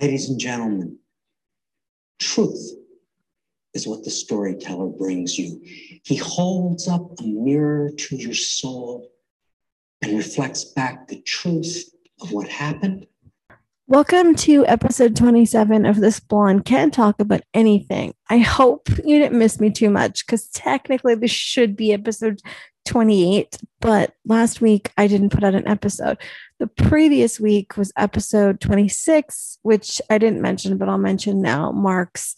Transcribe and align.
Ladies 0.00 0.30
and 0.30 0.38
gentlemen, 0.38 0.96
truth 2.20 2.70
is 3.74 3.88
what 3.88 4.04
the 4.04 4.10
storyteller 4.10 4.86
brings 4.86 5.36
you. 5.36 5.60
He 6.04 6.14
holds 6.14 6.86
up 6.86 7.18
a 7.18 7.24
mirror 7.24 7.90
to 7.90 8.16
your 8.16 8.32
soul 8.32 9.10
and 10.00 10.16
reflects 10.16 10.66
back 10.66 11.08
the 11.08 11.20
truth 11.22 11.90
of 12.20 12.30
what 12.30 12.46
happened. 12.46 13.08
Welcome 13.88 14.36
to 14.36 14.64
episode 14.66 15.16
27 15.16 15.84
of 15.84 15.96
This 15.96 16.20
Blonde 16.20 16.64
Can't 16.64 16.94
Talk 16.94 17.18
About 17.18 17.40
Anything. 17.52 18.14
I 18.30 18.38
hope 18.38 18.88
you 19.04 19.18
didn't 19.18 19.38
miss 19.38 19.58
me 19.58 19.70
too 19.70 19.90
much 19.90 20.24
because 20.24 20.46
technically 20.50 21.16
this 21.16 21.32
should 21.32 21.74
be 21.74 21.92
episode 21.92 22.40
28, 22.88 23.58
but 23.80 24.14
last 24.24 24.60
week 24.60 24.90
I 24.96 25.06
didn't 25.06 25.30
put 25.30 25.44
out 25.44 25.54
an 25.54 25.68
episode. 25.68 26.18
The 26.58 26.66
previous 26.66 27.38
week 27.38 27.76
was 27.76 27.92
episode 27.96 28.60
26, 28.60 29.58
which 29.62 30.00
I 30.10 30.18
didn't 30.18 30.42
mention, 30.42 30.78
but 30.78 30.88
I'll 30.88 30.98
mention 30.98 31.42
now, 31.42 31.70
marks 31.70 32.34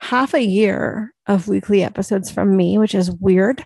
half 0.00 0.34
a 0.34 0.44
year 0.44 1.12
of 1.26 1.48
weekly 1.48 1.82
episodes 1.82 2.30
from 2.30 2.56
me, 2.56 2.76
which 2.76 2.94
is 2.94 3.10
weird. 3.10 3.64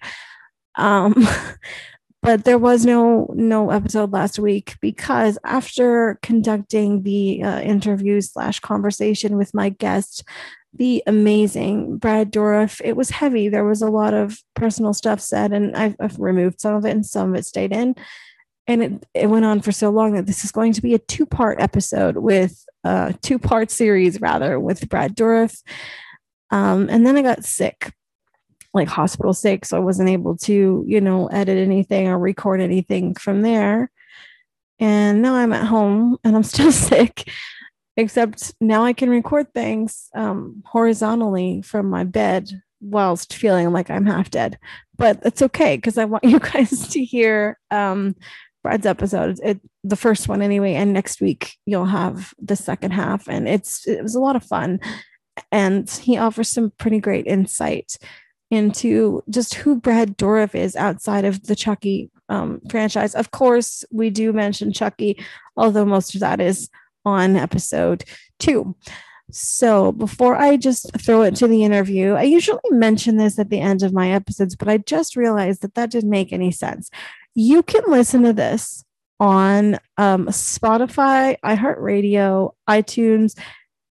Um, 0.76 1.26
but 2.22 2.44
there 2.44 2.58
was 2.58 2.86
no 2.86 3.28
no 3.34 3.70
episode 3.70 4.12
last 4.12 4.38
week 4.38 4.76
because 4.80 5.38
after 5.44 6.18
conducting 6.22 7.02
the 7.02 7.42
uh, 7.42 7.60
interview 7.60 8.20
slash 8.20 8.60
conversation 8.60 9.36
with 9.36 9.54
my 9.54 9.70
guest 9.70 10.24
the 10.74 11.02
amazing 11.06 11.96
brad 11.96 12.32
dourif 12.32 12.80
it 12.84 12.96
was 12.96 13.10
heavy 13.10 13.48
there 13.48 13.64
was 13.64 13.82
a 13.82 13.90
lot 13.90 14.12
of 14.14 14.38
personal 14.54 14.92
stuff 14.92 15.20
said 15.20 15.52
and 15.52 15.76
I've, 15.76 15.96
I've 15.98 16.18
removed 16.18 16.60
some 16.60 16.74
of 16.74 16.84
it 16.84 16.90
and 16.90 17.04
some 17.04 17.30
of 17.30 17.38
it 17.38 17.46
stayed 17.46 17.72
in 17.72 17.94
and 18.66 18.82
it, 18.82 19.06
it 19.14 19.26
went 19.28 19.46
on 19.46 19.62
for 19.62 19.72
so 19.72 19.88
long 19.88 20.12
that 20.12 20.26
this 20.26 20.44
is 20.44 20.52
going 20.52 20.74
to 20.74 20.82
be 20.82 20.92
a 20.92 20.98
two 20.98 21.24
part 21.24 21.60
episode 21.60 22.18
with 22.18 22.64
a 22.84 22.88
uh, 22.88 23.12
two 23.22 23.38
part 23.38 23.70
series 23.70 24.20
rather 24.20 24.60
with 24.60 24.88
brad 24.88 25.16
dourif 25.16 25.62
um, 26.50 26.88
and 26.90 27.06
then 27.06 27.16
I 27.16 27.22
got 27.22 27.44
sick, 27.44 27.92
like 28.72 28.88
hospital 28.88 29.32
sick. 29.32 29.64
So 29.64 29.76
I 29.76 29.80
wasn't 29.80 30.08
able 30.08 30.36
to, 30.38 30.84
you 30.86 31.00
know, 31.00 31.26
edit 31.28 31.58
anything 31.58 32.08
or 32.08 32.18
record 32.18 32.60
anything 32.60 33.14
from 33.14 33.42
there. 33.42 33.90
And 34.78 35.22
now 35.22 35.34
I'm 35.34 35.52
at 35.52 35.66
home 35.66 36.18
and 36.24 36.36
I'm 36.36 36.44
still 36.44 36.72
sick, 36.90 37.30
except 37.98 38.54
now 38.60 38.84
I 38.84 38.94
can 38.94 39.10
record 39.10 39.52
things 39.52 40.08
um, 40.14 40.62
horizontally 40.64 41.60
from 41.60 41.90
my 41.90 42.04
bed 42.04 42.50
whilst 42.80 43.34
feeling 43.34 43.72
like 43.72 43.90
I'm 43.90 44.06
half 44.06 44.30
dead. 44.30 44.58
But 44.96 45.20
it's 45.24 45.42
okay 45.42 45.76
because 45.76 45.98
I 45.98 46.06
want 46.06 46.24
you 46.32 46.38
guys 46.38 46.88
to 46.88 47.04
hear 47.04 47.58
um, 47.70 48.16
Brad's 48.62 48.86
episode, 48.86 49.38
it, 49.42 49.60
the 49.84 49.96
first 49.96 50.28
one 50.28 50.40
anyway. 50.40 50.74
And 50.74 50.94
next 50.94 51.20
week 51.20 51.56
you'll 51.66 51.84
have 51.84 52.32
the 52.38 52.56
second 52.56 52.92
half, 52.92 53.28
and 53.28 53.46
it's 53.46 53.86
it 53.86 54.02
was 54.02 54.14
a 54.14 54.20
lot 54.20 54.36
of 54.36 54.44
fun 54.44 54.80
and 55.52 55.88
he 55.90 56.16
offers 56.16 56.48
some 56.48 56.72
pretty 56.78 57.00
great 57.00 57.26
insight 57.26 57.96
into 58.50 59.22
just 59.28 59.54
who 59.54 59.78
Brad 59.78 60.16
Dourif 60.16 60.54
is 60.54 60.74
outside 60.74 61.24
of 61.24 61.44
the 61.44 61.56
Chucky 61.56 62.10
um, 62.28 62.60
franchise. 62.70 63.14
Of 63.14 63.30
course, 63.30 63.84
we 63.90 64.10
do 64.10 64.32
mention 64.32 64.72
Chucky, 64.72 65.22
although 65.56 65.84
most 65.84 66.14
of 66.14 66.20
that 66.20 66.40
is 66.40 66.70
on 67.08 67.36
episode 67.36 68.04
two. 68.38 68.76
So 69.30 69.92
before 69.92 70.36
I 70.36 70.56
just 70.56 70.90
throw 70.98 71.22
it 71.22 71.36
to 71.36 71.46
the 71.46 71.62
interview, 71.64 72.12
I 72.12 72.22
usually 72.22 72.60
mention 72.70 73.16
this 73.16 73.38
at 73.38 73.50
the 73.50 73.60
end 73.60 73.82
of 73.82 73.92
my 73.92 74.10
episodes, 74.10 74.56
but 74.56 74.68
I 74.68 74.78
just 74.78 75.16
realized 75.16 75.62
that 75.62 75.74
that 75.74 75.90
didn't 75.90 76.10
make 76.10 76.32
any 76.32 76.50
sense. 76.50 76.90
You 77.34 77.62
can 77.62 77.82
listen 77.88 78.22
to 78.22 78.32
this 78.32 78.84
on 79.20 79.78
um, 79.96 80.26
Spotify, 80.28 81.36
iHeartRadio, 81.44 82.52
iTunes, 82.68 83.38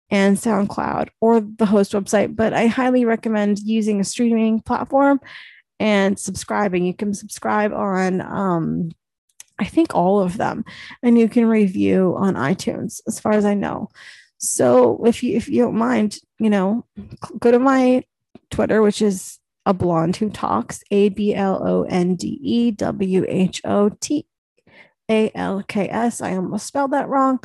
and 0.09 0.37
SoundCloud 0.37 1.09
or 1.19 1.41
the 1.41 1.65
host 1.65 1.93
website, 1.93 2.35
but 2.35 2.53
I 2.53 2.67
highly 2.67 3.03
recommend 3.03 3.59
using 3.59 3.99
a 3.99 4.03
streaming 4.03 4.59
platform 4.61 5.19
and 5.79 6.19
subscribing. 6.19 6.85
You 6.85 6.93
can 6.93 7.13
subscribe 7.15 7.73
on, 7.73 8.21
um, 8.21 8.91
I 9.59 9.65
think, 9.65 9.93
all 9.93 10.19
of 10.19 10.37
them, 10.37 10.65
and 11.01 11.17
you 11.17 11.29
can 11.29 11.45
review 11.45 12.15
on 12.17 12.35
iTunes, 12.35 13.01
as 13.07 13.19
far 13.19 13.33
as 13.33 13.45
I 13.45 13.53
know. 13.53 13.89
So 14.37 15.03
if 15.05 15.23
you 15.23 15.37
if 15.37 15.47
you 15.47 15.63
don't 15.63 15.77
mind, 15.77 16.17
you 16.39 16.49
know, 16.49 16.85
go 17.39 17.51
to 17.51 17.59
my 17.59 18.03
Twitter, 18.51 18.81
which 18.81 19.01
is 19.01 19.39
a 19.65 19.73
blonde 19.73 20.17
who 20.17 20.29
talks, 20.29 20.83
A 20.91 21.09
B 21.09 21.33
L 21.33 21.65
O 21.65 21.83
N 21.83 22.15
D 22.15 22.39
E 22.41 22.71
W 22.71 23.25
H 23.27 23.61
O 23.63 23.89
T 23.89 24.25
A 25.09 25.31
L 25.33 25.63
K 25.67 25.87
S. 25.87 26.19
I 26.19 26.35
almost 26.35 26.67
spelled 26.67 26.91
that 26.91 27.07
wrong 27.07 27.39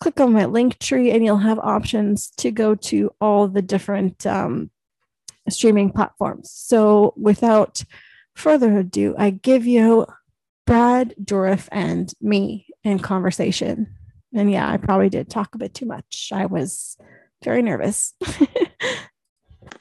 click 0.00 0.18
on 0.18 0.32
my 0.32 0.46
link 0.46 0.78
tree 0.78 1.10
and 1.10 1.24
you'll 1.24 1.36
have 1.36 1.58
options 1.58 2.30
to 2.38 2.50
go 2.50 2.74
to 2.74 3.14
all 3.20 3.46
the 3.46 3.62
different 3.62 4.26
um, 4.26 4.70
streaming 5.48 5.90
platforms. 5.90 6.50
So 6.50 7.12
without 7.16 7.84
further 8.34 8.78
ado, 8.78 9.14
I 9.18 9.30
give 9.30 9.66
you 9.66 10.06
Brad 10.70 11.16
Dourif 11.20 11.66
and 11.72 12.14
me 12.20 12.68
in 12.84 13.00
conversation. 13.00 13.92
And 14.32 14.52
yeah, 14.52 14.70
I 14.70 14.76
probably 14.76 15.08
did 15.08 15.28
talk 15.28 15.52
a 15.52 15.58
bit 15.58 15.74
too 15.74 15.84
much. 15.84 16.30
I 16.32 16.46
was 16.46 16.96
very 17.42 17.60
nervous. 17.60 18.14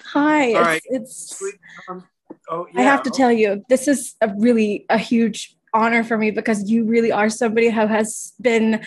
Hi, 0.05 0.53
All 0.53 0.61
right. 0.61 0.81
it's, 0.85 1.39
it's 1.39 1.53
um, 1.87 2.07
oh, 2.49 2.65
yeah. 2.73 2.79
I 2.79 2.83
have 2.85 3.03
to 3.03 3.11
tell 3.11 3.31
you, 3.31 3.63
this 3.69 3.87
is 3.87 4.15
a 4.19 4.33
really 4.39 4.87
a 4.89 4.97
huge 4.97 5.55
honor 5.75 6.03
for 6.03 6.17
me 6.17 6.31
because 6.31 6.67
you 6.67 6.85
really 6.85 7.11
are 7.11 7.29
somebody 7.29 7.69
who 7.69 7.85
has 7.85 8.33
been 8.41 8.83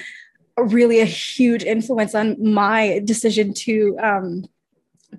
really 0.58 0.98
a 0.98 1.04
huge 1.04 1.62
influence 1.62 2.16
on 2.16 2.34
my 2.52 3.00
decision 3.04 3.54
to 3.54 3.96
um, 4.02 4.44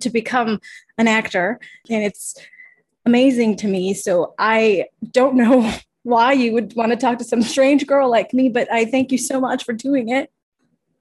to 0.00 0.10
become 0.10 0.60
an 0.98 1.08
actor, 1.08 1.58
and 1.88 2.04
it's 2.04 2.36
amazing 3.06 3.56
to 3.56 3.68
me. 3.68 3.94
So 3.94 4.34
I 4.38 4.88
don't 5.12 5.36
know 5.44 5.72
why 6.04 6.32
you 6.32 6.52
would 6.52 6.74
want 6.76 6.92
to 6.92 6.96
talk 6.96 7.18
to 7.18 7.24
some 7.24 7.42
strange 7.54 7.86
girl 7.86 8.08
like 8.08 8.32
me, 8.32 8.48
but 8.48 8.72
I 8.72 8.84
thank 8.84 9.10
you 9.10 9.18
so 9.18 9.40
much 9.40 9.64
for 9.64 9.72
doing 9.72 10.10
it. 10.10 10.30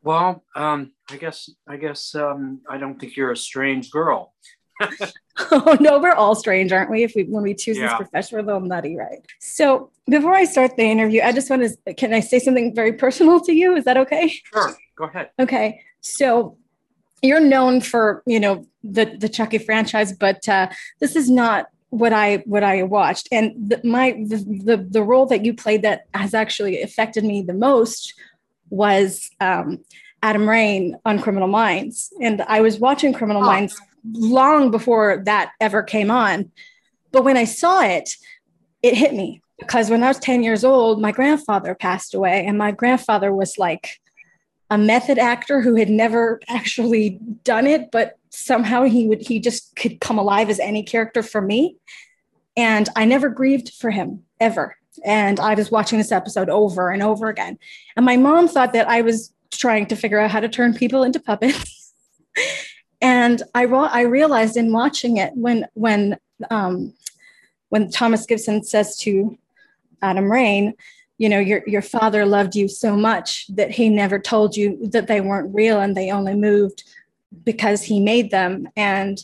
Well, 0.02 0.44
um, 0.56 0.92
I 1.10 1.18
guess 1.18 1.50
I 1.68 1.78
guess 1.78 2.16
um, 2.16 2.62
I 2.70 2.78
don't 2.78 3.00
think 3.00 3.16
you're 3.16 3.32
a 3.32 3.38
strange 3.38 3.92
girl. 3.92 4.34
oh 5.52 5.78
no, 5.80 6.00
we're 6.00 6.14
all 6.14 6.36
strange, 6.36 6.72
aren't 6.72 6.92
we? 6.92 7.04
If 7.04 7.14
we 7.16 7.24
when 7.24 7.44
we 7.44 7.54
choose 7.54 7.78
yeah. 7.78 7.88
this 7.88 7.98
profession, 7.98 8.38
we're 8.38 8.44
a 8.44 8.46
little 8.46 8.68
nutty, 8.68 8.98
right? 8.98 9.26
So 9.40 9.92
before 10.10 10.34
I 10.34 10.46
start 10.46 10.76
the 10.76 10.84
interview, 10.84 11.22
I 11.22 11.32
just 11.32 11.50
want 11.50 11.64
to 11.64 11.94
can 11.94 12.14
I 12.14 12.20
say 12.20 12.40
something 12.40 12.76
very 12.76 12.94
personal 12.94 13.40
to 13.42 13.54
you? 13.54 13.76
Is 13.76 13.86
that 13.86 13.98
okay? 13.98 14.28
Sure, 14.28 14.76
go 14.98 15.06
ahead. 15.06 15.30
Okay. 15.40 15.82
So 16.02 16.58
you're 17.22 17.40
known 17.40 17.80
for, 17.80 18.24
you 18.26 18.40
know, 18.40 18.68
the 18.84 19.06
the 19.18 19.30
Chucky 19.30 19.58
franchise, 19.58 20.12
but 20.12 20.48
uh, 20.50 20.70
this 21.00 21.16
is 21.16 21.30
not 21.30 21.68
what 21.94 22.12
I 22.12 22.38
what 22.46 22.64
I 22.64 22.84
watched. 22.84 23.28
And 23.32 23.54
the, 23.70 23.80
my 23.84 24.12
the, 24.12 24.38
the 24.38 24.88
the 24.90 25.04
role 25.04 25.28
that 25.28 25.46
you 25.46 25.54
played 25.54 25.84
that 25.84 26.06
has 26.14 26.34
actually 26.34 26.82
affected 26.82 27.24
me 27.24 27.44
the 27.44 27.54
most 27.54 28.14
was 28.70 29.30
um, 29.40 29.84
Adam 30.24 30.50
Rain 30.50 30.98
on 31.06 31.22
Criminal 31.22 31.48
Minds. 31.48 32.12
And 32.20 32.42
I 32.42 32.62
was 32.62 32.80
watching 32.80 33.14
Criminal 33.14 33.44
oh. 33.44 33.46
Minds 33.46 33.80
long 34.12 34.72
before 34.72 35.22
that 35.26 35.52
ever 35.62 35.84
came 35.84 36.10
on. 36.10 36.52
But 37.12 37.24
when 37.24 37.38
I 37.38 37.44
saw 37.44 37.82
it, 37.84 38.10
it 38.82 38.98
hit 38.98 39.14
me 39.14 39.44
because 39.60 39.92
when 39.92 40.04
I 40.04 40.08
was 40.08 40.18
10 40.18 40.42
years 40.42 40.64
old, 40.64 41.00
my 41.00 41.12
grandfather 41.12 41.76
passed 41.76 42.16
away, 42.16 42.44
and 42.46 42.58
my 42.58 42.72
grandfather 42.72 43.32
was 43.34 43.58
like 43.60 44.02
a 44.72 44.78
method 44.80 45.20
actor 45.20 45.62
who 45.62 45.76
had 45.76 45.90
never 45.90 46.42
actually 46.48 47.20
done 47.44 47.68
it, 47.68 47.92
but 47.92 48.18
somehow 48.34 48.84
he 48.84 49.08
would 49.08 49.22
he 49.22 49.40
just 49.40 49.76
could 49.76 50.00
come 50.02 50.18
alive 50.18 50.50
as 50.50 50.60
any 50.60 50.84
character 50.84 51.24
for 51.24 51.42
me. 51.42 51.78
And 52.58 52.90
I 52.96 53.06
never 53.06 53.30
grieved 53.30 53.74
for 53.74 53.92
him 53.92 54.24
ever. 54.40 54.76
And 55.04 55.40
I 55.40 55.56
was 55.56 55.72
watching 55.72 55.98
this 55.98 56.12
episode 56.12 56.50
over 56.50 56.92
and 56.92 57.02
over 57.02 57.30
again. 57.30 57.58
And 57.96 58.06
my 58.06 58.18
mom 58.18 58.48
thought 58.48 58.74
that 58.74 58.88
I 58.88 59.02
was 59.02 59.34
trying 59.52 59.88
to 59.88 59.96
figure 59.96 60.20
out 60.20 60.32
how 60.32 60.40
to 60.40 60.50
turn 60.50 60.74
people 60.74 61.04
into 61.04 61.20
puppets. 61.20 61.94
And 63.04 63.44
I, 63.54 63.66
I 63.66 64.04
realized 64.04 64.56
in 64.56 64.72
watching 64.72 65.18
it 65.18 65.34
when 65.36 65.68
when 65.74 66.18
um, 66.50 66.94
when 67.68 67.92
Thomas 67.92 68.26
Gibson 68.26 68.64
says 68.64 68.96
to 69.00 69.38
Adam 70.02 70.32
Rain, 70.32 70.74
you 71.18 71.28
know, 71.28 71.40
your 71.40 71.64
your 71.68 71.82
father 71.82 72.26
loved 72.26 72.56
you 72.56 72.70
so 72.70 72.96
much 72.96 73.46
that 73.48 73.72
he 73.72 73.90
never 73.90 74.20
told 74.20 74.56
you 74.56 74.88
that 74.88 75.08
they 75.08 75.20
weren't 75.20 75.54
real 75.54 75.82
and 75.82 75.98
they 75.98 76.12
only 76.12 76.34
moved 76.34 76.86
because 77.44 77.84
he 77.84 78.00
made 78.00 78.32
them. 78.32 78.68
And 78.76 79.20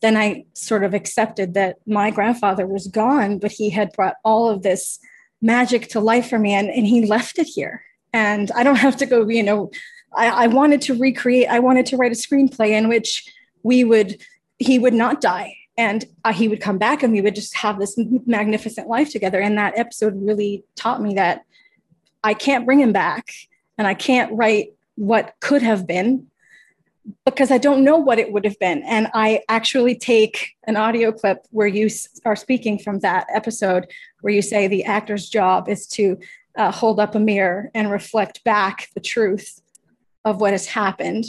then 0.00 0.16
I 0.16 0.44
sort 0.54 0.84
of 0.84 0.94
accepted 0.94 1.54
that 1.54 1.76
my 1.86 2.10
grandfather 2.10 2.66
was 2.66 2.88
gone, 2.88 3.38
but 3.38 3.52
he 3.52 3.70
had 3.70 3.92
brought 3.92 4.16
all 4.24 4.48
of 4.48 4.62
this 4.62 4.98
magic 5.40 5.88
to 5.88 6.00
life 6.00 6.28
for 6.28 6.38
me 6.38 6.52
and, 6.52 6.68
and 6.70 6.86
he 6.86 7.06
left 7.06 7.38
it 7.38 7.46
here. 7.46 7.82
And 8.12 8.50
I 8.52 8.62
don't 8.62 8.76
have 8.76 8.96
to 8.96 9.06
go, 9.06 9.28
you 9.28 9.42
know, 9.42 9.70
I, 10.14 10.44
I 10.44 10.46
wanted 10.48 10.82
to 10.82 10.94
recreate, 10.94 11.48
I 11.48 11.60
wanted 11.60 11.86
to 11.86 11.96
write 11.96 12.12
a 12.12 12.16
screenplay 12.16 12.70
in 12.70 12.88
which 12.88 13.24
we 13.62 13.84
would, 13.84 14.20
he 14.58 14.78
would 14.78 14.94
not 14.94 15.20
die 15.20 15.56
and 15.76 16.04
uh, 16.24 16.32
he 16.32 16.48
would 16.48 16.60
come 16.60 16.78
back 16.78 17.02
and 17.02 17.12
we 17.12 17.20
would 17.20 17.34
just 17.34 17.56
have 17.56 17.78
this 17.78 17.98
magnificent 18.26 18.88
life 18.88 19.10
together. 19.10 19.40
And 19.40 19.56
that 19.56 19.78
episode 19.78 20.14
really 20.16 20.64
taught 20.76 21.00
me 21.00 21.14
that 21.14 21.42
I 22.22 22.34
can't 22.34 22.66
bring 22.66 22.80
him 22.80 22.92
back 22.92 23.32
and 23.78 23.86
I 23.86 23.94
can't 23.94 24.32
write 24.32 24.74
what 24.96 25.34
could 25.40 25.62
have 25.62 25.86
been. 25.86 26.26
Because 27.24 27.50
I 27.50 27.58
don't 27.58 27.84
know 27.84 27.96
what 27.96 28.18
it 28.18 28.32
would 28.32 28.44
have 28.44 28.58
been. 28.58 28.82
And 28.84 29.08
I 29.14 29.42
actually 29.48 29.96
take 29.96 30.54
an 30.64 30.76
audio 30.76 31.12
clip 31.12 31.46
where 31.50 31.66
you 31.66 31.88
are 32.24 32.36
speaking 32.36 32.78
from 32.78 33.00
that 33.00 33.26
episode 33.32 33.86
where 34.20 34.32
you 34.32 34.42
say 34.42 34.68
the 34.68 34.84
actor's 34.84 35.28
job 35.28 35.68
is 35.68 35.86
to 35.88 36.18
uh, 36.56 36.70
hold 36.70 37.00
up 37.00 37.14
a 37.14 37.20
mirror 37.20 37.70
and 37.74 37.90
reflect 37.90 38.44
back 38.44 38.88
the 38.94 39.00
truth 39.00 39.60
of 40.24 40.40
what 40.40 40.52
has 40.52 40.66
happened 40.66 41.24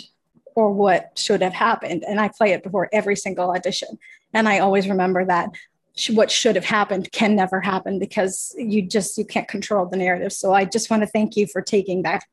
or 0.55 0.71
what 0.71 1.17
should 1.17 1.41
have 1.41 1.53
happened. 1.53 2.03
And 2.07 2.19
I 2.19 2.29
play 2.29 2.51
it 2.51 2.63
before 2.63 2.89
every 2.91 3.15
single 3.15 3.49
audition. 3.51 3.97
And 4.33 4.47
I 4.47 4.59
always 4.59 4.87
remember 4.87 5.25
that 5.25 5.49
what 6.09 6.31
should 6.31 6.55
have 6.55 6.65
happened 6.65 7.11
can 7.11 7.35
never 7.35 7.61
happen 7.61 7.99
because 7.99 8.55
you 8.57 8.81
just 8.81 9.17
you 9.17 9.25
can't 9.25 9.47
control 9.47 9.85
the 9.85 9.95
narrative 9.95 10.33
so 10.33 10.51
i 10.51 10.65
just 10.65 10.89
want 10.89 11.03
to 11.03 11.07
thank 11.07 11.37
you 11.37 11.45
for 11.45 11.61
taking 11.61 12.01
that 12.01 12.23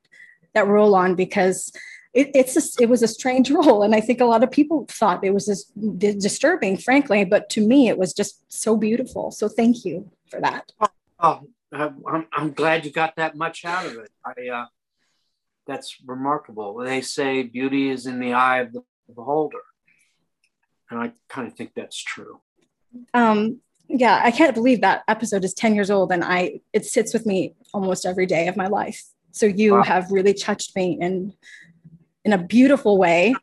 that 0.53 0.65
role 0.65 0.95
on 0.95 1.13
because 1.13 1.71
it, 2.13 2.31
it's 2.35 2.57
a, 2.57 2.83
it 2.83 2.89
was 2.89 3.01
a 3.03 3.07
strange 3.07 3.49
role 3.59 3.83
and 3.83 3.95
i 3.95 4.01
think 4.01 4.21
a 4.21 4.25
lot 4.25 4.43
of 4.43 4.51
people 4.51 4.85
thought 4.89 5.23
it 5.23 5.33
was 5.33 5.45
just 5.45 5.71
disturbing 5.97 6.77
frankly 6.77 7.23
but 7.23 7.49
to 7.49 7.65
me 7.65 7.87
it 7.87 7.97
was 7.97 8.13
just 8.13 8.41
so 8.51 8.75
beautiful. 8.75 9.31
So 9.31 9.47
thank 9.47 9.85
you 9.85 10.11
for 10.29 10.39
that. 10.41 10.71
Oh 11.19 11.41
i'm, 11.71 12.27
I'm 12.33 12.51
glad 12.51 12.85
you 12.85 12.91
got 12.91 13.15
that 13.15 13.35
much 13.35 13.63
out 13.63 13.85
of 13.85 13.93
it. 13.93 14.11
I 14.25 14.49
uh, 14.49 14.65
that's 15.65 15.97
remarkable. 16.05 16.75
They 16.75 17.01
say 17.01 17.43
beauty 17.43 17.89
is 17.89 18.05
in 18.05 18.19
the 18.19 18.33
eye 18.33 18.59
of 18.59 18.73
the 18.73 18.83
beholder 19.13 19.59
and 20.89 20.99
i 20.99 21.11
kind 21.29 21.47
of 21.47 21.55
think 21.55 21.71
that's 21.75 21.97
true. 21.97 22.41
Um, 23.13 23.61
yeah, 23.87 24.21
I 24.23 24.31
can't 24.31 24.53
believe 24.53 24.81
that 24.81 25.03
episode 25.07 25.43
is 25.43 25.53
10 25.53 25.75
years 25.75 25.89
old 25.89 26.11
and 26.11 26.23
I 26.23 26.61
it 26.73 26.85
sits 26.85 27.13
with 27.13 27.25
me 27.25 27.55
almost 27.73 28.05
every 28.05 28.25
day 28.25 28.47
of 28.47 28.57
my 28.57 28.67
life. 28.67 29.03
So 29.31 29.45
you 29.45 29.75
wow. 29.75 29.83
have 29.83 30.11
really 30.11 30.33
touched 30.33 30.75
me 30.75 30.97
in 30.99 31.33
in 32.25 32.33
a 32.33 32.37
beautiful 32.37 32.97
way. 32.97 33.33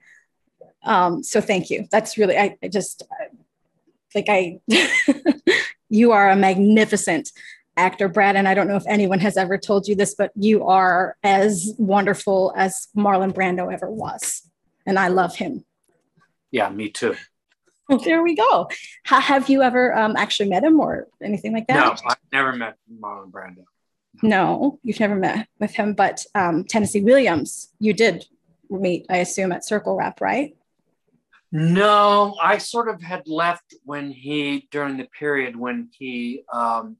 Um, 0.84 1.22
so 1.22 1.40
thank 1.40 1.70
you. 1.70 1.86
That's 1.90 2.16
really 2.16 2.36
I, 2.36 2.56
I 2.62 2.69
just 2.69 3.02
like 4.14 4.26
I 4.28 4.60
you 5.88 6.12
are 6.12 6.30
a 6.30 6.36
magnificent 6.36 7.30
actor, 7.78 8.08
Brad. 8.08 8.36
And 8.36 8.48
I 8.48 8.54
don't 8.54 8.69
know 8.69 8.76
if 8.76 8.86
anyone 8.86 9.20
has 9.20 9.36
ever 9.36 9.56
told 9.56 9.88
you 9.88 9.94
this, 9.94 10.14
but 10.14 10.32
you 10.34 10.66
are 10.66 11.16
as 11.22 11.75
wonderful 11.78 12.52
as 12.56 12.88
Marlon 12.96 13.32
Brando 13.32 13.72
ever 13.72 13.90
was. 13.90 14.42
And 14.84 14.98
I 14.98 15.08
love 15.08 15.36
him. 15.36 15.64
Yeah, 16.50 16.69
me 16.70 16.90
too. 16.90 17.14
there 18.04 18.22
we 18.22 18.34
go. 18.34 18.69
have 19.04 19.48
you 19.48 19.62
ever 19.62 19.96
um, 19.96 20.16
actually 20.16 20.48
met 20.50 20.64
him 20.64 20.80
or 20.80 21.06
anything 21.22 21.52
like 21.52 21.66
that? 21.69 22.02
No, 22.02 22.10
I've 22.10 22.16
never 22.32 22.52
met 22.52 22.76
Marlon 22.92 23.30
Brando. 23.30 23.64
No, 24.22 24.80
you've 24.82 25.00
never 25.00 25.14
met 25.14 25.46
with 25.60 25.75
him, 25.75 25.94
but 25.94 26.25
um, 26.34 26.64
Tennessee 26.64 27.02
Williams, 27.02 27.69
you 27.78 27.92
did 27.92 28.26
meet, 28.70 29.06
I 29.08 29.18
assume, 29.18 29.52
at 29.52 29.64
Circle 29.64 29.96
Rep, 29.96 30.20
right? 30.20 30.56
No, 31.50 32.36
I 32.42 32.58
sort 32.58 32.88
of 32.88 33.00
had 33.00 33.26
left 33.26 33.74
when 33.84 34.10
he 34.10 34.68
during 34.70 34.98
the 34.98 35.08
period 35.18 35.56
when 35.56 35.88
he 35.98 36.42
um, 36.52 36.96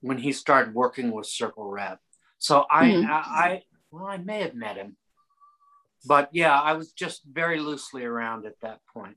when 0.00 0.18
he 0.18 0.32
started 0.32 0.74
working 0.74 1.12
with 1.12 1.26
Circle 1.26 1.70
Rep. 1.70 1.98
So 2.38 2.66
I, 2.70 2.88
mm-hmm. 2.88 3.10
I, 3.10 3.14
I 3.14 3.62
well, 3.90 4.06
I 4.06 4.18
may 4.18 4.42
have 4.42 4.54
met 4.54 4.76
him, 4.76 4.96
but 6.06 6.28
yeah, 6.32 6.60
I 6.60 6.74
was 6.74 6.92
just 6.92 7.22
very 7.24 7.58
loosely 7.58 8.04
around 8.04 8.44
at 8.44 8.60
that 8.60 8.80
point. 8.92 9.16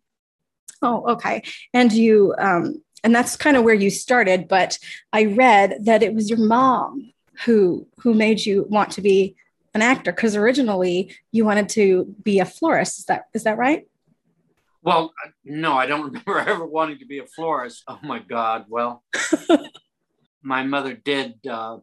Oh, 0.81 1.11
okay. 1.13 1.43
And 1.73 1.91
you, 1.91 2.33
um, 2.37 2.81
and 3.03 3.13
that's 3.13 3.35
kind 3.35 3.57
of 3.57 3.63
where 3.63 3.75
you 3.75 3.89
started. 3.89 4.47
But 4.47 4.77
I 5.11 5.25
read 5.25 5.85
that 5.85 6.03
it 6.03 6.13
was 6.13 6.29
your 6.29 6.39
mom 6.39 7.11
who 7.45 7.87
who 7.99 8.13
made 8.13 8.45
you 8.45 8.65
want 8.69 8.91
to 8.91 9.01
be 9.01 9.35
an 9.73 9.81
actor 9.81 10.11
because 10.11 10.35
originally 10.35 11.15
you 11.31 11.45
wanted 11.45 11.69
to 11.69 12.15
be 12.23 12.39
a 12.39 12.45
florist. 12.45 12.99
Is 12.99 13.05
that 13.05 13.25
is 13.33 13.43
that 13.43 13.57
right? 13.57 13.87
Well, 14.81 15.13
no, 15.43 15.73
I 15.73 15.85
don't 15.85 16.05
remember 16.05 16.39
ever 16.39 16.65
wanting 16.65 16.99
to 16.99 17.05
be 17.05 17.19
a 17.19 17.25
florist. 17.25 17.83
Oh 17.87 17.99
my 18.03 18.19
God! 18.19 18.65
Well, 18.69 19.03
my 20.41 20.63
mother 20.63 20.93
did 20.93 21.35
uh, 21.47 21.77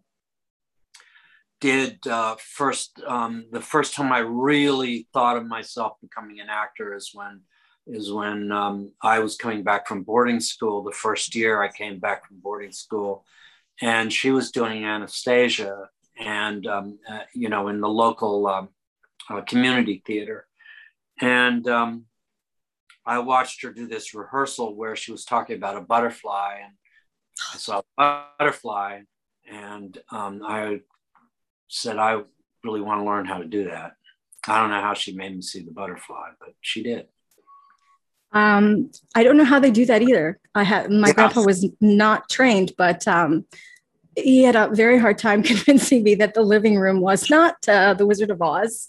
did 1.61 2.07
uh, 2.07 2.37
first. 2.39 3.01
Um, 3.07 3.47
the 3.51 3.61
first 3.61 3.95
time 3.95 4.13
I 4.13 4.19
really 4.19 5.09
thought 5.13 5.37
of 5.37 5.47
myself 5.47 5.95
becoming 6.01 6.41
an 6.41 6.49
actor 6.49 6.95
is 6.95 7.11
when 7.13 7.43
is 7.87 8.13
when 8.13 8.51
um, 8.51 8.93
I 9.01 9.21
was 9.21 9.37
coming 9.37 9.63
back 9.63 9.87
from 9.87 10.03
boarding 10.03 10.41
school. 10.41 10.83
The 10.83 10.93
first 10.93 11.35
year 11.35 11.63
I 11.63 11.71
came 11.71 12.01
back 12.01 12.27
from 12.27 12.41
boarding 12.41 12.73
school, 12.73 13.25
and 13.81 14.13
she 14.13 14.31
was 14.31 14.51
doing 14.51 14.85
Anastasia, 14.85 15.89
and 16.19 16.67
um, 16.67 16.99
uh, 17.09 17.21
you 17.35 17.49
know, 17.49 17.69
in 17.69 17.81
the 17.81 17.89
local 17.89 18.47
um, 18.47 18.69
uh, 19.31 19.41
community 19.43 20.03
theater, 20.07 20.47
and 21.21 21.67
um, 21.69 22.05
I 23.05 23.19
watched 23.21 23.63
her 23.63 23.73
do 23.73 23.87
this 23.87 24.15
rehearsal 24.15 24.75
where 24.75 24.97
she 24.97 25.13
was 25.13 25.25
talking 25.25 25.57
about 25.57 25.77
a 25.77 25.81
butterfly, 25.81 26.61
and 26.65 26.75
I 27.55 27.59
saw 27.59 27.83
a 27.99 28.25
butterfly, 28.39 29.01
and 29.51 29.97
um, 30.11 30.43
I 30.45 30.81
said 31.69 31.99
I 31.99 32.23
really 32.65 32.81
want 32.81 33.01
to 33.01 33.05
learn 33.05 33.27
how 33.27 33.39
to 33.39 33.47
do 33.47 33.65
that. 33.65 33.93
I 34.49 34.61
don't 34.61 34.71
know 34.71 34.81
how 34.81 34.95
she 34.95 35.15
made 35.15 35.35
me 35.35 35.43
see 35.43 35.63
the 35.63 35.73
butterfly, 35.73 36.31
but 36.39 36.55
she 36.61 36.83
did. 36.83 37.07
Um, 38.33 38.91
I 39.15 39.23
don't 39.23 39.37
know 39.37 39.45
how 39.45 39.59
they 39.59 39.71
do 39.71 39.87
that 39.87 40.03
either. 40.03 40.39
I 40.55 40.63
had 40.63 40.91
my 40.91 41.13
grandpa 41.13 41.43
was 41.43 41.67
not 41.81 42.29
trained, 42.29 42.73
but 42.77 43.07
um, 43.09 43.47
he 44.17 44.43
had 44.43 44.57
a 44.57 44.69
very 44.73 44.99
hard 44.99 45.19
time 45.19 45.43
convincing 45.53 46.03
me 46.03 46.15
that 46.17 46.35
the 46.35 46.43
living 46.43 46.79
room 46.79 47.01
was 47.01 47.31
not 47.31 47.57
uh, 47.69 47.95
the 47.95 48.07
Wizard 48.07 48.31
of 48.31 48.43
Oz. 48.43 48.89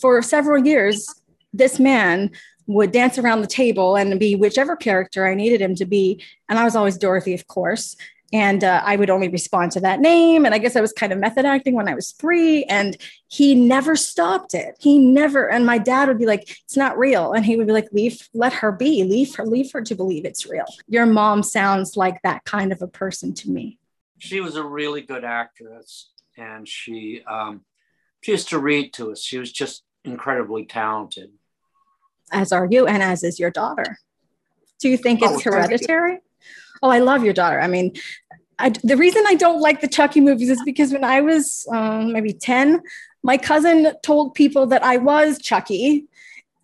For 0.00 0.20
several 0.22 0.64
years, 0.64 1.12
this 1.52 1.80
man 1.80 2.30
would 2.66 2.92
dance 2.92 3.16
around 3.16 3.40
the 3.40 3.46
table 3.46 3.96
and 3.96 4.18
be 4.20 4.34
whichever 4.34 4.76
character 4.76 5.26
I 5.26 5.34
needed 5.34 5.60
him 5.60 5.74
to 5.76 5.86
be. 5.86 6.22
And 6.48 6.58
I 6.58 6.64
was 6.64 6.76
always 6.76 6.98
Dorothy, 6.98 7.32
of 7.32 7.46
course 7.46 7.96
and 8.32 8.64
uh, 8.64 8.82
I 8.84 8.96
would 8.96 9.10
only 9.10 9.28
respond 9.28 9.72
to 9.72 9.80
that 9.80 10.00
name. 10.00 10.44
And 10.44 10.54
I 10.54 10.58
guess 10.58 10.76
I 10.76 10.80
was 10.80 10.92
kind 10.92 11.12
of 11.12 11.18
method 11.18 11.44
acting 11.44 11.74
when 11.74 11.88
I 11.88 11.94
was 11.94 12.12
three, 12.12 12.64
and 12.64 12.96
he 13.28 13.54
never 13.54 13.96
stopped 13.96 14.54
it. 14.54 14.76
He 14.78 14.98
never. 14.98 15.50
And 15.50 15.64
my 15.64 15.78
dad 15.78 16.08
would 16.08 16.18
be 16.18 16.26
like, 16.26 16.42
"It's 16.64 16.76
not 16.76 16.98
real," 16.98 17.32
and 17.32 17.44
he 17.44 17.56
would 17.56 17.66
be 17.66 17.72
like, 17.72 17.88
"Leave, 17.92 18.28
let 18.34 18.52
her 18.54 18.72
be. 18.72 19.04
Leave 19.04 19.34
her, 19.36 19.46
leave 19.46 19.72
her 19.72 19.82
to 19.82 19.94
believe 19.94 20.24
it's 20.24 20.46
real." 20.46 20.66
Your 20.88 21.06
mom 21.06 21.42
sounds 21.42 21.96
like 21.96 22.20
that 22.22 22.44
kind 22.44 22.72
of 22.72 22.82
a 22.82 22.88
person 22.88 23.32
to 23.34 23.50
me. 23.50 23.78
She 24.18 24.40
was 24.40 24.56
a 24.56 24.62
really 24.62 25.02
good 25.02 25.24
actress, 25.24 26.10
and 26.36 26.66
she 26.66 27.22
um, 27.28 27.64
she 28.22 28.32
used 28.32 28.48
to 28.50 28.58
read 28.58 28.92
to 28.94 29.12
us. 29.12 29.22
She 29.22 29.38
was 29.38 29.52
just 29.52 29.84
incredibly 30.04 30.64
talented. 30.64 31.30
As 32.32 32.52
are 32.52 32.66
you, 32.70 32.86
and 32.86 33.02
as 33.02 33.22
is 33.22 33.38
your 33.38 33.50
daughter. 33.50 33.98
Do 34.80 34.88
you 34.88 34.96
think 34.96 35.22
it's 35.22 35.46
oh, 35.46 35.50
hereditary? 35.50 36.18
Oh, 36.82 36.90
I 36.90 36.98
love 36.98 37.24
your 37.24 37.32
daughter. 37.32 37.60
I 37.60 37.66
mean, 37.66 37.94
I, 38.58 38.70
the 38.70 38.96
reason 38.96 39.24
I 39.26 39.34
don't 39.34 39.60
like 39.60 39.80
the 39.80 39.88
Chucky 39.88 40.20
movies 40.20 40.50
is 40.50 40.62
because 40.64 40.92
when 40.92 41.04
I 41.04 41.20
was 41.20 41.66
um, 41.72 42.12
maybe 42.12 42.32
10, 42.32 42.82
my 43.22 43.36
cousin 43.38 43.92
told 44.02 44.34
people 44.34 44.66
that 44.66 44.82
I 44.82 44.96
was 44.96 45.38
Chucky 45.38 46.06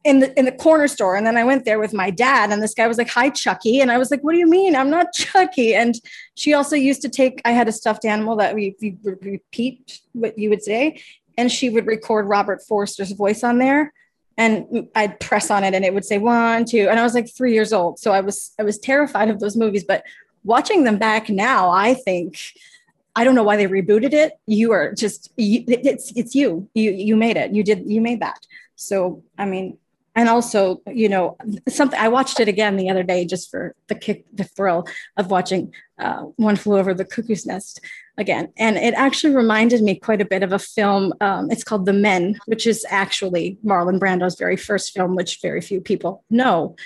in 0.04 0.20
the 0.20 0.36
in 0.38 0.44
the 0.44 0.52
corner 0.52 0.88
store. 0.88 1.16
And 1.16 1.26
then 1.26 1.36
I 1.36 1.44
went 1.44 1.64
there 1.64 1.78
with 1.78 1.92
my 1.92 2.10
dad, 2.10 2.50
and 2.50 2.62
this 2.62 2.74
guy 2.74 2.86
was 2.86 2.98
like, 2.98 3.10
Hi, 3.10 3.30
Chucky. 3.30 3.80
And 3.80 3.90
I 3.90 3.98
was 3.98 4.10
like, 4.10 4.22
What 4.22 4.32
do 4.32 4.38
you 4.38 4.48
mean? 4.48 4.74
I'm 4.76 4.90
not 4.90 5.12
Chucky. 5.14 5.74
And 5.74 5.94
she 6.34 6.54
also 6.54 6.76
used 6.76 7.02
to 7.02 7.08
take, 7.08 7.40
I 7.44 7.52
had 7.52 7.68
a 7.68 7.72
stuffed 7.72 8.04
animal 8.04 8.36
that 8.36 8.54
we, 8.54 8.76
we 8.80 8.96
would 9.02 9.24
repeat 9.24 10.00
what 10.12 10.38
you 10.38 10.50
would 10.50 10.62
say. 10.62 11.02
And 11.38 11.50
she 11.50 11.70
would 11.70 11.86
record 11.86 12.26
Robert 12.28 12.62
Forster's 12.62 13.12
voice 13.12 13.42
on 13.42 13.58
there 13.58 13.92
and 14.36 14.88
I'd 14.94 15.20
press 15.20 15.50
on 15.50 15.64
it 15.64 15.74
and 15.74 15.84
it 15.84 15.92
would 15.92 16.04
say 16.04 16.18
one, 16.18 16.64
two, 16.64 16.88
and 16.88 16.98
I 16.98 17.02
was 17.02 17.14
like 17.14 17.32
three 17.32 17.52
years 17.52 17.72
old. 17.72 17.98
So 17.98 18.12
I 18.12 18.20
was 18.20 18.52
I 18.58 18.62
was 18.62 18.78
terrified 18.78 19.28
of 19.28 19.40
those 19.40 19.56
movies. 19.56 19.84
But 19.84 20.04
watching 20.44 20.84
them 20.84 20.98
back 20.98 21.28
now, 21.28 21.70
I 21.70 21.94
think 21.94 22.38
I 23.14 23.24
don't 23.24 23.34
know 23.34 23.42
why 23.42 23.56
they 23.56 23.66
rebooted 23.66 24.12
it. 24.12 24.32
You 24.46 24.72
are 24.72 24.92
just 24.92 25.32
it's 25.36 26.12
it's 26.16 26.34
you. 26.34 26.68
You 26.74 26.92
you 26.92 27.16
made 27.16 27.36
it. 27.36 27.52
You 27.52 27.62
did 27.62 27.84
you 27.86 28.00
made 28.00 28.20
that. 28.20 28.46
So 28.76 29.22
I 29.36 29.44
mean, 29.44 29.78
and 30.14 30.28
also 30.28 30.82
you 30.86 31.08
know 31.08 31.36
something 31.68 31.98
i 31.98 32.08
watched 32.08 32.38
it 32.40 32.48
again 32.48 32.76
the 32.76 32.90
other 32.90 33.02
day 33.02 33.24
just 33.24 33.50
for 33.50 33.74
the 33.88 33.94
kick 33.94 34.24
the 34.32 34.44
thrill 34.44 34.86
of 35.16 35.30
watching 35.30 35.72
uh, 35.98 36.22
one 36.36 36.56
flew 36.56 36.78
over 36.78 36.92
the 36.92 37.04
cuckoo's 37.04 37.46
nest 37.46 37.80
again. 38.18 38.52
And 38.56 38.76
it 38.76 38.94
actually 38.94 39.34
reminded 39.34 39.82
me 39.82 39.94
quite 39.94 40.20
a 40.20 40.26
bit 40.26 40.42
of 40.42 40.52
a 40.52 40.58
film 40.58 41.12
um, 41.20 41.50
it's 41.50 41.64
called 41.64 41.86
the 41.86 41.92
men 41.92 42.38
which 42.46 42.66
is 42.66 42.84
actually 42.88 43.58
marlon 43.64 43.98
brando's 43.98 44.36
very 44.36 44.56
first 44.56 44.92
film 44.92 45.14
which 45.14 45.40
very 45.40 45.60
few 45.60 45.80
people 45.80 46.24
know. 46.30 46.76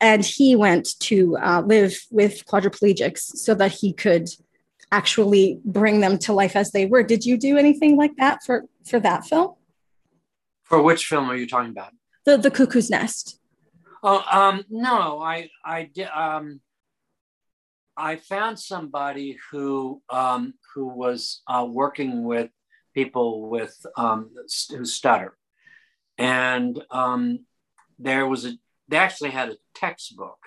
And 0.00 0.24
he 0.24 0.56
went 0.56 0.98
to 1.00 1.36
uh, 1.38 1.62
live 1.66 1.94
with 2.10 2.46
quadriplegics 2.46 3.36
so 3.36 3.54
that 3.54 3.72
he 3.72 3.92
could 3.92 4.30
actually 4.90 5.60
bring 5.64 6.00
them 6.00 6.18
to 6.18 6.32
life 6.32 6.56
as 6.56 6.72
they 6.72 6.86
were. 6.86 7.02
Did 7.02 7.24
you 7.24 7.36
do 7.36 7.58
anything 7.58 7.96
like 7.96 8.16
that 8.16 8.42
for 8.44 8.64
for 8.84 8.98
that 9.00 9.26
film? 9.26 9.54
For 10.64 10.80
which 10.80 11.04
film 11.04 11.30
are 11.30 11.36
you 11.36 11.46
talking 11.46 11.70
about 11.70 11.92
the 12.24 12.36
the 12.36 12.50
cuckoo's 12.50 12.90
nest? 12.90 13.38
Oh, 14.02 14.22
um, 14.30 14.64
no, 14.70 15.20
I 15.20 15.50
I 15.64 15.84
did. 15.84 16.08
Um, 16.08 16.60
I 17.96 18.16
found 18.16 18.58
somebody 18.58 19.38
who 19.50 20.02
um, 20.08 20.54
who 20.74 20.86
was 20.86 21.42
uh, 21.46 21.66
working 21.68 22.24
with 22.24 22.50
people 22.94 23.48
with 23.48 23.74
um, 23.96 24.30
who 24.70 24.84
stutter, 24.84 25.36
and 26.18 26.82
um, 26.90 27.46
there 27.98 28.26
was 28.26 28.46
a 28.46 28.52
they 28.88 28.96
actually 28.96 29.30
had 29.30 29.50
a 29.50 29.56
textbook 29.74 30.38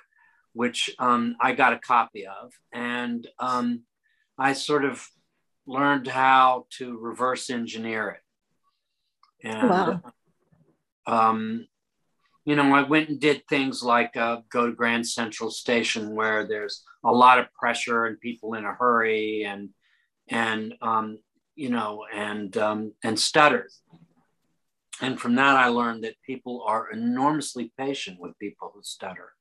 which 0.54 0.92
um, 1.00 1.36
I 1.42 1.54
got 1.54 1.74
a 1.74 1.80
copy 1.80 2.26
of, 2.26 2.54
and 2.72 3.28
um, 3.40 3.82
I 4.38 4.54
sort 4.54 4.86
of 4.86 5.06
learned 5.66 6.08
how 6.08 6.68
to 6.78 6.98
reverse 6.98 7.50
engineer 7.50 8.10
it. 8.10 9.48
And, 9.48 9.70
wow. 9.70 10.02
Um, 11.06 11.68
you 12.46 12.56
know, 12.56 12.74
I 12.74 12.84
went 12.84 13.10
and 13.10 13.20
did 13.20 13.48
things 13.48 13.82
like 13.84 14.18
uh, 14.18 14.42
go 14.50 14.66
to 14.66 14.74
Grand 14.74 15.08
Central 15.08 15.50
Station 15.50 16.16
where 16.16 16.46
there's 16.46 16.84
a 17.04 17.12
lot 17.12 17.40
of 17.40 17.54
pressure 17.54 18.06
and 18.06 18.20
people 18.20 18.54
in 18.56 18.66
a 18.66 18.74
hurry 18.74 19.46
and 19.46 19.70
and 20.28 20.74
um, 20.82 21.20
you 21.56 21.70
know 21.70 22.06
and 22.14 22.56
um, 22.58 22.94
and 23.04 23.20
stutters. 23.20 23.82
And 25.02 25.20
from 25.20 25.36
that, 25.36 25.58
I 25.58 25.68
learned 25.68 26.04
that 26.04 26.22
people 26.26 26.64
are 26.66 26.92
enormously 26.92 27.74
patient 27.78 28.20
with 28.20 28.38
people 28.40 28.72
who 28.74 28.82
stutter 28.84 29.34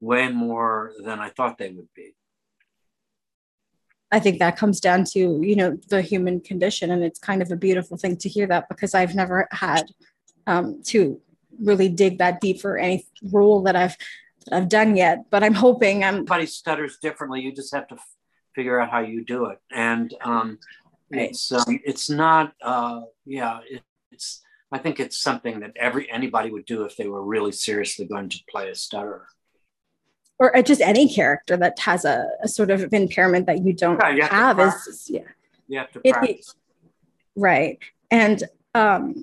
way 0.00 0.28
more 0.28 0.92
than 1.02 1.18
I 1.20 1.30
thought 1.30 1.58
they 1.58 1.70
would 1.70 1.88
be. 1.94 2.14
I 4.12 4.20
think 4.20 4.38
that 4.38 4.56
comes 4.56 4.78
down 4.78 5.04
to, 5.12 5.40
you 5.42 5.56
know, 5.56 5.76
the 5.88 6.00
human 6.00 6.40
condition. 6.40 6.90
And 6.90 7.02
it's 7.02 7.18
kind 7.18 7.42
of 7.42 7.50
a 7.50 7.56
beautiful 7.56 7.96
thing 7.96 8.16
to 8.18 8.28
hear 8.28 8.46
that 8.46 8.68
because 8.68 8.94
I've 8.94 9.14
never 9.14 9.48
had 9.50 9.90
um, 10.46 10.82
to 10.84 11.20
really 11.60 11.88
dig 11.88 12.18
that 12.18 12.40
deep 12.40 12.60
for 12.60 12.78
any 12.78 13.06
role 13.32 13.62
that 13.62 13.76
I've 13.76 13.96
that 14.46 14.56
I've 14.56 14.68
done 14.68 14.96
yet. 14.96 15.30
But 15.30 15.42
I'm 15.42 15.54
hoping 15.54 16.04
I'm 16.04 16.14
everybody 16.14 16.46
stutters 16.46 16.98
differently. 16.98 17.40
You 17.40 17.52
just 17.52 17.74
have 17.74 17.88
to 17.88 17.94
f- 17.94 18.14
figure 18.54 18.80
out 18.80 18.90
how 18.90 19.00
you 19.00 19.24
do 19.24 19.46
it. 19.46 19.58
And 19.72 20.14
um, 20.22 20.58
right. 21.10 21.30
it's 21.30 21.50
um, 21.52 21.80
it's 21.84 22.10
not 22.10 22.54
uh, 22.62 23.02
yeah, 23.24 23.60
it, 23.68 23.82
it's 24.12 24.42
I 24.72 24.78
think 24.78 25.00
it's 25.00 25.18
something 25.18 25.60
that 25.60 25.72
every 25.76 26.10
anybody 26.10 26.50
would 26.50 26.66
do 26.66 26.84
if 26.84 26.96
they 26.96 27.08
were 27.08 27.24
really 27.24 27.52
seriously 27.52 28.06
going 28.06 28.28
to 28.28 28.38
play 28.50 28.70
a 28.70 28.74
stutterer 28.74 29.26
or 30.38 30.62
just 30.62 30.80
any 30.80 31.08
character 31.08 31.56
that 31.56 31.78
has 31.78 32.04
a, 32.04 32.28
a 32.42 32.48
sort 32.48 32.70
of 32.70 32.92
impairment 32.92 33.46
that 33.46 33.64
you 33.64 33.72
don't 33.72 34.00
yeah, 34.02 34.10
you 34.10 34.22
have, 34.22 34.58
have 34.58 34.74
is 34.88 35.06
yeah 35.08 35.20
you 35.68 35.78
have 35.78 35.90
to 35.92 36.00
practice. 36.00 36.54
It, 36.54 37.40
right 37.40 37.78
and 38.10 38.44
um 38.76 39.14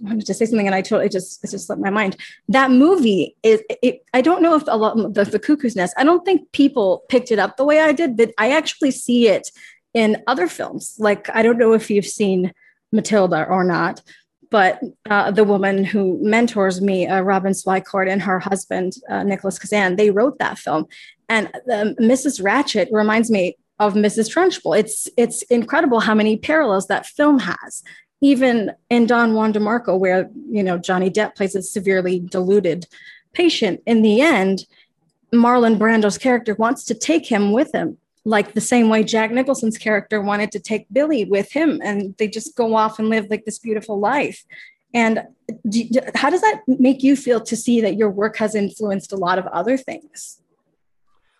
I 0.00 0.08
wanted 0.08 0.26
to 0.26 0.34
say 0.34 0.46
something 0.46 0.66
and 0.66 0.74
I 0.74 0.82
totally 0.82 1.08
just 1.08 1.42
it 1.44 1.50
just 1.50 1.66
slipped 1.66 1.82
my 1.82 1.90
mind. 1.90 2.16
That 2.48 2.70
movie 2.70 3.36
is 3.42 3.60
it, 3.82 4.04
I 4.14 4.20
don't 4.20 4.42
know 4.42 4.54
if 4.56 4.62
a 4.66 4.76
lot 4.76 4.96
the, 5.14 5.24
the 5.24 5.38
Cuckoo's 5.38 5.76
Nest. 5.76 5.94
I 5.96 6.04
don't 6.04 6.24
think 6.24 6.50
people 6.52 7.04
picked 7.08 7.30
it 7.30 7.38
up 7.38 7.56
the 7.56 7.64
way 7.64 7.80
I 7.80 7.92
did, 7.92 8.16
but 8.16 8.30
I 8.38 8.52
actually 8.52 8.92
see 8.92 9.28
it 9.28 9.50
in 9.92 10.22
other 10.26 10.46
films. 10.46 10.94
Like 10.98 11.28
I 11.34 11.42
don't 11.42 11.58
know 11.58 11.72
if 11.72 11.90
you've 11.90 12.06
seen 12.06 12.52
Matilda 12.92 13.46
or 13.46 13.64
not, 13.64 14.02
but 14.50 14.80
uh, 15.08 15.30
the 15.30 15.44
woman 15.44 15.84
who 15.84 16.18
mentors 16.22 16.80
me, 16.80 17.06
uh, 17.06 17.20
Robin 17.20 17.52
Swicord, 17.52 18.10
and 18.10 18.22
her 18.22 18.40
husband, 18.40 18.94
uh, 19.08 19.22
Nicholas 19.22 19.58
Kazan, 19.58 19.96
they 19.96 20.10
wrote 20.10 20.38
that 20.38 20.58
film. 20.58 20.86
And 21.28 21.50
Mrs. 21.68 22.42
Ratched 22.42 22.88
reminds 22.90 23.30
me 23.30 23.56
of 23.78 23.94
Mrs. 23.94 24.28
Trunchbull. 24.32 24.78
It's 24.78 25.08
it's 25.16 25.42
incredible 25.42 26.00
how 26.00 26.14
many 26.14 26.36
parallels 26.36 26.86
that 26.88 27.06
film 27.06 27.38
has. 27.38 27.82
Even 28.20 28.72
in 28.90 29.06
Don 29.06 29.34
Juan 29.34 29.52
DeMarco, 29.52 29.98
where 29.98 30.30
you 30.50 30.62
know 30.62 30.78
Johnny 30.78 31.10
Depp 31.10 31.34
plays 31.36 31.54
a 31.54 31.62
severely 31.62 32.20
deluded 32.20 32.86
patient, 33.32 33.80
in 33.86 34.02
the 34.02 34.20
end, 34.20 34.66
Marlon 35.32 35.78
Brando's 35.78 36.18
character 36.18 36.54
wants 36.54 36.84
to 36.84 36.94
take 36.94 37.26
him 37.26 37.52
with 37.52 37.74
him 37.74 37.96
like 38.24 38.52
the 38.52 38.60
same 38.60 38.88
way 38.88 39.02
Jack 39.02 39.30
Nicholson's 39.30 39.78
character 39.78 40.20
wanted 40.20 40.52
to 40.52 40.60
take 40.60 40.86
Billy 40.92 41.24
with 41.24 41.52
him, 41.52 41.80
and 41.82 42.14
they 42.18 42.28
just 42.28 42.56
go 42.56 42.74
off 42.74 42.98
and 42.98 43.08
live 43.08 43.28
like 43.30 43.44
this 43.44 43.58
beautiful 43.58 43.98
life. 43.98 44.44
And 44.92 45.22
do, 45.68 45.88
how 46.14 46.30
does 46.30 46.40
that 46.40 46.62
make 46.66 47.02
you 47.02 47.16
feel 47.16 47.40
to 47.40 47.56
see 47.56 47.80
that 47.80 47.96
your 47.96 48.10
work 48.10 48.36
has 48.36 48.54
influenced 48.54 49.12
a 49.12 49.16
lot 49.16 49.38
of 49.38 49.46
other 49.46 49.76
things? 49.76 50.42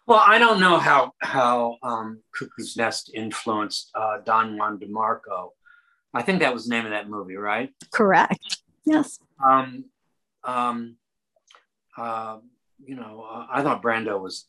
Well, 0.06 0.22
I 0.24 0.38
don't 0.38 0.60
know 0.60 0.78
how 0.78 1.12
how 1.20 1.76
um, 1.82 2.20
Cuckoo's 2.36 2.76
Nest 2.76 3.10
influenced 3.14 3.90
uh, 3.94 4.18
Don 4.24 4.56
Juan 4.56 4.78
DeMarco. 4.78 5.50
I 6.12 6.22
think 6.22 6.40
that 6.40 6.52
was 6.52 6.66
the 6.66 6.74
name 6.74 6.86
of 6.86 6.90
that 6.90 7.08
movie, 7.08 7.36
right? 7.36 7.70
Correct. 7.92 8.62
Yes. 8.84 9.18
Um, 9.44 9.84
um, 10.44 10.96
uh, 11.96 12.38
you 12.84 12.96
know, 12.96 13.26
uh, 13.30 13.46
I 13.50 13.62
thought 13.62 13.82
Brando 13.82 14.20
was 14.20 14.46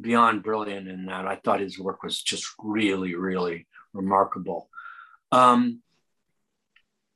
beyond 0.00 0.42
brilliant 0.42 0.88
in 0.88 1.06
that. 1.06 1.26
I 1.26 1.36
thought 1.36 1.60
his 1.60 1.78
work 1.78 2.02
was 2.02 2.22
just 2.22 2.46
really, 2.58 3.14
really 3.14 3.66
remarkable. 3.92 4.68
Um, 5.32 5.82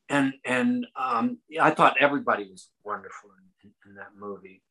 and 0.09 0.35
and 0.45 0.87
um, 0.97 1.39
I 1.61 1.71
thought 1.71 1.97
everybody 2.01 2.49
was 2.51 2.71
wonderful 2.85 3.31
in, 3.63 3.71
in, 3.71 3.91
in 3.91 3.97
that 3.97 4.11
movie. 4.19 4.63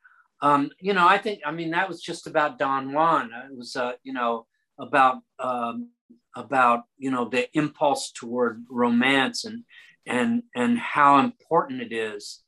Um, 0.41 0.71
you 0.79 0.93
know, 0.93 1.07
I 1.07 1.17
think 1.17 1.41
I 1.45 1.51
mean 1.51 1.71
that 1.71 1.87
was 1.87 2.01
just 2.01 2.27
about 2.27 2.59
Don 2.59 2.93
Juan. 2.93 3.31
It 3.49 3.55
was 3.57 3.75
uh, 3.75 3.93
you 4.03 4.13
know 4.13 4.45
about 4.79 5.17
um, 5.39 5.89
about 6.35 6.83
you 6.97 7.11
know 7.11 7.27
the 7.29 7.47
impulse 7.57 8.11
toward 8.11 8.65
romance 8.69 9.45
and 9.45 9.63
and 10.05 10.43
and 10.55 10.77
how 10.77 11.19
important 11.19 11.81
it 11.81 11.93
is, 11.93 12.43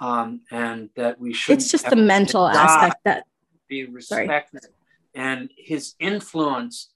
um, 0.00 0.40
and 0.50 0.90
that 0.96 1.18
we 1.18 1.32
should. 1.32 1.54
It's 1.54 1.70
just 1.70 1.88
the 1.88 1.96
mental 1.96 2.46
aspect 2.46 2.96
that 3.04 3.24
be 3.68 3.86
respected. 3.86 4.62
Sorry 4.62 4.74
and 5.14 5.50
his 5.56 5.94
influence 5.98 6.90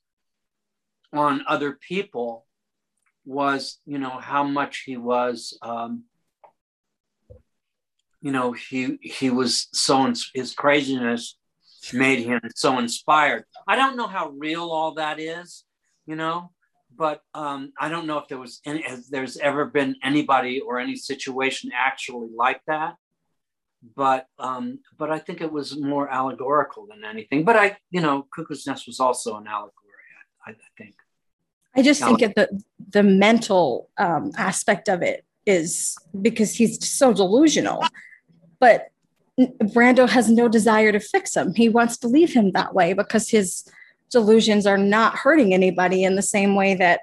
on 1.12 1.44
other 1.48 1.72
people 1.72 2.44
was 3.24 3.78
you 3.86 3.98
know 3.98 4.18
how 4.18 4.42
much 4.42 4.82
he 4.86 4.96
was 4.96 5.56
um, 5.62 6.04
you 8.20 8.32
know 8.32 8.52
he 8.52 8.98
he 9.00 9.30
was 9.30 9.68
so 9.72 10.12
his 10.34 10.54
craziness 10.54 11.36
made 11.92 12.24
him 12.24 12.40
so 12.54 12.78
inspired 12.78 13.44
i 13.66 13.76
don't 13.76 13.96
know 13.96 14.08
how 14.08 14.28
real 14.30 14.70
all 14.70 14.94
that 14.94 15.20
is 15.20 15.64
you 16.08 16.16
know 16.16 16.50
but 16.96 17.22
um, 17.34 17.72
i 17.78 17.88
don't 17.88 18.06
know 18.08 18.18
if 18.18 18.26
there 18.28 18.38
was 18.38 18.60
any 18.64 18.82
if 18.84 19.06
there's 19.08 19.36
ever 19.36 19.64
been 19.64 19.94
anybody 20.02 20.60
or 20.60 20.80
any 20.80 20.96
situation 20.96 21.70
actually 21.74 22.28
like 22.34 22.60
that 22.66 22.96
but 23.94 24.26
um, 24.38 24.80
but 24.98 25.10
I 25.10 25.18
think 25.18 25.40
it 25.40 25.52
was 25.52 25.78
more 25.78 26.08
allegorical 26.08 26.86
than 26.86 27.04
anything. 27.04 27.44
But 27.44 27.56
I, 27.56 27.76
you 27.90 28.00
know, 28.00 28.26
Cuckoo's 28.34 28.66
Nest 28.66 28.86
was 28.86 29.00
also 29.00 29.36
an 29.36 29.46
allegory. 29.46 29.72
I, 30.46 30.50
I 30.50 30.54
think. 30.76 30.94
I 31.76 31.82
just 31.82 32.02
think 32.02 32.20
that 32.20 32.34
the 32.34 32.62
the 32.90 33.02
mental 33.02 33.90
um, 33.98 34.32
aspect 34.36 34.88
of 34.88 35.02
it 35.02 35.24
is 35.46 35.96
because 36.20 36.54
he's 36.54 36.86
so 36.88 37.12
delusional, 37.12 37.84
but 38.58 38.88
Brando 39.38 40.08
has 40.08 40.28
no 40.28 40.48
desire 40.48 40.90
to 40.90 41.00
fix 41.00 41.36
him. 41.36 41.54
He 41.54 41.68
wants 41.68 41.96
to 41.98 42.08
leave 42.08 42.32
him 42.32 42.52
that 42.52 42.74
way 42.74 42.92
because 42.92 43.30
his 43.30 43.64
delusions 44.10 44.66
are 44.66 44.78
not 44.78 45.16
hurting 45.16 45.52
anybody 45.52 46.04
in 46.04 46.16
the 46.16 46.22
same 46.22 46.54
way 46.54 46.74
that 46.74 47.02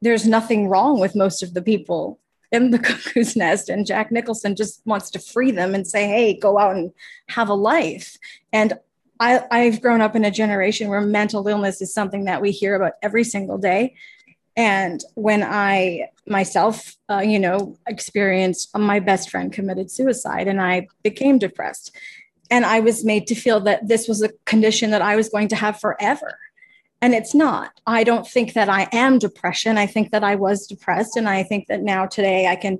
there's 0.00 0.26
nothing 0.26 0.68
wrong 0.68 0.98
with 0.98 1.14
most 1.14 1.42
of 1.42 1.54
the 1.54 1.62
people 1.62 2.18
in 2.50 2.70
the 2.70 2.78
cuckoo's 2.86 3.36
nest. 3.36 3.68
And 3.68 3.86
jack 3.86 4.10
nicholson 4.10 4.56
just 4.56 4.82
wants 4.84 5.10
to 5.10 5.18
free 5.18 5.50
them 5.50 5.74
and 5.74 5.86
say 5.86 6.06
hey 6.06 6.34
go 6.34 6.58
out 6.58 6.76
and 6.76 6.92
have 7.28 7.48
a 7.48 7.54
life. 7.54 8.16
And 8.52 8.74
I, 9.20 9.44
i've 9.50 9.80
grown 9.80 10.00
up 10.00 10.16
in 10.16 10.24
a 10.24 10.30
generation 10.30 10.88
where 10.88 11.00
mental 11.00 11.46
illness 11.46 11.80
is 11.80 11.94
something 11.94 12.24
that 12.24 12.42
we 12.42 12.50
hear 12.50 12.74
about 12.74 12.94
every 13.02 13.24
single 13.24 13.58
day. 13.58 13.94
And 14.56 15.02
when 15.14 15.42
i 15.42 16.08
myself 16.26 16.96
uh, 17.10 17.20
you 17.20 17.38
know 17.38 17.76
experienced 17.86 18.76
my 18.76 19.00
best 19.00 19.30
friend 19.30 19.52
committed 19.52 19.90
suicide 19.90 20.46
and 20.46 20.60
i 20.62 20.86
became 21.02 21.38
depressed 21.38 21.96
and 22.52 22.64
i 22.66 22.78
was 22.78 23.04
made 23.04 23.26
to 23.26 23.34
feel 23.34 23.58
that 23.60 23.88
this 23.88 24.06
was 24.06 24.22
a 24.22 24.30
condition 24.44 24.90
that 24.90 25.02
i 25.02 25.16
was 25.16 25.28
going 25.28 25.48
to 25.48 25.56
have 25.56 25.80
forever. 25.80 26.38
And 27.04 27.14
it's 27.14 27.34
not. 27.34 27.80
I 27.84 28.04
don't 28.04 28.28
think 28.34 28.52
that 28.52 28.68
i 28.68 28.82
am 28.92 29.18
depression. 29.18 29.76
I 29.76 29.86
think 29.94 30.12
that 30.12 30.22
i 30.22 30.34
was 30.36 30.68
depressed. 30.68 31.16
And 31.16 31.28
i 31.28 31.42
think 31.42 31.66
that 31.66 31.82
now 31.82 32.06
today 32.06 32.46
i 32.46 32.56
can 32.56 32.78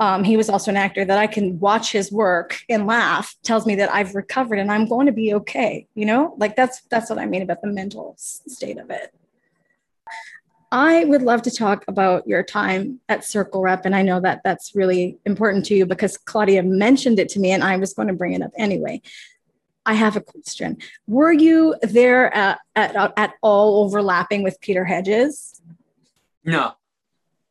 um, 0.00 0.24
he 0.24 0.36
was 0.36 0.48
also 0.48 0.70
an 0.70 0.76
actor 0.86 1.04
that 1.04 1.18
i 1.18 1.26
can 1.26 1.60
watch 1.60 1.92
his 1.92 2.10
work 2.10 2.50
and 2.68 2.86
laugh 2.86 3.36
tells 3.42 3.66
me 3.66 3.74
that 3.76 3.92
i've 3.92 4.14
recovered 4.14 4.58
and 4.58 4.72
i'm 4.72 4.86
going 4.86 5.06
to 5.06 5.12
be 5.12 5.34
okay 5.34 5.86
you 5.94 6.06
know? 6.06 6.34
Like 6.38 6.56
that's 6.56 6.80
that's 6.92 7.10
what 7.10 7.18
i 7.18 7.26
mean 7.26 7.42
about 7.42 7.60
the 7.60 7.68
mental 7.80 8.14
state 8.18 8.78
of 8.78 8.90
it 8.90 9.14
i 10.72 11.04
would 11.04 11.22
love 11.22 11.42
to 11.42 11.50
talk 11.50 11.84
about 11.86 12.26
your 12.26 12.42
time 12.42 12.98
at 13.08 13.24
circle 13.24 13.62
rep 13.62 13.84
and 13.84 13.94
i 13.94 14.02
know 14.02 14.18
that 14.20 14.40
that's 14.42 14.74
really 14.74 15.18
important 15.24 15.64
to 15.64 15.74
you 15.74 15.86
because 15.86 16.18
claudia 16.18 16.62
mentioned 16.62 17.20
it 17.20 17.28
to 17.28 17.38
me 17.38 17.52
and 17.52 17.62
i 17.62 17.76
was 17.76 17.94
going 17.94 18.08
to 18.08 18.14
bring 18.14 18.32
it 18.32 18.42
up 18.42 18.50
anyway 18.56 19.00
I 19.84 19.94
have 19.94 20.16
a 20.16 20.20
question. 20.20 20.78
Were 21.06 21.32
you 21.32 21.74
there 21.82 22.32
at, 22.34 22.60
at, 22.76 23.12
at 23.16 23.34
all 23.42 23.84
overlapping 23.84 24.42
with 24.42 24.60
Peter 24.60 24.84
Hedges? 24.84 25.60
No. 26.44 26.74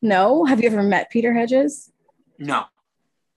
No? 0.02 0.46
Have 0.46 0.62
you 0.62 0.68
ever 0.68 0.84
met 0.84 1.10
Peter 1.12 1.34
Hedges? 1.34 1.92
No. 2.40 2.66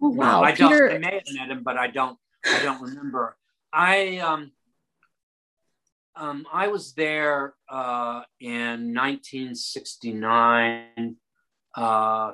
Oh, 0.00 0.10
wow. 0.10 0.40
No, 0.40 0.44
I 0.44 0.52
Peter... 0.52 0.88
don't. 0.88 0.96
I 0.96 0.98
may 0.98 1.14
have 1.14 1.34
met 1.34 1.50
him, 1.50 1.62
but 1.62 1.76
I 1.76 1.88
don't. 1.88 2.18
I 2.46 2.62
don't 2.62 2.80
remember. 2.80 3.36
I 3.72 4.18
um, 4.18 4.52
um, 6.16 6.46
I 6.52 6.68
was 6.68 6.92
there 6.94 7.54
uh, 7.68 8.22
in 8.40 8.94
1969 8.94 11.16
uh, 11.76 12.32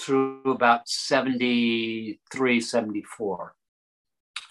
through 0.00 0.42
about 0.44 0.88
73, 0.88 2.60
74. 2.60 3.54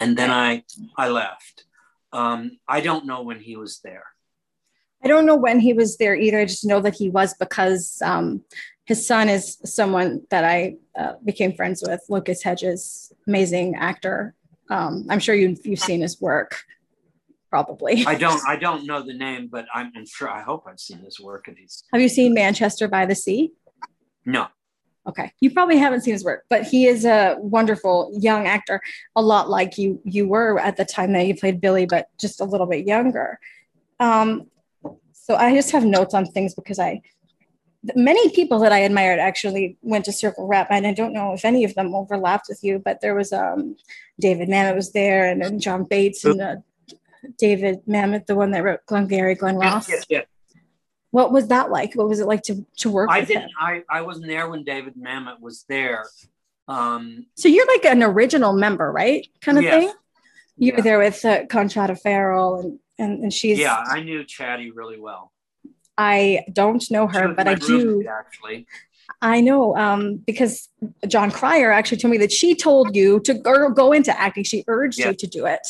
And 0.00 0.16
then 0.16 0.30
I, 0.30 0.62
I 0.96 1.08
left. 1.08 1.64
Um, 2.12 2.58
I 2.68 2.80
don't 2.80 3.06
know 3.06 3.22
when 3.22 3.40
he 3.40 3.56
was 3.56 3.80
there. 3.82 4.04
I 5.02 5.08
don't 5.08 5.26
know 5.26 5.36
when 5.36 5.60
he 5.60 5.72
was 5.72 5.96
there 5.96 6.14
either. 6.14 6.40
I 6.40 6.44
just 6.44 6.66
know 6.66 6.80
that 6.80 6.94
he 6.94 7.08
was 7.08 7.34
because 7.34 8.02
um, 8.04 8.42
his 8.84 9.06
son 9.06 9.28
is 9.28 9.58
someone 9.64 10.22
that 10.30 10.44
I 10.44 10.76
uh, 10.98 11.12
became 11.24 11.54
friends 11.54 11.82
with, 11.86 12.00
Lucas 12.08 12.42
Hedges, 12.42 13.12
amazing 13.26 13.76
actor. 13.76 14.34
Um, 14.70 15.06
I'm 15.08 15.20
sure 15.20 15.34
you've, 15.34 15.64
you've 15.64 15.78
seen 15.78 16.00
his 16.00 16.20
work, 16.20 16.64
probably. 17.50 18.04
I 18.06 18.14
don't. 18.14 18.40
I 18.48 18.56
don't 18.56 18.86
know 18.86 19.02
the 19.02 19.14
name, 19.14 19.48
but 19.50 19.66
I'm, 19.74 19.92
I'm 19.96 20.06
sure. 20.06 20.30
I 20.30 20.42
hope 20.42 20.64
I've 20.68 20.80
seen 20.80 20.98
his 20.98 21.20
work. 21.20 21.48
And 21.48 21.56
he's. 21.58 21.84
Have 21.92 22.00
you 22.00 22.08
seen 22.08 22.34
Manchester 22.34 22.88
by 22.88 23.06
the 23.06 23.14
Sea? 23.14 23.52
No. 24.24 24.48
Okay, 25.06 25.32
you 25.40 25.50
probably 25.50 25.78
haven't 25.78 26.02
seen 26.02 26.12
his 26.12 26.24
work, 26.24 26.44
but 26.50 26.64
he 26.64 26.86
is 26.86 27.06
a 27.06 27.36
wonderful 27.38 28.10
young 28.20 28.46
actor, 28.46 28.78
a 29.16 29.22
lot 29.22 29.48
like 29.48 29.78
you 29.78 30.00
you 30.04 30.28
were 30.28 30.58
at 30.58 30.76
the 30.76 30.84
time 30.84 31.14
that 31.14 31.26
you 31.26 31.34
played 31.34 31.62
Billy, 31.62 31.86
but 31.86 32.08
just 32.20 32.42
a 32.42 32.44
little 32.44 32.66
bit 32.66 32.86
younger. 32.86 33.38
Um, 34.00 34.48
so 35.12 35.34
I 35.34 35.54
just 35.54 35.70
have 35.70 35.84
notes 35.84 36.12
on 36.12 36.26
things 36.26 36.54
because 36.54 36.78
I 36.78 37.00
many 37.94 38.28
people 38.30 38.58
that 38.58 38.72
I 38.72 38.80
admired 38.80 39.18
actually 39.18 39.78
went 39.82 40.04
to 40.06 40.12
Circle 40.12 40.46
Rep, 40.46 40.66
and 40.70 40.86
I 40.86 40.92
don't 40.92 41.12
know 41.12 41.32
if 41.32 41.44
any 41.44 41.64
of 41.64 41.74
them 41.74 41.94
overlapped 41.94 42.46
with 42.48 42.62
you, 42.62 42.78
but 42.78 43.00
there 43.00 43.14
was 43.14 43.32
um, 43.32 43.76
David 44.20 44.48
Mamet 44.48 44.74
was 44.74 44.92
there, 44.92 45.30
and 45.30 45.40
then 45.40 45.58
John 45.58 45.84
Bates 45.84 46.24
and 46.24 46.40
uh, 46.40 46.56
David 47.38 47.80
Mamet, 47.86 48.26
the 48.26 48.34
one 48.34 48.50
that 48.52 48.62
wrote 48.62 48.80
Glengarry 48.86 49.34
Glen 49.34 49.56
Ross. 49.56 49.88
Yes, 49.88 50.06
yes. 50.08 50.26
What 51.10 51.32
was 51.32 51.48
that 51.48 51.70
like? 51.70 51.94
What 51.94 52.08
was 52.08 52.20
it 52.20 52.26
like 52.26 52.42
to 52.44 52.66
to 52.78 52.90
work? 52.90 53.08
I 53.10 53.20
with 53.20 53.28
didn't. 53.28 53.44
him? 53.44 53.50
I, 53.58 53.82
I 53.88 54.02
wasn't 54.02 54.26
there 54.26 54.48
when 54.48 54.64
David 54.64 54.94
Mamet 54.96 55.40
was 55.40 55.64
there. 55.68 56.04
Um, 56.68 57.26
So 57.34 57.48
you're 57.48 57.66
like 57.66 57.86
an 57.86 58.02
original 58.02 58.52
member, 58.52 58.92
right? 58.92 59.26
Kind 59.40 59.58
of 59.58 59.64
Yes. 59.64 59.84
thing. 59.84 59.92
You 60.58 60.74
were 60.74 60.82
there 60.82 60.98
with 60.98 61.24
uh, 61.24 61.46
Conchata 61.46 61.98
Ferrell, 61.98 62.60
and 62.60 62.78
and 62.98 63.22
and 63.22 63.32
she's. 63.32 63.58
yeah, 63.58 63.82
I 63.88 64.00
knew 64.00 64.24
Chatty 64.24 64.70
really 64.72 64.98
well. 64.98 65.32
I 65.96 66.44
don't 66.52 66.88
know 66.90 67.06
her, 67.06 67.28
but 67.28 67.46
I 67.48 67.54
do. 67.54 68.04
actually. 68.08 68.66
I 69.22 69.40
know 69.40 69.76
um, 69.76 70.16
because 70.18 70.68
Jon 71.06 71.30
Cryer 71.30 71.72
actually 71.72 71.98
told 71.98 72.10
me 72.12 72.18
that 72.18 72.30
she 72.30 72.54
told 72.54 72.94
you 72.94 73.18
to 73.20 73.34
go, 73.34 73.70
go 73.70 73.92
into 73.92 74.16
acting. 74.20 74.44
She 74.44 74.64
urged 74.68 74.98
you 74.98 75.12
to 75.14 75.26
do 75.26 75.46
it. 75.46 75.66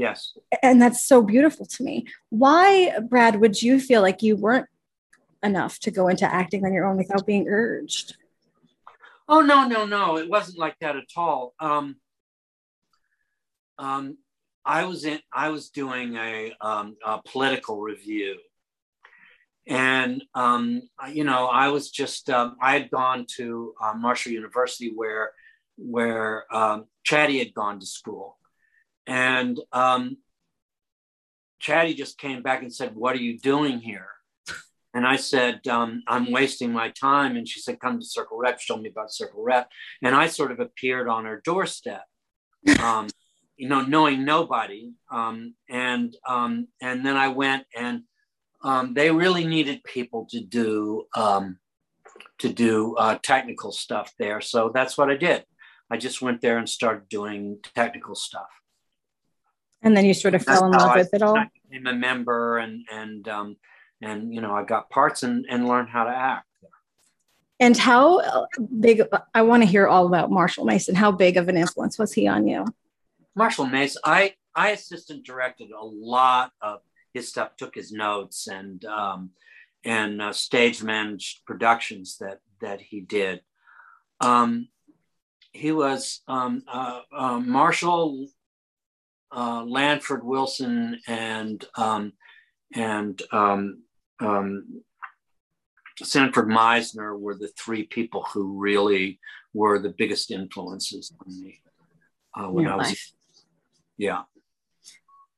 Yes. 0.00 0.32
And 0.62 0.80
that's 0.80 1.04
so 1.04 1.20
beautiful 1.20 1.66
to 1.66 1.82
me. 1.82 2.06
Why, 2.30 2.98
Brad, 3.00 3.38
would 3.38 3.60
you 3.60 3.78
feel 3.78 4.00
like 4.00 4.22
you 4.22 4.34
weren't 4.34 4.66
enough 5.42 5.78
to 5.80 5.90
go 5.90 6.08
into 6.08 6.24
acting 6.24 6.64
on 6.64 6.72
your 6.72 6.86
own 6.86 6.96
without 6.96 7.26
being 7.26 7.46
urged? 7.48 8.16
Oh 9.28 9.42
no, 9.42 9.68
no, 9.68 9.84
no! 9.84 10.16
It 10.16 10.30
wasn't 10.30 10.58
like 10.58 10.74
that 10.80 10.96
at 10.96 11.04
all. 11.16 11.54
Um, 11.60 11.96
um, 13.78 14.16
I 14.64 14.84
was 14.86 15.04
in. 15.04 15.20
I 15.32 15.50
was 15.50 15.68
doing 15.68 16.16
a, 16.16 16.54
um, 16.62 16.96
a 17.04 17.20
political 17.22 17.80
revue, 17.82 18.38
and 19.68 20.24
um, 20.34 20.80
you 21.12 21.24
know, 21.24 21.46
I 21.46 21.68
was 21.68 21.90
just. 21.90 22.30
Um, 22.30 22.56
I 22.60 22.72
had 22.72 22.90
gone 22.90 23.26
to 23.36 23.74
uh, 23.80 23.92
Marshall 23.94 24.32
University 24.32 24.92
where 24.94 25.32
where 25.76 26.52
um, 26.52 26.86
Chatty 27.04 27.38
had 27.38 27.54
gone 27.54 27.78
to 27.80 27.86
school, 27.86 28.38
and 29.10 29.60
um, 29.72 30.16
Chatty 31.58 31.94
just 31.94 32.16
came 32.16 32.42
back 32.42 32.62
and 32.62 32.72
said, 32.72 32.94
"What 32.94 33.14
are 33.14 33.20
you 33.20 33.38
doing 33.38 33.80
here?" 33.80 34.08
And 34.92 35.06
I 35.06 35.16
said, 35.16 35.66
um, 35.68 36.02
I'm 36.08 36.32
wasting 36.32 36.72
my 36.72 36.90
time. 36.90 37.36
And 37.36 37.46
she 37.46 37.60
said, 37.60 37.78
Come 37.80 38.00
to 38.00 38.04
Circle 38.04 38.38
Rep. 38.38 38.58
She 38.58 38.72
told 38.72 38.82
me 38.82 38.88
about 38.88 39.12
Circle 39.12 39.42
Rep. 39.42 39.68
And 40.02 40.14
I 40.14 40.26
sort 40.26 40.50
of 40.50 40.58
appeared 40.58 41.08
on 41.08 41.26
her 41.26 41.40
doorstep, 41.44 42.02
um, 42.80 43.08
you 43.56 43.68
know, 43.68 43.82
knowing 43.82 44.24
nobody. 44.24 44.92
Um, 45.10 45.54
and 45.68 46.16
um, 46.26 46.68
and 46.82 47.06
then 47.06 47.16
I 47.16 47.28
went 47.28 47.66
and 47.76 48.02
um, 48.62 48.94
they 48.94 49.10
really 49.10 49.46
needed 49.46 49.84
people 49.84 50.26
to 50.30 50.40
do 50.40 51.04
um, 51.14 51.58
to 52.38 52.52
do 52.52 52.96
uh, 52.96 53.18
technical 53.22 53.70
stuff 53.70 54.12
there. 54.18 54.40
So 54.40 54.70
that's 54.74 54.98
what 54.98 55.10
I 55.10 55.16
did. 55.16 55.44
I 55.90 55.98
just 55.98 56.22
went 56.22 56.40
there 56.40 56.58
and 56.58 56.68
started 56.68 57.08
doing 57.08 57.58
technical 57.74 58.14
stuff. 58.14 58.48
And 59.82 59.96
then 59.96 60.04
you 60.04 60.14
sort 60.14 60.34
of 60.34 60.44
fell 60.44 60.66
in 60.66 60.72
love 60.72 60.90
I- 60.90 60.98
with 60.98 61.14
it 61.14 61.22
all. 61.22 61.36
I 61.36 61.48
became 61.68 61.86
a 61.86 61.94
member 61.94 62.58
and 62.58 62.84
and 62.92 63.26
um, 63.28 63.56
and 64.02 64.34
you 64.34 64.40
know 64.40 64.52
I 64.52 64.64
got 64.64 64.90
parts 64.90 65.22
and 65.22 65.46
and 65.48 65.66
learned 65.66 65.88
how 65.88 66.04
to 66.04 66.10
act. 66.10 66.46
And 67.58 67.76
how 67.76 68.46
big, 68.80 69.02
I 69.34 69.42
want 69.42 69.62
to 69.62 69.68
hear 69.68 69.86
all 69.86 70.06
about 70.06 70.30
Marshall 70.30 70.64
Mason. 70.64 70.94
How 70.94 71.12
big 71.12 71.36
of 71.36 71.46
an 71.50 71.58
influence 71.58 71.98
was 71.98 72.10
he 72.10 72.26
on 72.26 72.48
you? 72.48 72.64
Marshall 73.34 73.66
Mason, 73.66 74.00
I 74.04 74.34
I 74.54 74.70
assistant 74.70 75.24
directed 75.24 75.70
a 75.70 75.84
lot 75.84 76.52
of 76.62 76.80
his 77.12 77.28
stuff, 77.28 77.56
took 77.56 77.74
his 77.74 77.92
notes 77.92 78.46
and 78.46 78.84
um, 78.84 79.30
and 79.84 80.20
uh, 80.20 80.32
stage 80.32 80.82
managed 80.82 81.44
productions 81.44 82.16
that 82.18 82.40
that 82.60 82.80
he 82.80 83.00
did. 83.00 83.42
Um, 84.20 84.68
he 85.52 85.72
was 85.72 86.20
um, 86.28 86.62
uh, 86.68 87.00
uh, 87.12 87.40
Marshall, 87.40 88.28
uh, 89.32 89.64
Lanford 89.64 90.24
Wilson, 90.24 91.00
and 91.06 91.64
um, 91.76 92.12
and 92.74 93.20
um, 93.32 93.82
um, 94.20 94.82
Sanford 96.02 96.48
Meisner 96.48 97.18
were 97.18 97.34
the 97.34 97.48
three 97.48 97.84
people 97.84 98.26
who 98.32 98.58
really 98.58 99.18
were 99.52 99.78
the 99.78 99.94
biggest 99.96 100.30
influences 100.30 101.12
on 101.20 101.40
me 101.40 101.60
uh, 102.36 102.48
when 102.48 102.64
Your 102.64 102.74
I 102.74 102.76
was 102.76 102.88
life. 102.88 103.12
yeah. 103.96 104.22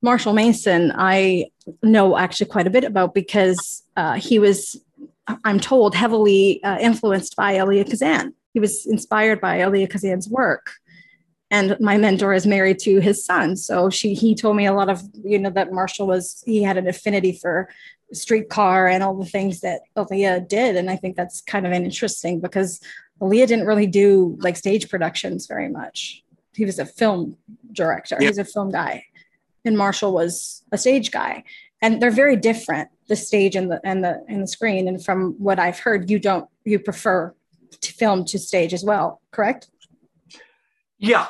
Marshall 0.05 0.33
Mason, 0.33 0.93
I 0.97 1.47
know 1.83 2.19
actually 2.19 2.47
quite 2.51 2.67
a 2.67 2.71
bit 2.71 2.83
about 2.83 3.15
because 3.15 3.85
uh, 3.97 4.15
he 4.15 4.41
was, 4.41 4.83
I'm 5.45 5.61
told, 5.61 5.95
heavily 5.95 6.63
uh, 6.65 6.79
influenced 6.81 7.37
by 7.37 7.57
Elia 7.57 7.85
Kazan. 7.85 8.35
He 8.53 8.59
was 8.59 8.85
inspired 8.85 9.41
by 9.41 9.61
Elia 9.61 9.87
Kazan's 9.87 10.29
work. 10.29 10.73
And 11.53 11.77
my 11.81 11.99
mentor 11.99 12.33
is 12.33 12.47
married 12.47 12.79
to 12.81 12.99
his 12.99 13.23
son. 13.23 13.57
So 13.57 13.91
she 13.91 14.15
he 14.15 14.35
told 14.35 14.57
me 14.57 14.67
a 14.67 14.73
lot 14.73 14.89
of, 14.89 15.03
you 15.23 15.39
know, 15.39 15.51
that 15.51 15.71
Marshall 15.71 16.07
was, 16.07 16.43
he 16.47 16.63
had 16.63 16.79
an 16.79 16.89
affinity 16.89 17.33
for 17.33 17.69
streetcar 18.13 18.89
and 18.89 19.03
all 19.03 19.15
the 19.15 19.27
things 19.27 19.61
that 19.61 19.83
Elia 19.95 20.41
did. 20.41 20.77
And 20.77 20.89
I 20.91 20.97
think 20.97 21.15
that's 21.15 21.43
kind 21.43 21.67
of 21.67 21.73
interesting 21.73 22.41
because 22.41 22.81
Elia 23.21 23.47
didn't 23.47 23.67
really 23.67 23.87
do 23.87 24.37
like 24.41 24.57
stage 24.57 24.89
productions 24.89 25.47
very 25.47 25.69
much. 25.69 26.25
He 26.55 26.65
was 26.65 26.79
a 26.79 26.87
film 26.87 27.37
director. 27.71 28.17
Yeah. 28.19 28.29
He's 28.29 28.39
a 28.39 28.45
film 28.47 28.71
guy. 28.71 29.05
And 29.65 29.77
Marshall 29.77 30.15
was 30.15 30.63
a 30.73 30.79
stage 30.79 31.11
guy. 31.11 31.45
And 31.83 32.01
they're 32.01 32.11
very 32.11 32.37
different, 32.37 32.89
the 33.09 33.17
stage 33.17 33.57
and 33.57 33.71
the 33.71 33.79
and 33.85 34.03
the 34.03 34.25
and 34.27 34.43
the 34.43 34.47
screen. 34.47 34.89
And 34.89 35.05
from 35.05 35.35
what 35.39 35.59
I've 35.59 35.81
heard, 35.81 36.09
you 36.09 36.19
don't 36.19 36.49
you 36.65 36.79
prefer 36.79 37.35
to 37.79 37.93
film 37.93 38.25
to 38.27 38.39
stage 38.39 38.73
as 38.73 38.85
well, 38.85 39.21
correct? 39.33 39.69
Yeah. 40.99 41.27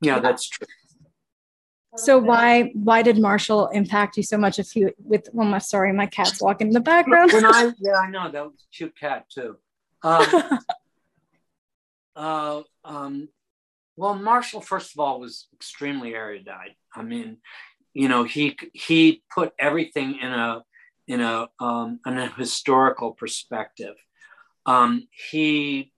Yeah, 0.00 0.20
that's 0.20 0.48
true. 0.48 0.66
So 1.96 2.18
why 2.18 2.70
why 2.74 3.02
did 3.02 3.18
Marshall 3.18 3.68
impact 3.68 4.16
you 4.16 4.22
so 4.22 4.38
much 4.38 4.58
if 4.58 4.76
you 4.76 4.92
with 4.98 5.28
well 5.32 5.48
my 5.48 5.58
sorry, 5.58 5.92
my 5.92 6.06
cat's 6.06 6.40
walking 6.40 6.68
in 6.68 6.72
the 6.72 6.80
background. 6.80 7.32
When 7.32 7.44
I 7.44 7.72
yeah, 7.78 7.94
I 7.94 8.10
know 8.10 8.30
that 8.30 8.44
was 8.44 8.54
a 8.54 8.76
cute 8.76 8.98
cat 8.98 9.28
too. 9.28 9.56
Um, 10.02 10.26
uh, 12.16 12.62
um, 12.84 13.28
well, 13.96 14.14
Marshall, 14.14 14.60
first 14.60 14.92
of 14.92 15.00
all, 15.00 15.18
was 15.18 15.48
extremely 15.52 16.14
erudite. 16.14 16.76
I 16.94 17.02
mean, 17.02 17.38
you 17.94 18.08
know, 18.08 18.22
he 18.22 18.56
he 18.72 19.22
put 19.34 19.52
everything 19.58 20.18
in 20.20 20.32
a 20.32 20.62
in 21.08 21.20
a 21.20 21.48
um, 21.58 21.98
in 22.06 22.18
a 22.18 22.28
historical 22.28 23.12
perspective. 23.12 23.96
Um, 24.66 25.08
he, 25.10 25.92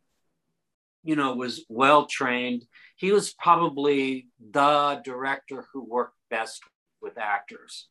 you 1.03 1.17
know, 1.17 1.35
was 1.35 1.65
well 1.69 2.07
trained. 2.07 2.65
He 3.01 3.13
was 3.13 3.33
probably 3.33 4.27
the 4.53 5.01
director 5.03 5.65
who 5.73 5.83
worked 5.83 6.19
best 6.29 6.61
with 7.01 7.17
actors 7.17 7.89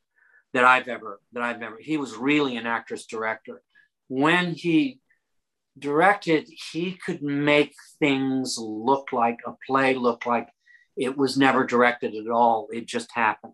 that 0.54 0.66
I've 0.66 0.88
ever 0.88 1.20
that 1.34 1.42
I've 1.42 1.64
ever. 1.64 1.78
He 1.80 1.98
was 1.98 2.16
really 2.16 2.58
an 2.58 2.68
actor's 2.68 3.08
director. 3.08 3.64
When 4.08 4.54
he 4.54 5.00
directed, 5.80 6.48
he 6.72 6.92
could 6.94 7.24
make 7.24 7.74
things 7.98 8.60
look 8.60 9.12
like 9.12 9.40
a 9.48 9.54
play, 9.66 9.96
look 9.96 10.28
like 10.28 10.48
it 10.96 11.18
was 11.18 11.36
never 11.36 11.66
directed 11.66 12.14
at 12.14 12.30
all. 12.30 12.68
It 12.72 12.86
just 12.86 13.10
happened. 13.12 13.54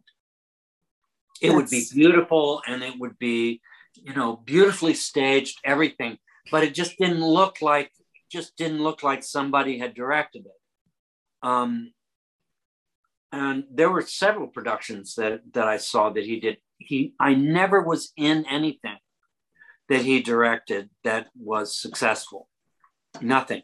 It 1.41 1.53
would 1.53 1.69
be 1.69 1.85
beautiful 1.93 2.63
and 2.67 2.83
it 2.83 2.99
would 2.99 3.17
be, 3.17 3.61
you 3.93 4.13
know, 4.13 4.35
beautifully 4.35 4.93
staged, 4.93 5.61
everything, 5.63 6.17
but 6.51 6.65
it 6.65 6.73
just 6.73 6.97
didn't 6.97 7.23
look 7.23 7.61
like 7.61 7.93
just 8.29 8.57
didn't 8.57 8.83
look 8.83 9.03
like 9.03 9.23
somebody 9.23 9.79
had 9.79 9.93
directed 9.93 10.45
it. 10.45 10.59
Um, 11.45 11.93
and 13.31 13.65
there 13.71 13.91
were 13.91 14.01
several 14.01 14.47
productions 14.47 15.15
that 15.15 15.41
that 15.53 15.67
I 15.67 15.77
saw 15.77 16.09
that 16.09 16.25
he 16.25 16.39
did. 16.39 16.57
He 16.77 17.13
I 17.19 17.35
never 17.35 17.81
was 17.81 18.11
in 18.17 18.45
anything 18.49 18.97
that 19.89 20.01
he 20.01 20.21
directed 20.21 20.89
that 21.03 21.27
was 21.37 21.77
successful. 21.79 22.47
Nothing. 23.21 23.61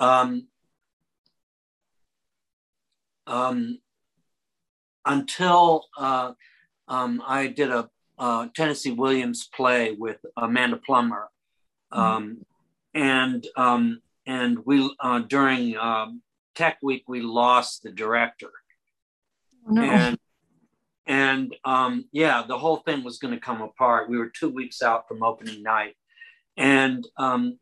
um, 0.00 0.48
um, 3.26 3.78
until 5.04 5.86
uh, 5.98 6.32
um, 6.88 7.22
I 7.26 7.46
did 7.48 7.70
a 7.70 7.88
uh, 8.18 8.48
Tennessee 8.54 8.92
Williams 8.92 9.48
play 9.54 9.92
with 9.92 10.18
Amanda 10.36 10.78
Plummer, 10.84 11.28
mm-hmm. 11.92 12.02
um, 12.02 12.46
and 12.94 13.46
um, 13.56 14.00
and 14.26 14.58
we 14.64 14.90
uh, 15.00 15.20
during 15.20 15.76
um, 15.76 16.22
Tech 16.56 16.78
Week 16.82 17.04
we 17.06 17.20
lost 17.20 17.82
the 17.82 17.92
director, 17.92 18.50
oh, 19.68 19.72
no. 19.72 19.82
and 19.82 20.18
and 21.06 21.54
um, 21.64 22.06
yeah, 22.10 22.44
the 22.46 22.58
whole 22.58 22.78
thing 22.78 23.04
was 23.04 23.18
going 23.18 23.34
to 23.34 23.40
come 23.40 23.62
apart. 23.62 24.10
We 24.10 24.18
were 24.18 24.30
two 24.30 24.48
weeks 24.48 24.82
out 24.82 25.06
from 25.06 25.22
opening 25.22 25.62
night, 25.62 25.94
and 26.56 27.06
um, 27.16 27.58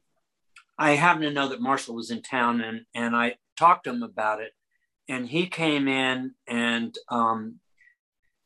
I 0.79 0.93
happened 0.93 1.25
to 1.25 1.31
know 1.31 1.49
that 1.49 1.61
Marshall 1.61 1.95
was 1.95 2.11
in 2.11 2.23
town, 2.23 2.61
and 2.61 2.87
and 2.95 3.15
I 3.15 3.37
talked 3.57 3.85
to 3.85 3.91
him 3.91 4.03
about 4.03 4.41
it, 4.41 4.53
and 5.09 5.29
he 5.29 5.47
came 5.47 5.89
in 5.89 6.35
and 6.47 6.95
um, 7.09 7.61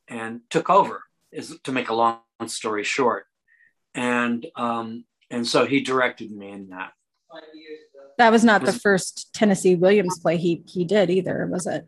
and 0.08 0.40
took 0.50 0.68
over. 0.70 1.02
Is 1.30 1.58
to 1.64 1.72
make 1.72 1.90
a 1.90 1.94
long 1.94 2.20
story 2.46 2.84
short, 2.84 3.26
and 3.94 4.46
um, 4.56 5.04
and 5.30 5.46
so 5.46 5.66
he 5.66 5.80
directed 5.80 6.30
me 6.30 6.50
in 6.50 6.70
that. 6.70 6.92
That 8.18 8.32
was 8.32 8.44
not 8.44 8.62
was, 8.62 8.74
the 8.74 8.80
first 8.80 9.32
Tennessee 9.32 9.76
Williams 9.76 10.18
play 10.18 10.36
he 10.36 10.62
he 10.66 10.84
did 10.84 11.08
either, 11.08 11.46
was 11.46 11.66
it? 11.66 11.86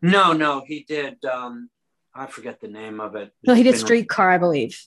No, 0.00 0.32
no, 0.32 0.62
he 0.66 0.84
did. 0.86 1.24
Um, 1.24 1.70
I 2.14 2.26
forget 2.26 2.60
the 2.60 2.68
name 2.68 3.00
of 3.00 3.16
it. 3.16 3.32
No, 3.46 3.54
he 3.54 3.62
did 3.62 3.76
Streetcar, 3.76 4.30
I 4.30 4.38
believe. 4.38 4.80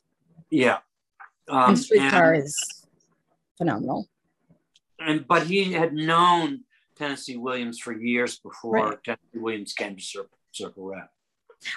Yeah, 0.49 0.79
um, 1.49 1.69
and 1.69 1.79
Streetcar 1.79 2.33
and, 2.33 2.43
is 2.43 2.85
phenomenal. 3.57 4.07
And 4.99 5.27
but 5.27 5.47
he 5.47 5.73
had 5.73 5.93
known 5.93 6.61
Tennessee 6.97 7.37
Williams 7.37 7.79
for 7.79 7.93
years 7.93 8.39
before 8.39 8.73
right. 8.73 9.03
Tennessee 9.03 9.39
Williams 9.39 9.73
came 9.73 9.95
to 9.95 10.01
Circle, 10.01 10.37
Circle 10.51 10.85
Rep. 10.85 11.11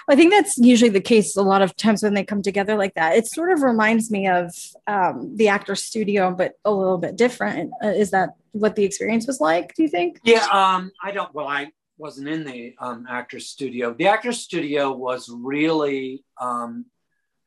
I 0.07 0.15
think 0.15 0.31
that's 0.31 0.57
usually 0.57 0.89
the 0.89 1.01
case 1.01 1.35
a 1.35 1.41
lot 1.41 1.61
of 1.61 1.75
times 1.75 2.03
when 2.03 2.13
they 2.13 2.23
come 2.23 2.41
together 2.41 2.77
like 2.77 2.93
that. 2.93 3.17
It 3.17 3.27
sort 3.27 3.51
of 3.51 3.63
reminds 3.63 4.09
me 4.09 4.27
of 4.27 4.53
um, 4.87 5.35
the 5.35 5.49
actor 5.49 5.75
studio, 5.75 6.31
but 6.31 6.53
a 6.63 6.71
little 6.71 6.97
bit 6.97 7.17
different. 7.17 7.73
Uh, 7.83 7.87
is 7.87 8.11
that 8.11 8.29
what 8.53 8.75
the 8.75 8.83
experience 8.83 9.27
was 9.27 9.41
like? 9.41 9.73
Do 9.75 9.83
you 9.83 9.89
think? 9.89 10.19
Yeah, 10.23 10.45
um, 10.51 10.91
I 11.03 11.11
don't. 11.11 11.33
Well, 11.33 11.47
I 11.47 11.71
wasn't 11.97 12.29
in 12.29 12.43
the 12.43 12.75
um, 12.79 13.05
actor's 13.09 13.47
studio. 13.47 13.93
The 13.93 14.07
actor's 14.07 14.39
studio 14.39 14.91
was 14.91 15.29
really 15.29 16.23
um, 16.39 16.85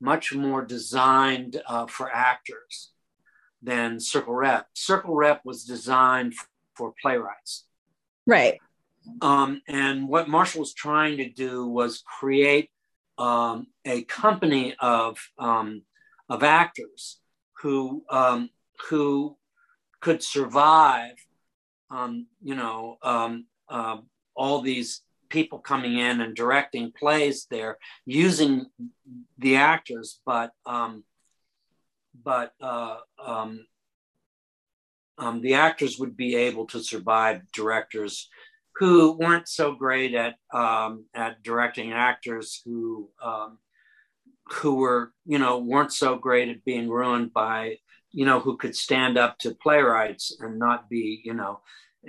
much 0.00 0.34
more 0.34 0.62
designed 0.62 1.60
uh, 1.66 1.86
for 1.86 2.12
actors 2.12 2.92
than 3.62 3.98
Circle 3.98 4.34
Rep. 4.34 4.66
Circle 4.74 5.14
Rep 5.14 5.40
was 5.44 5.64
designed 5.64 6.34
for 6.74 6.92
playwrights. 7.00 7.64
Right. 8.26 8.58
Um, 9.22 9.62
and 9.68 10.08
what 10.08 10.28
Marshall 10.28 10.60
was 10.60 10.74
trying 10.74 11.16
to 11.18 11.28
do 11.28 11.66
was 11.66 12.02
create 12.18 12.70
um, 13.18 13.68
a 13.84 14.02
company 14.02 14.74
of, 14.80 15.18
um, 15.38 15.82
of 16.28 16.42
actors 16.42 17.18
who, 17.62 18.04
um, 18.10 18.50
who 18.90 19.36
could 20.06 20.22
survive, 20.22 21.16
um, 21.90 22.28
you 22.40 22.54
know, 22.54 22.96
um, 23.02 23.44
uh, 23.68 23.96
all 24.36 24.60
these 24.60 25.02
people 25.28 25.58
coming 25.58 25.98
in 25.98 26.20
and 26.20 26.36
directing 26.36 26.92
plays 26.92 27.48
there 27.50 27.76
using 28.04 28.66
the 29.36 29.56
actors, 29.56 30.20
but 30.24 30.52
but 32.24 32.52
uh, 32.60 32.98
um, 33.18 33.66
um, 35.18 35.40
the 35.40 35.54
actors 35.54 35.98
would 35.98 36.16
be 36.16 36.36
able 36.36 36.66
to 36.68 36.84
survive 36.84 37.40
directors 37.52 38.30
who 38.76 39.10
weren't 39.18 39.48
so 39.48 39.74
great 39.74 40.14
at 40.14 40.36
um, 40.54 41.06
at 41.14 41.42
directing 41.42 41.92
actors 41.92 42.62
who 42.64 43.10
um, 43.20 43.58
who 44.52 44.76
were 44.76 45.12
you 45.24 45.40
know 45.40 45.58
weren't 45.58 45.92
so 45.92 46.14
great 46.14 46.48
at 46.48 46.64
being 46.64 46.88
ruined 46.88 47.32
by 47.32 47.78
you 48.16 48.24
know 48.24 48.40
who 48.40 48.56
could 48.56 48.74
stand 48.74 49.18
up 49.18 49.38
to 49.38 49.54
playwrights 49.54 50.34
and 50.40 50.58
not 50.58 50.88
be 50.88 51.20
you 51.22 51.34
know 51.34 51.60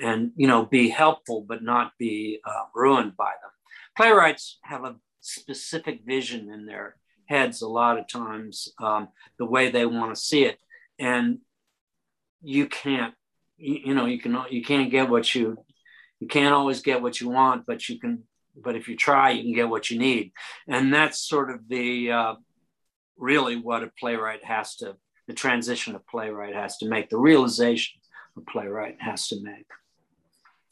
and 0.02 0.32
you 0.38 0.48
know 0.48 0.66
be 0.66 0.88
helpful 0.88 1.46
but 1.46 1.62
not 1.62 1.92
be 2.00 2.40
uh, 2.46 2.64
ruined 2.74 3.18
by 3.18 3.34
them. 3.42 3.52
Playwrights 3.98 4.58
have 4.64 4.86
a 4.86 4.96
specific 5.20 6.06
vision 6.06 6.50
in 6.50 6.66
their 6.66 6.96
heads 7.26 7.62
a 7.62 7.68
lot 7.68 8.00
of 8.00 8.08
times 8.08 8.70
um, 8.82 9.10
the 9.38 9.46
way 9.46 9.70
they 9.70 9.86
want 9.86 10.16
to 10.16 10.22
see 10.22 10.46
it. 10.46 10.58
And 10.98 11.40
you 12.42 12.68
can't 12.68 13.14
you, 13.58 13.80
you 13.88 13.94
know 13.94 14.06
you 14.06 14.20
can 14.20 14.42
you 14.50 14.64
can't 14.64 14.90
get 14.90 15.10
what 15.10 15.36
you 15.36 15.58
you 16.22 16.28
can't 16.28 16.56
always 16.56 16.82
get 16.82 17.02
what 17.02 17.20
you 17.20 17.28
want 17.28 17.66
but 17.68 17.90
you 17.90 18.00
can 18.00 18.24
but 18.56 18.78
if 18.78 18.88
you 18.88 18.96
try 18.96 19.32
you 19.32 19.44
can 19.44 19.54
get 19.54 19.68
what 19.68 19.92
you 19.92 20.00
need. 20.00 20.32
And 20.70 20.94
that's 20.94 21.20
sort 21.20 21.52
of 21.52 21.68
the 21.68 22.12
uh, 22.12 22.36
really 23.18 23.58
what 23.58 23.84
a 23.84 23.92
playwright 24.00 24.46
has 24.46 24.78
to 24.78 24.96
the 25.28 25.34
transition 25.34 25.96
a 25.96 26.00
playwright 26.00 26.56
has 26.56 26.78
to 26.78 26.88
make 26.88 27.10
the 27.10 27.18
realization 27.18 28.00
a 28.38 28.42
playwright 28.42 28.98
has 29.00 29.28
to 29.28 29.42
make 29.42 29.68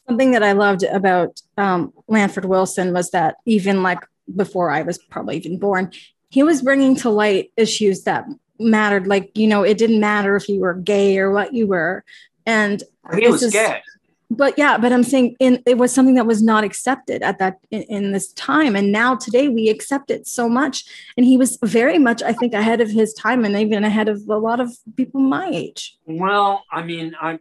something 0.08 0.32
that 0.32 0.44
i 0.44 0.52
loved 0.52 0.84
about 0.84 1.42
um, 1.58 1.94
lanford 2.08 2.46
wilson 2.46 2.94
was 2.94 3.12
that 3.12 3.36
even 3.46 3.84
like 3.84 4.00
before 4.36 4.70
i 4.70 4.82
was 4.82 4.98
probably 4.98 5.38
even 5.38 5.58
born 5.58 5.92
he 6.30 6.44
was 6.44 6.62
bringing 6.62 6.96
to 6.98 7.10
light 7.10 7.52
issues 7.56 8.04
that 8.04 8.26
mattered. 8.60 9.08
Like, 9.08 9.38
you 9.38 9.48
know, 9.48 9.64
it 9.64 9.78
didn't 9.78 10.00
matter 10.00 10.36
if 10.36 10.48
you 10.50 10.60
were 10.60 10.74
gay 10.74 11.18
or 11.18 11.32
what 11.32 11.54
you 11.54 11.68
were. 11.68 12.04
And 12.46 12.82
he 13.16 13.28
was 13.28 13.44
is, 13.44 13.54
gay. 13.54 13.82
But 14.30 14.58
yeah, 14.58 14.78
but 14.78 14.92
I'm 14.92 15.04
saying 15.04 15.36
in, 15.40 15.62
it 15.66 15.78
was 15.78 15.94
something 15.94 16.16
that 16.16 16.26
was 16.26 16.42
not 16.42 16.64
accepted 16.64 17.22
at 17.22 17.40
that 17.40 17.60
in, 17.72 17.84
in, 17.84 18.12
this 18.12 18.34
time. 18.34 18.76
And 18.76 18.92
now 18.92 19.16
today 19.16 19.50
we 19.50 19.70
accept 19.70 20.10
it 20.10 20.28
so 20.28 20.50
much. 20.50 20.86
And 21.16 21.26
he 21.26 21.38
was 21.38 21.58
very 21.64 22.00
much, 22.00 22.24
I 22.24 22.34
think, 22.34 22.54
ahead 22.54 22.82
of 22.82 22.90
his 22.90 23.14
time 23.14 23.46
and 23.46 23.56
even 23.56 23.84
ahead 23.84 24.10
of 24.10 24.28
a 24.28 24.38
lot 24.38 24.60
of 24.60 24.72
people 24.96 25.22
my 25.22 25.50
age. 25.50 25.98
Well, 26.06 26.64
I 26.72 26.84
mean, 26.84 27.16
I'm, 27.22 27.40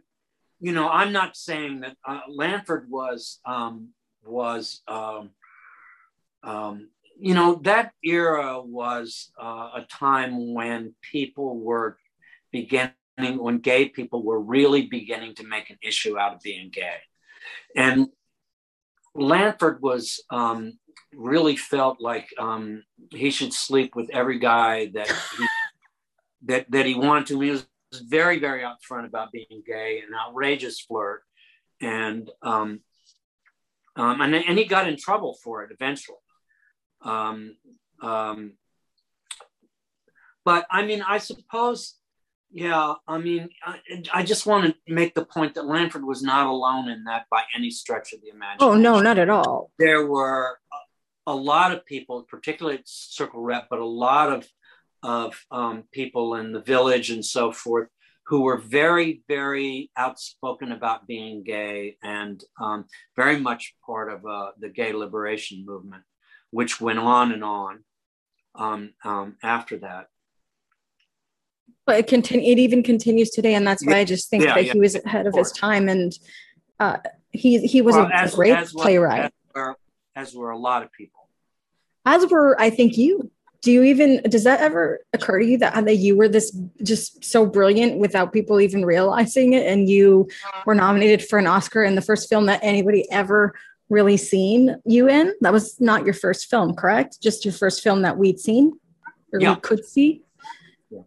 you 0.59 0.71
know, 0.71 0.87
I'm 0.87 1.11
not 1.11 1.35
saying 1.35 1.81
that 1.81 1.97
uh, 2.05 2.21
Lanford 2.29 2.89
was 2.89 3.39
um, 3.45 3.89
was 4.23 4.81
um, 4.87 5.31
um, 6.43 6.89
you 7.19 7.33
know, 7.33 7.55
that 7.63 7.91
era 8.03 8.61
was 8.61 9.31
uh, 9.41 9.69
a 9.75 9.85
time 9.89 10.53
when 10.53 10.93
people 11.01 11.57
were 11.57 11.97
beginning, 12.51 12.93
when 13.17 13.59
gay 13.59 13.89
people 13.89 14.23
were 14.23 14.39
really 14.39 14.87
beginning 14.87 15.35
to 15.35 15.43
make 15.43 15.69
an 15.69 15.77
issue 15.81 16.17
out 16.19 16.33
of 16.33 16.41
being 16.41 16.69
gay. 16.69 16.97
And 17.75 18.07
Lanford 19.15 19.81
was 19.81 20.21
um, 20.29 20.77
really 21.13 21.55
felt 21.55 22.01
like 22.01 22.27
um, 22.37 22.83
he 23.11 23.29
should 23.29 23.53
sleep 23.53 23.95
with 23.95 24.09
every 24.11 24.39
guy 24.39 24.87
that 24.93 25.07
he, 25.07 25.47
that, 26.45 26.71
that 26.71 26.85
he 26.85 26.95
wanted 26.95 27.27
to. 27.27 27.39
He 27.39 27.51
was 27.51 27.67
very, 27.93 28.39
very 28.39 28.63
upfront 28.63 29.05
about 29.05 29.31
being 29.31 29.63
gay, 29.65 30.03
an 30.05 30.13
outrageous 30.13 30.81
flirt. 30.81 31.23
And, 31.81 32.29
um, 32.41 32.81
um, 33.95 34.21
and, 34.21 34.35
and 34.35 34.57
he 34.57 34.65
got 34.65 34.87
in 34.87 34.97
trouble 34.97 35.37
for 35.41 35.63
it 35.63 35.71
eventually. 35.71 36.17
Um, 37.01 37.55
um, 38.01 38.53
but 40.43 40.67
I 40.69 40.85
mean, 40.85 41.01
I 41.01 41.17
suppose, 41.19 41.95
yeah, 42.55 42.93
I 43.05 43.17
mean, 43.17 43.49
I, 43.65 43.79
I, 44.13 44.23
just 44.23 44.45
want 44.45 44.65
to 44.65 44.93
make 44.93 45.13
the 45.13 45.25
point 45.25 45.55
that 45.55 45.65
Lanford 45.65 46.05
was 46.05 46.23
not 46.23 46.47
alone 46.47 46.87
in 46.87 47.03
that 47.03 47.25
by 47.29 47.43
any 47.53 47.69
stretch 47.69 48.13
of 48.13 48.21
the 48.21 48.29
imagination. 48.29 48.59
Oh, 48.61 48.75
no, 48.75 49.01
not 49.01 49.19
at 49.19 49.29
all. 49.29 49.71
There 49.77 50.07
were 50.07 50.57
a, 51.27 51.31
a 51.31 51.35
lot 51.35 51.73
of 51.73 51.85
people, 51.85 52.23
particularly 52.23 52.77
at 52.77 52.87
Circle 52.87 53.41
Rep, 53.41 53.67
but 53.69 53.79
a 53.79 53.85
lot 53.85 54.31
of, 54.31 54.47
of 55.03 55.45
um, 55.51 55.83
people 55.91 56.35
in 56.35 56.53
the 56.53 56.61
village 56.61 57.09
and 57.09 57.25
so 57.25 57.51
forth 57.51 57.89
who 58.27 58.43
were 58.43 58.57
very, 58.57 59.21
very 59.27 59.91
outspoken 59.97 60.71
about 60.71 61.05
being 61.05 61.43
gay 61.43 61.97
and 62.01 62.41
um, 62.59 62.85
very 63.17 63.37
much 63.37 63.75
part 63.85 64.09
of 64.09 64.25
uh, 64.25 64.51
the 64.59 64.69
gay 64.69 64.93
liberation 64.93 65.65
movement 65.65 66.03
which 66.51 66.79
went 66.79 66.99
on 66.99 67.33
and 67.33 67.43
on 67.43 67.83
um, 68.55 68.93
um, 69.03 69.35
after 69.43 69.77
that. 69.79 70.07
But 71.85 71.99
it 71.99 72.07
continue. 72.07 72.51
It 72.51 72.59
even 72.59 72.83
continues 72.83 73.29
today, 73.29 73.53
and 73.53 73.65
that's 73.65 73.85
why 73.85 73.99
I 73.99 74.05
just 74.05 74.29
think 74.29 74.43
yeah, 74.43 74.55
that 74.55 74.65
yeah, 74.65 74.73
he 74.73 74.79
was 74.79 74.95
ahead 74.95 75.27
of, 75.27 75.33
of 75.33 75.39
his 75.39 75.51
time, 75.51 75.87
and 75.87 76.17
uh, 76.79 76.97
he 77.31 77.65
he 77.65 77.81
was 77.81 77.95
well, 77.95 78.07
a 78.07 78.15
as, 78.15 78.35
great 78.35 78.55
as 78.55 78.73
playwright. 78.73 79.25
As 79.25 79.31
were, 79.53 79.75
as 80.15 80.35
were 80.35 80.49
a 80.49 80.57
lot 80.57 80.83
of 80.83 80.91
people. 80.91 81.29
As 82.05 82.25
were, 82.29 82.59
I 82.59 82.69
think 82.69 82.97
you. 82.97 83.31
Do 83.61 83.71
you 83.71 83.83
even 83.83 84.21
does 84.29 84.43
that 84.43 84.61
ever 84.61 84.99
occur 85.13 85.39
to 85.39 85.45
you 85.45 85.57
that 85.59 85.85
that 85.85 85.95
you 85.95 86.15
were 86.15 86.27
this 86.27 86.55
just 86.83 87.23
so 87.23 87.47
brilliant 87.47 87.97
without 87.97 88.31
people 88.31 88.61
even 88.61 88.85
realizing 88.85 89.53
it, 89.53 89.65
and 89.65 89.89
you 89.89 90.27
were 90.65 90.75
nominated 90.75 91.27
for 91.27 91.39
an 91.39 91.47
Oscar 91.47 91.83
in 91.83 91.95
the 91.95 92.01
first 92.01 92.29
film 92.29 92.45
that 92.45 92.59
anybody 92.61 93.09
ever 93.11 93.55
really 93.89 94.17
seen 94.17 94.75
you 94.85 95.07
in. 95.07 95.33
That 95.41 95.53
was 95.53 95.79
not 95.79 96.05
your 96.05 96.13
first 96.13 96.49
film, 96.49 96.75
correct? 96.75 97.21
Just 97.21 97.45
your 97.45 97.53
first 97.53 97.81
film 97.83 98.01
that 98.01 98.17
we'd 98.17 98.39
seen 98.39 98.73
or 99.33 99.39
yeah. 99.39 99.55
we 99.55 99.61
could 99.61 99.85
see. 99.85 100.23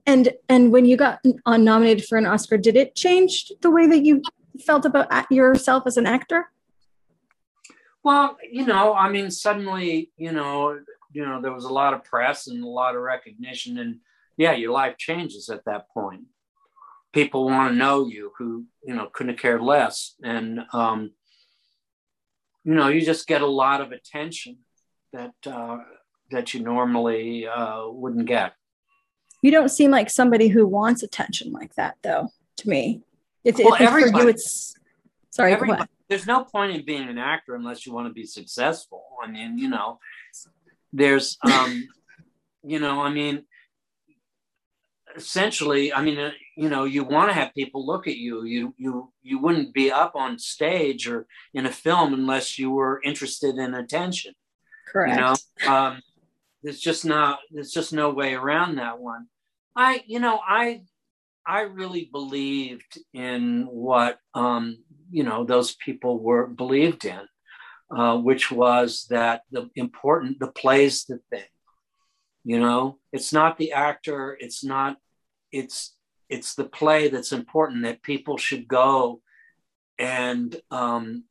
And 0.07 0.33
and 0.49 0.73
when 0.73 0.85
you 0.85 0.97
got 0.97 1.21
nominated 1.47 2.07
for 2.07 2.19
an 2.19 2.27
Oscar, 2.27 2.57
did 2.57 2.77
it 2.77 2.95
change 2.95 3.51
the 3.61 3.71
way 3.71 3.87
that 3.87 4.05
you 4.05 4.23
felt 4.61 4.85
about 4.85 5.31
yourself 5.31 5.85
as 5.87 5.97
an 5.97 6.07
actor? 6.07 6.51
Well, 8.03 8.37
you 8.51 8.65
know, 8.65 8.95
I 8.95 9.11
mean, 9.11 9.31
suddenly, 9.31 10.11
you 10.17 10.33
know, 10.33 10.81
you 11.13 11.25
know, 11.25 11.41
there 11.41 11.53
was 11.53 11.65
a 11.65 11.73
lot 11.73 11.95
of 11.95 12.05
press 12.05 12.47
and 12.47 12.63
a 12.63 12.69
lot 12.69 12.95
of 12.95 13.03
recognition, 13.03 13.79
and 13.79 14.01
yeah, 14.37 14.53
your 14.53 14.73
life 14.73 14.97
changes 14.99 15.49
at 15.49 15.65
that 15.65 15.91
point. 15.91 16.23
People 17.13 17.45
want 17.45 17.73
to 17.73 17.77
know 17.77 18.07
you 18.07 18.33
who, 18.39 18.67
you 18.85 18.95
know, 18.95 19.09
couldn't 19.13 19.39
cared 19.39 19.63
less, 19.63 20.15
and 20.23 20.61
um, 20.73 21.13
you 22.65 22.75
know, 22.75 22.89
you 22.89 23.01
just 23.01 23.27
get 23.27 23.43
a 23.43 23.47
lot 23.47 23.81
of 23.81 23.93
attention 23.93 24.59
that 25.13 25.35
uh, 25.47 25.79
that 26.31 26.55
you 26.55 26.61
normally 26.61 27.47
uh, 27.47 27.89
wouldn't 27.89 28.27
get. 28.27 28.53
You 29.43 29.51
don't 29.51 29.69
seem 29.69 29.91
like 29.91 30.11
somebody 30.11 30.49
who 30.49 30.67
wants 30.67 31.03
attention 31.03 31.53
like 31.53 31.75
that, 31.75 31.97
though. 32.03 32.29
To 32.59 32.69
me, 32.69 33.03
it's, 33.45 33.61
well, 33.63 33.77
it's 33.79 33.91
for 33.91 34.21
you. 34.21 34.29
It's 34.29 34.75
sorry. 35.31 35.57
There's 36.09 36.27
no 36.27 36.43
point 36.45 36.73
in 36.75 36.85
being 36.85 37.09
an 37.09 37.19
actor 37.19 37.55
unless 37.55 37.87
you 37.87 37.93
want 37.93 38.09
to 38.09 38.13
be 38.13 38.25
successful. 38.25 39.05
I 39.23 39.31
mean, 39.31 39.59
you 39.59 39.69
know, 39.69 40.01
there's, 40.93 41.37
um, 41.45 41.87
you 42.65 42.81
know, 42.81 43.03
I 43.03 43.11
mean, 43.11 43.45
essentially, 45.17 45.93
I 45.93 46.03
mean, 46.03 46.19
uh, 46.19 46.31
you 46.57 46.69
know, 46.69 46.85
you 46.85 47.05
want 47.05 47.29
to 47.31 47.35
have 47.35 47.55
people 47.55 47.87
look 47.87 48.07
at 48.07 48.17
you. 48.17 48.45
You 48.45 48.75
you 48.77 49.13
you 49.23 49.39
wouldn't 49.39 49.75
be 49.75 49.91
up 49.91 50.13
on 50.15 50.39
stage 50.39 51.09
or 51.09 51.27
in 51.55 51.67
a 51.67 51.71
film 51.71 52.15
unless 52.15 52.59
you 52.59 52.71
were 52.71 53.01
interested 53.05 53.57
in 53.57 53.75
attention. 53.75 54.35
Correct. 54.91 55.15
You 55.15 55.21
know, 55.21 55.73
um, 55.73 56.01
there's 56.63 56.81
just 56.81 57.05
not 57.05 57.39
there's 57.51 57.73
just 57.73 57.93
no 57.93 58.11
way 58.11 58.35
around 58.35 58.77
that 58.77 58.99
one. 58.99 59.27
I 59.77 60.03
you 60.07 60.21
know 60.21 60.41
I 60.47 60.83
I 61.47 61.63
really 61.63 62.11
believed 62.13 62.99
in 63.15 63.67
what 63.71 64.19
um, 64.35 64.85
you 65.11 65.23
know 65.23 65.45
those 65.45 65.75
people 65.77 66.19
were 66.19 66.47
believed 66.47 67.07
in, 67.07 67.21
uh, 67.91 68.19
which 68.19 68.51
was 68.51 69.07
that 69.09 69.43
the 69.51 69.71
important 69.75 70.41
the 70.41 70.53
plays 70.53 71.05
the 71.05 71.21
thing. 71.31 71.49
You 72.45 72.61
know, 72.61 72.99
it's 73.13 73.33
not 73.33 73.57
the 73.57 73.73
actor. 73.73 74.37
It's 74.39 74.63
not. 74.63 74.99
It's 75.51 75.97
it's 76.29 76.55
the 76.55 76.65
play 76.65 77.09
that's 77.09 77.33
important 77.33 77.85
that 77.85 78.03
people 78.03 78.37
should 78.37 78.69
go 78.69 79.23
and 79.99 80.55
um, 80.71 81.25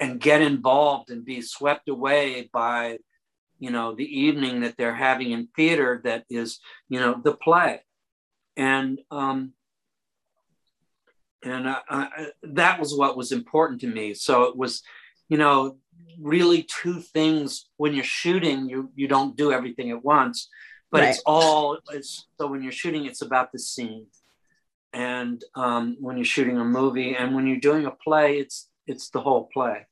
and 0.00 0.20
get 0.20 0.40
involved 0.40 1.10
and 1.10 1.24
be 1.24 1.42
swept 1.42 1.88
away 1.88 2.48
by 2.52 2.98
you 3.58 3.70
know 3.70 3.94
the 3.94 4.04
evening 4.04 4.60
that 4.60 4.76
they're 4.76 4.94
having 4.94 5.30
in 5.30 5.48
theater 5.56 6.00
that 6.04 6.24
is 6.30 6.60
you 6.88 7.00
know 7.00 7.20
the 7.22 7.34
play. 7.34 7.80
And 8.56 9.00
um 9.10 9.52
and 11.42 11.68
I, 11.68 11.78
I, 11.88 12.26
that 12.42 12.80
was 12.80 12.96
what 12.96 13.16
was 13.16 13.30
important 13.30 13.80
to 13.82 13.86
me. 13.86 14.14
So 14.14 14.44
it 14.44 14.56
was 14.56 14.82
you 15.28 15.38
know 15.38 15.78
really 16.18 16.66
two 16.82 17.00
things. 17.00 17.68
When 17.76 17.94
you're 17.94 18.04
shooting 18.04 18.68
you 18.68 18.90
you 18.94 19.08
don't 19.08 19.36
do 19.36 19.52
everything 19.52 19.90
at 19.90 20.04
once 20.04 20.48
but 20.90 21.00
right. 21.00 21.10
it's 21.10 21.22
all 21.26 21.78
it's 21.90 22.26
so 22.38 22.46
when 22.46 22.62
you're 22.62 22.72
shooting 22.72 23.06
it's 23.06 23.22
about 23.22 23.52
the 23.52 23.58
scene. 23.58 24.06
And 24.92 25.44
um, 25.54 25.98
when 26.00 26.16
you're 26.16 26.24
shooting 26.24 26.56
a 26.56 26.64
movie 26.64 27.14
and 27.14 27.34
when 27.34 27.46
you're 27.46 27.58
doing 27.58 27.86
a 27.86 27.90
play 27.90 28.38
it's 28.38 28.68
it's 28.86 29.10
the 29.10 29.20
whole 29.20 29.48
play 29.52 29.86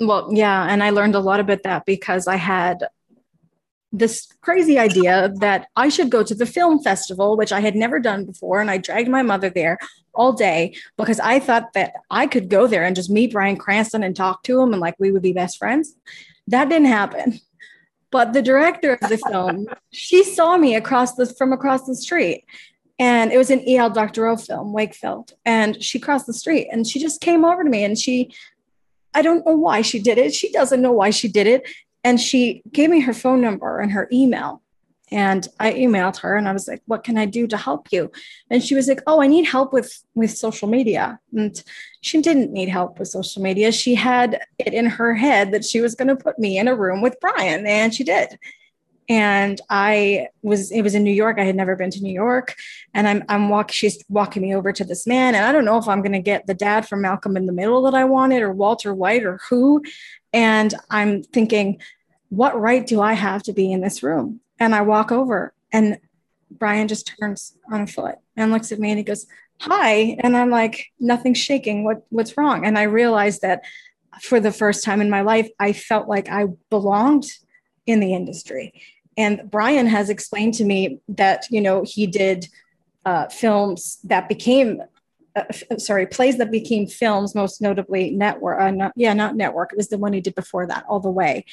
well, 0.00 0.28
yeah. 0.32 0.66
And 0.68 0.82
I 0.82 0.90
learned 0.90 1.14
a 1.14 1.20
lot 1.20 1.40
about 1.40 1.62
that 1.62 1.86
because 1.86 2.26
I 2.26 2.36
had 2.36 2.84
this 3.92 4.28
crazy 4.40 4.78
idea 4.78 5.32
that 5.40 5.68
I 5.76 5.88
should 5.88 6.10
go 6.10 6.22
to 6.22 6.34
the 6.34 6.46
film 6.46 6.82
festival, 6.82 7.36
which 7.36 7.52
I 7.52 7.60
had 7.60 7.74
never 7.74 7.98
done 7.98 8.24
before. 8.24 8.60
And 8.60 8.70
I 8.70 8.78
dragged 8.78 9.08
my 9.08 9.22
mother 9.22 9.48
there 9.48 9.78
all 10.12 10.32
day 10.32 10.74
because 10.96 11.20
I 11.20 11.38
thought 11.38 11.72
that 11.74 11.94
I 12.10 12.26
could 12.26 12.48
go 12.48 12.66
there 12.66 12.84
and 12.84 12.96
just 12.96 13.10
meet 13.10 13.32
Bryan 13.32 13.56
Cranston 13.56 14.02
and 14.02 14.14
talk 14.14 14.42
to 14.44 14.60
him 14.60 14.72
and 14.72 14.80
like 14.80 14.96
we 14.98 15.12
would 15.12 15.22
be 15.22 15.32
best 15.32 15.58
friends. 15.58 15.94
That 16.48 16.68
didn't 16.68 16.88
happen. 16.88 17.40
But 18.10 18.32
the 18.32 18.42
director 18.42 18.94
of 18.94 19.08
the 19.08 19.18
film, 19.18 19.66
she 19.92 20.24
saw 20.24 20.56
me 20.56 20.74
across 20.74 21.14
the 21.14 21.26
from 21.26 21.52
across 21.52 21.86
the 21.86 21.94
street. 21.94 22.44
And 22.98 23.30
it 23.30 23.36
was 23.36 23.50
an 23.50 23.66
E.L. 23.68 23.90
Doctorow 23.90 24.36
film, 24.36 24.72
Wakefield. 24.72 25.32
And 25.44 25.82
she 25.82 25.98
crossed 25.98 26.26
the 26.26 26.32
street 26.32 26.68
and 26.70 26.86
she 26.86 26.98
just 26.98 27.20
came 27.20 27.44
over 27.44 27.62
to 27.62 27.68
me 27.68 27.84
and 27.84 27.98
she 27.98 28.32
I 29.16 29.22
don't 29.22 29.46
know 29.46 29.56
why 29.56 29.80
she 29.80 29.98
did 29.98 30.18
it. 30.18 30.34
She 30.34 30.52
doesn't 30.52 30.82
know 30.82 30.92
why 30.92 31.08
she 31.08 31.26
did 31.26 31.46
it. 31.46 31.66
And 32.04 32.20
she 32.20 32.62
gave 32.70 32.90
me 32.90 33.00
her 33.00 33.14
phone 33.14 33.40
number 33.40 33.80
and 33.80 33.90
her 33.92 34.08
email. 34.12 34.62
And 35.10 35.48
I 35.58 35.72
emailed 35.72 36.18
her 36.18 36.36
and 36.36 36.46
I 36.46 36.52
was 36.52 36.68
like, 36.68 36.82
what 36.86 37.02
can 37.02 37.16
I 37.16 37.24
do 37.24 37.46
to 37.46 37.56
help 37.56 37.92
you? 37.92 38.12
And 38.50 38.62
she 38.62 38.74
was 38.74 38.88
like, 38.88 39.00
oh, 39.06 39.22
I 39.22 39.26
need 39.26 39.46
help 39.46 39.72
with, 39.72 40.04
with 40.14 40.36
social 40.36 40.68
media. 40.68 41.18
And 41.32 41.62
she 42.02 42.20
didn't 42.20 42.52
need 42.52 42.68
help 42.68 42.98
with 42.98 43.08
social 43.08 43.40
media. 43.40 43.72
She 43.72 43.94
had 43.94 44.42
it 44.58 44.74
in 44.74 44.86
her 44.86 45.14
head 45.14 45.52
that 45.52 45.64
she 45.64 45.80
was 45.80 45.94
going 45.94 46.08
to 46.08 46.16
put 46.16 46.38
me 46.38 46.58
in 46.58 46.68
a 46.68 46.76
room 46.76 47.00
with 47.00 47.18
Bryan, 47.20 47.66
and 47.66 47.94
she 47.94 48.04
did 48.04 48.38
and 49.08 49.60
I 49.70 50.28
was 50.42 50.70
it 50.72 50.82
was 50.82 50.94
in 50.94 51.04
New 51.04 51.12
York. 51.12 51.38
I 51.38 51.44
had 51.44 51.56
never 51.56 51.76
been 51.76 51.90
to 51.90 52.02
New 52.02 52.12
York, 52.12 52.56
and 52.92 53.06
I'm 53.06 53.24
I'm 53.28 53.48
walk. 53.48 53.70
She's 53.70 54.02
walking 54.08 54.42
me 54.42 54.54
over 54.54 54.72
to 54.72 54.84
this 54.84 55.06
man, 55.06 55.34
and 55.34 55.44
I 55.44 55.52
don't 55.52 55.64
know 55.64 55.78
if 55.78 55.88
I'm 55.88 56.02
going 56.02 56.12
to 56.12 56.18
get 56.18 56.46
the 56.46 56.54
dad 56.54 56.88
from 56.88 57.02
Malcolm 57.02 57.36
in 57.36 57.46
the 57.46 57.52
Middle 57.52 57.82
that 57.82 57.94
I 57.94 58.04
wanted, 58.04 58.42
or 58.42 58.52
Walter 58.52 58.92
White, 58.94 59.24
or 59.24 59.38
who. 59.48 59.82
And 60.32 60.74
I'm 60.90 61.22
thinking, 61.22 61.80
what 62.30 62.60
right 62.60 62.86
do 62.86 63.00
I 63.00 63.12
have 63.12 63.42
to 63.44 63.52
be 63.52 63.72
in 63.72 63.80
this 63.80 64.02
room? 64.02 64.40
And 64.58 64.74
I 64.74 64.80
walk 64.82 65.12
over, 65.12 65.54
and 65.72 65.98
Bryan 66.50 66.88
just 66.88 67.12
turns 67.18 67.56
on 67.70 67.82
a 67.82 67.86
foot 67.86 68.16
and 68.36 68.50
looks 68.50 68.72
at 68.72 68.80
me, 68.80 68.90
and 68.90 68.98
he 68.98 69.04
goes, 69.04 69.26
"Hi," 69.60 70.16
and 70.20 70.36
I'm 70.36 70.50
like, 70.50 70.86
"Nothing's 70.98 71.38
shaking. 71.38 71.84
What 71.84 72.04
what's 72.08 72.36
wrong?" 72.36 72.66
And 72.66 72.76
I 72.76 72.84
realized 72.84 73.42
that 73.42 73.62
for 74.20 74.40
the 74.40 74.52
first 74.52 74.82
time 74.82 75.00
in 75.00 75.10
my 75.10 75.20
life, 75.20 75.48
I 75.60 75.74
felt 75.74 76.08
like 76.08 76.28
I 76.28 76.46
belonged 76.70 77.26
in 77.86 78.00
the 78.00 78.14
industry 78.14 78.72
and 79.16 79.50
Bryan 79.50 79.86
has 79.86 80.10
explained 80.10 80.54
to 80.54 80.64
me 80.64 81.00
that, 81.08 81.46
you 81.50 81.60
know, 81.60 81.82
he 81.86 82.06
did 82.06 82.48
uh, 83.04 83.28
films 83.28 83.98
that 84.04 84.28
became, 84.28 84.82
uh, 85.34 85.44
f- 85.48 85.62
sorry, 85.78 86.06
plays 86.06 86.38
that 86.38 86.50
became 86.50 86.86
films, 86.86 87.34
most 87.34 87.62
notably 87.62 88.10
Network. 88.10 88.60
Uh, 88.60 88.70
not, 88.70 88.92
yeah, 88.96 89.14
not 89.14 89.36
Network. 89.36 89.72
It 89.72 89.78
was 89.78 89.88
the 89.88 89.98
one 89.98 90.12
he 90.12 90.20
did 90.20 90.34
before 90.34 90.66
that, 90.66 90.84
All 90.88 91.00
the 91.00 91.10
Way. 91.10 91.44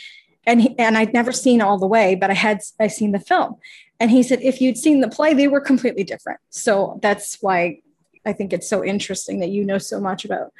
And 0.45 0.61
he, 0.61 0.77
and 0.77 0.97
I'd 0.97 1.13
never 1.13 1.31
seen 1.31 1.61
All 1.61 1.77
the 1.77 1.87
Way, 1.87 2.15
but 2.15 2.29
I 2.29 2.33
had 2.33 2.59
I 2.79 2.87
seen 2.87 3.13
the 3.13 3.19
film. 3.19 3.55
And 3.99 4.11
he 4.11 4.23
said, 4.23 4.41
if 4.41 4.59
you'd 4.59 4.77
seen 4.77 4.99
the 4.99 5.07
play, 5.07 5.33
they 5.33 5.47
were 5.47 5.61
completely 5.61 6.03
different. 6.03 6.41
So 6.49 6.99
that's 7.01 7.37
why 7.41 7.79
I 8.25 8.33
think 8.33 8.51
it's 8.51 8.69
so 8.69 8.83
interesting 8.83 9.39
that 9.39 9.49
you 9.49 9.63
know 9.63 9.77
so 9.77 10.01
much 10.01 10.25
about 10.25 10.51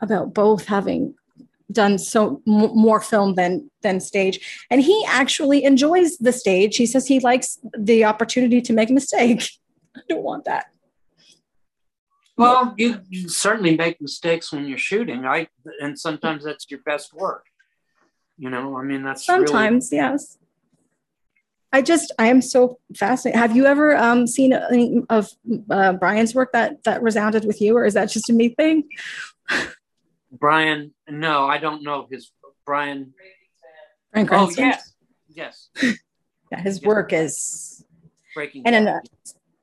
about 0.00 0.32
both 0.34 0.66
having 0.66 1.14
done 1.72 1.98
so 1.98 2.42
m- 2.46 2.74
more 2.74 3.00
film 3.00 3.34
than 3.34 3.70
than 3.82 4.00
stage. 4.00 4.64
And 4.70 4.80
he 4.82 5.04
actually 5.06 5.64
enjoys 5.64 6.18
the 6.18 6.32
stage. 6.32 6.76
He 6.76 6.86
says 6.86 7.06
he 7.06 7.20
likes 7.20 7.58
the 7.78 8.04
opportunity 8.04 8.60
to 8.62 8.72
make 8.72 8.90
a 8.90 8.92
mistake. 8.92 9.50
I 9.96 10.00
don't 10.08 10.22
want 10.22 10.44
that. 10.44 10.66
Well 12.36 12.74
you, 12.78 13.00
you 13.08 13.28
certainly 13.28 13.76
make 13.76 14.00
mistakes 14.00 14.52
when 14.52 14.66
you're 14.66 14.78
shooting 14.78 15.20
right? 15.22 15.48
And 15.80 15.98
sometimes 15.98 16.44
that's 16.44 16.66
your 16.70 16.80
best 16.80 17.12
work. 17.12 17.46
You 18.38 18.48
know 18.48 18.78
i 18.78 18.82
mean 18.82 19.02
that's 19.02 19.24
sometimes 19.26 19.90
really- 19.92 20.02
yes. 20.02 20.38
I 21.72 21.82
just 21.82 22.12
I 22.18 22.26
am 22.26 22.42
so 22.42 22.78
fascinated. 22.96 23.38
Have 23.38 23.54
you 23.54 23.66
ever 23.66 23.96
um, 23.96 24.26
seen 24.26 24.52
any 24.52 25.02
of 25.08 25.30
uh, 25.70 25.92
Bryan's 25.92 26.34
work 26.34 26.50
that 26.52 26.82
that 26.82 27.00
resounded 27.00 27.44
with 27.44 27.60
you, 27.60 27.76
or 27.76 27.84
is 27.84 27.94
that 27.94 28.10
just 28.10 28.28
a 28.28 28.32
me 28.32 28.48
thing? 28.48 28.88
Bryan, 30.32 30.92
no, 31.08 31.46
I 31.46 31.58
don't 31.58 31.82
know 31.82 32.06
his 32.10 32.32
Brian. 32.64 33.14
Bryan 34.12 34.28
oh 34.32 34.50
yes, 34.56 34.92
yes. 35.28 35.70
yeah, 35.82 36.60
his 36.60 36.76
yes. 36.76 36.86
work 36.86 37.12
is 37.12 37.84
breaking. 38.34 38.62
And 38.66 38.86
bad. 38.86 39.02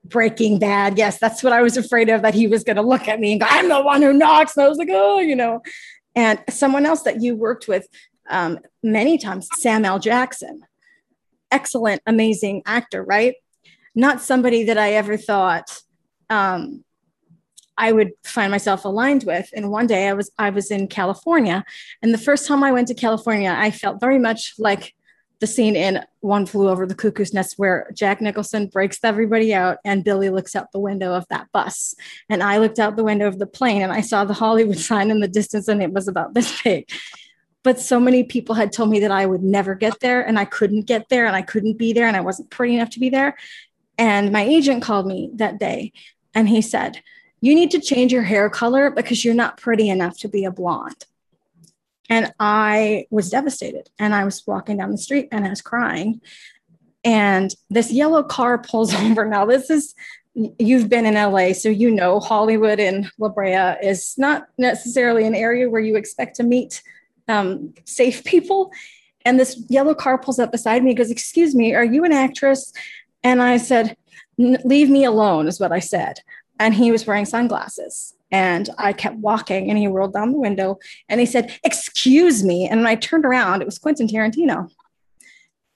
Breaking 0.06 0.58
Bad. 0.58 0.97
Yes, 0.97 1.19
that's 1.19 1.43
what 1.43 1.51
I 1.51 1.62
was 1.62 1.75
afraid 1.75 2.10
of. 2.10 2.21
That 2.21 2.34
he 2.34 2.47
was 2.47 2.63
going 2.63 2.77
to 2.77 2.82
look 2.82 3.08
at 3.08 3.19
me 3.19 3.34
and 3.34 3.41
go, 3.41 3.47
"I'm 3.49 3.67
the 3.67 3.82
one 3.82 4.01
who 4.01 4.13
knocks." 4.13 4.56
And 4.56 4.65
I 4.65 4.69
was 4.69 4.77
like, 4.77 4.89
"Oh, 4.91 5.19
you 5.19 5.36
know." 5.36 5.62
And 6.15 6.39
someone 6.49 6.86
else 6.86 7.03
that 7.03 7.21
you 7.21 7.36
worked 7.36 7.67
with 7.67 7.88
um, 8.30 8.60
many 8.82 9.17
times, 9.17 9.49
Sam 9.58 9.86
L. 9.86 9.99
Jackson, 9.99 10.62
excellent, 11.51 12.01
amazing 12.06 12.63
actor, 12.65 13.03
right? 13.03 13.36
Not 13.95 14.21
somebody 14.21 14.63
that 14.65 14.77
I 14.77 14.93
ever 14.93 15.17
thought 15.17 15.82
um, 16.30 16.84
I 17.77 17.91
would 17.91 18.11
find 18.23 18.51
myself 18.51 18.85
aligned 18.85 19.23
with. 19.23 19.49
And 19.53 19.69
one 19.69 19.87
day 19.87 20.07
I 20.07 20.13
was 20.13 20.31
I 20.37 20.49
was 20.49 20.71
in 20.71 20.87
California, 20.87 21.63
and 22.01 22.13
the 22.13 22.17
first 22.17 22.47
time 22.47 22.63
I 22.63 22.71
went 22.71 22.87
to 22.89 22.93
California, 22.93 23.53
I 23.55 23.71
felt 23.71 23.99
very 23.99 24.19
much 24.19 24.53
like 24.57 24.93
the 25.39 25.47
scene 25.47 25.75
in 25.75 26.03
One 26.21 26.45
Flew 26.45 26.67
Over 26.69 26.85
the 26.85 26.95
Cuckoo's 26.95 27.33
Nest 27.33 27.55
where 27.57 27.91
Jack 27.93 28.21
Nicholson 28.21 28.67
breaks 28.67 28.99
everybody 29.03 29.53
out 29.53 29.77
and 29.85 30.03
Billy 30.03 30.29
looks 30.29 30.55
out 30.55 30.71
the 30.71 30.79
window 30.79 31.13
of 31.13 31.27
that 31.29 31.51
bus. 31.51 31.93
And 32.29 32.41
I 32.41 32.57
looked 32.57 32.79
out 32.79 32.95
the 32.95 33.03
window 33.03 33.27
of 33.27 33.37
the 33.37 33.45
plane 33.45 33.81
and 33.81 33.91
I 33.91 34.01
saw 34.01 34.25
the 34.25 34.33
Hollywood 34.33 34.77
sign 34.79 35.11
in 35.11 35.19
the 35.19 35.27
distance 35.27 35.67
and 35.67 35.83
it 35.83 35.93
was 35.93 36.07
about 36.07 36.33
this 36.33 36.61
big. 36.63 36.89
But 37.63 37.79
so 37.79 37.99
many 37.99 38.23
people 38.23 38.55
had 38.55 38.71
told 38.71 38.89
me 38.89 38.99
that 39.01 39.11
I 39.11 39.25
would 39.25 39.43
never 39.43 39.75
get 39.75 39.99
there 39.99 40.25
and 40.25 40.39
I 40.39 40.45
couldn't 40.45 40.85
get 40.85 41.09
there 41.09 41.25
and 41.25 41.35
I 41.35 41.41
couldn't 41.41 41.77
be 41.77 41.93
there 41.93 42.07
and 42.07 42.15
I 42.15 42.21
wasn't 42.21 42.49
pretty 42.49 42.75
enough 42.75 42.91
to 42.91 42.99
be 42.99 43.09
there. 43.09 43.37
And 43.97 44.31
my 44.31 44.41
agent 44.41 44.83
called 44.83 45.05
me 45.05 45.29
that 45.35 45.59
day 45.59 45.91
and 46.33 46.47
he 46.47 46.61
said, 46.61 47.01
you 47.41 47.54
need 47.54 47.71
to 47.71 47.80
change 47.80 48.12
your 48.12 48.23
hair 48.23 48.50
color 48.50 48.89
because 48.89 49.23
you're 49.23 49.34
not 49.34 49.58
pretty 49.58 49.89
enough 49.89 50.17
to 50.19 50.28
be 50.28 50.45
a 50.45 50.52
blonde. 50.52 51.06
And 52.10 52.34
I 52.39 53.06
was 53.10 53.30
devastated. 53.30 53.89
And 54.00 54.15
I 54.15 54.23
was 54.23 54.45
walking 54.47 54.78
down 54.78 54.91
the 54.91 54.97
street 54.97 55.28
and 55.32 55.45
I 55.45 55.50
was 55.50 55.62
crying. 55.62 56.21
And 57.04 57.54
this 57.69 57.91
yellow 57.91 58.23
car 58.23 58.58
pulls 58.58 58.93
over. 58.95 59.26
Now, 59.26 59.45
this 59.45 59.69
is, 59.69 59.93
you've 60.34 60.89
been 60.89 61.06
in 61.06 61.15
LA, 61.15 61.54
so 61.54 61.69
you 61.69 61.91
know 61.91 62.19
Hollywood 62.19 62.80
and 62.80 63.12
La 63.17 63.30
Brea 63.30 63.76
is 63.82 64.15
not 64.17 64.47
necessarily 64.58 65.26
an 65.26 65.36
area 65.36 65.69
where 65.69 65.82
you 65.82 65.95
expect 65.95 66.36
to 66.38 66.43
meet 66.43 66.82
um, 67.28 67.73
safe 67.86 68.23
people. 68.23 68.71
And 69.26 69.39
this 69.39 69.62
yellow 69.67 69.93
car 69.93 70.17
pulls 70.17 70.39
up 70.39 70.52
beside 70.52 70.84
me, 70.84 70.91
and 70.91 70.97
goes, 70.97 71.12
Excuse 71.12 71.54
me, 71.54 71.73
are 71.73 71.84
you 71.84 72.06
an 72.06 72.13
actress? 72.13 72.71
And 73.23 73.41
I 73.41 73.58
said, 73.58 73.97
Leave 74.38 74.89
me 74.89 75.04
alone, 75.04 75.47
is 75.47 75.60
what 75.60 75.71
I 75.71 75.80
said. 75.80 76.19
And 76.60 76.74
he 76.74 76.91
was 76.91 77.06
wearing 77.06 77.26
sunglasses. 77.26 78.13
And 78.32 78.70
I 78.78 78.93
kept 78.93 79.15
walking 79.17 79.70
and 79.70 79.78
he 79.78 79.88
rolled 79.88 80.13
down 80.13 80.32
the 80.32 80.39
window 80.39 80.80
and 81.08 81.20
he 81.20 81.26
said, 81.26 81.58
Excuse 81.63 82.43
me. 82.43 82.67
And 82.67 82.82
when 82.82 82.88
I 82.88 82.96
turned 82.96 83.26
around, 83.26 83.62
it 83.62 83.65
was 83.65 83.80
Quentin 83.80 84.08
Tarantino. 84.08 84.70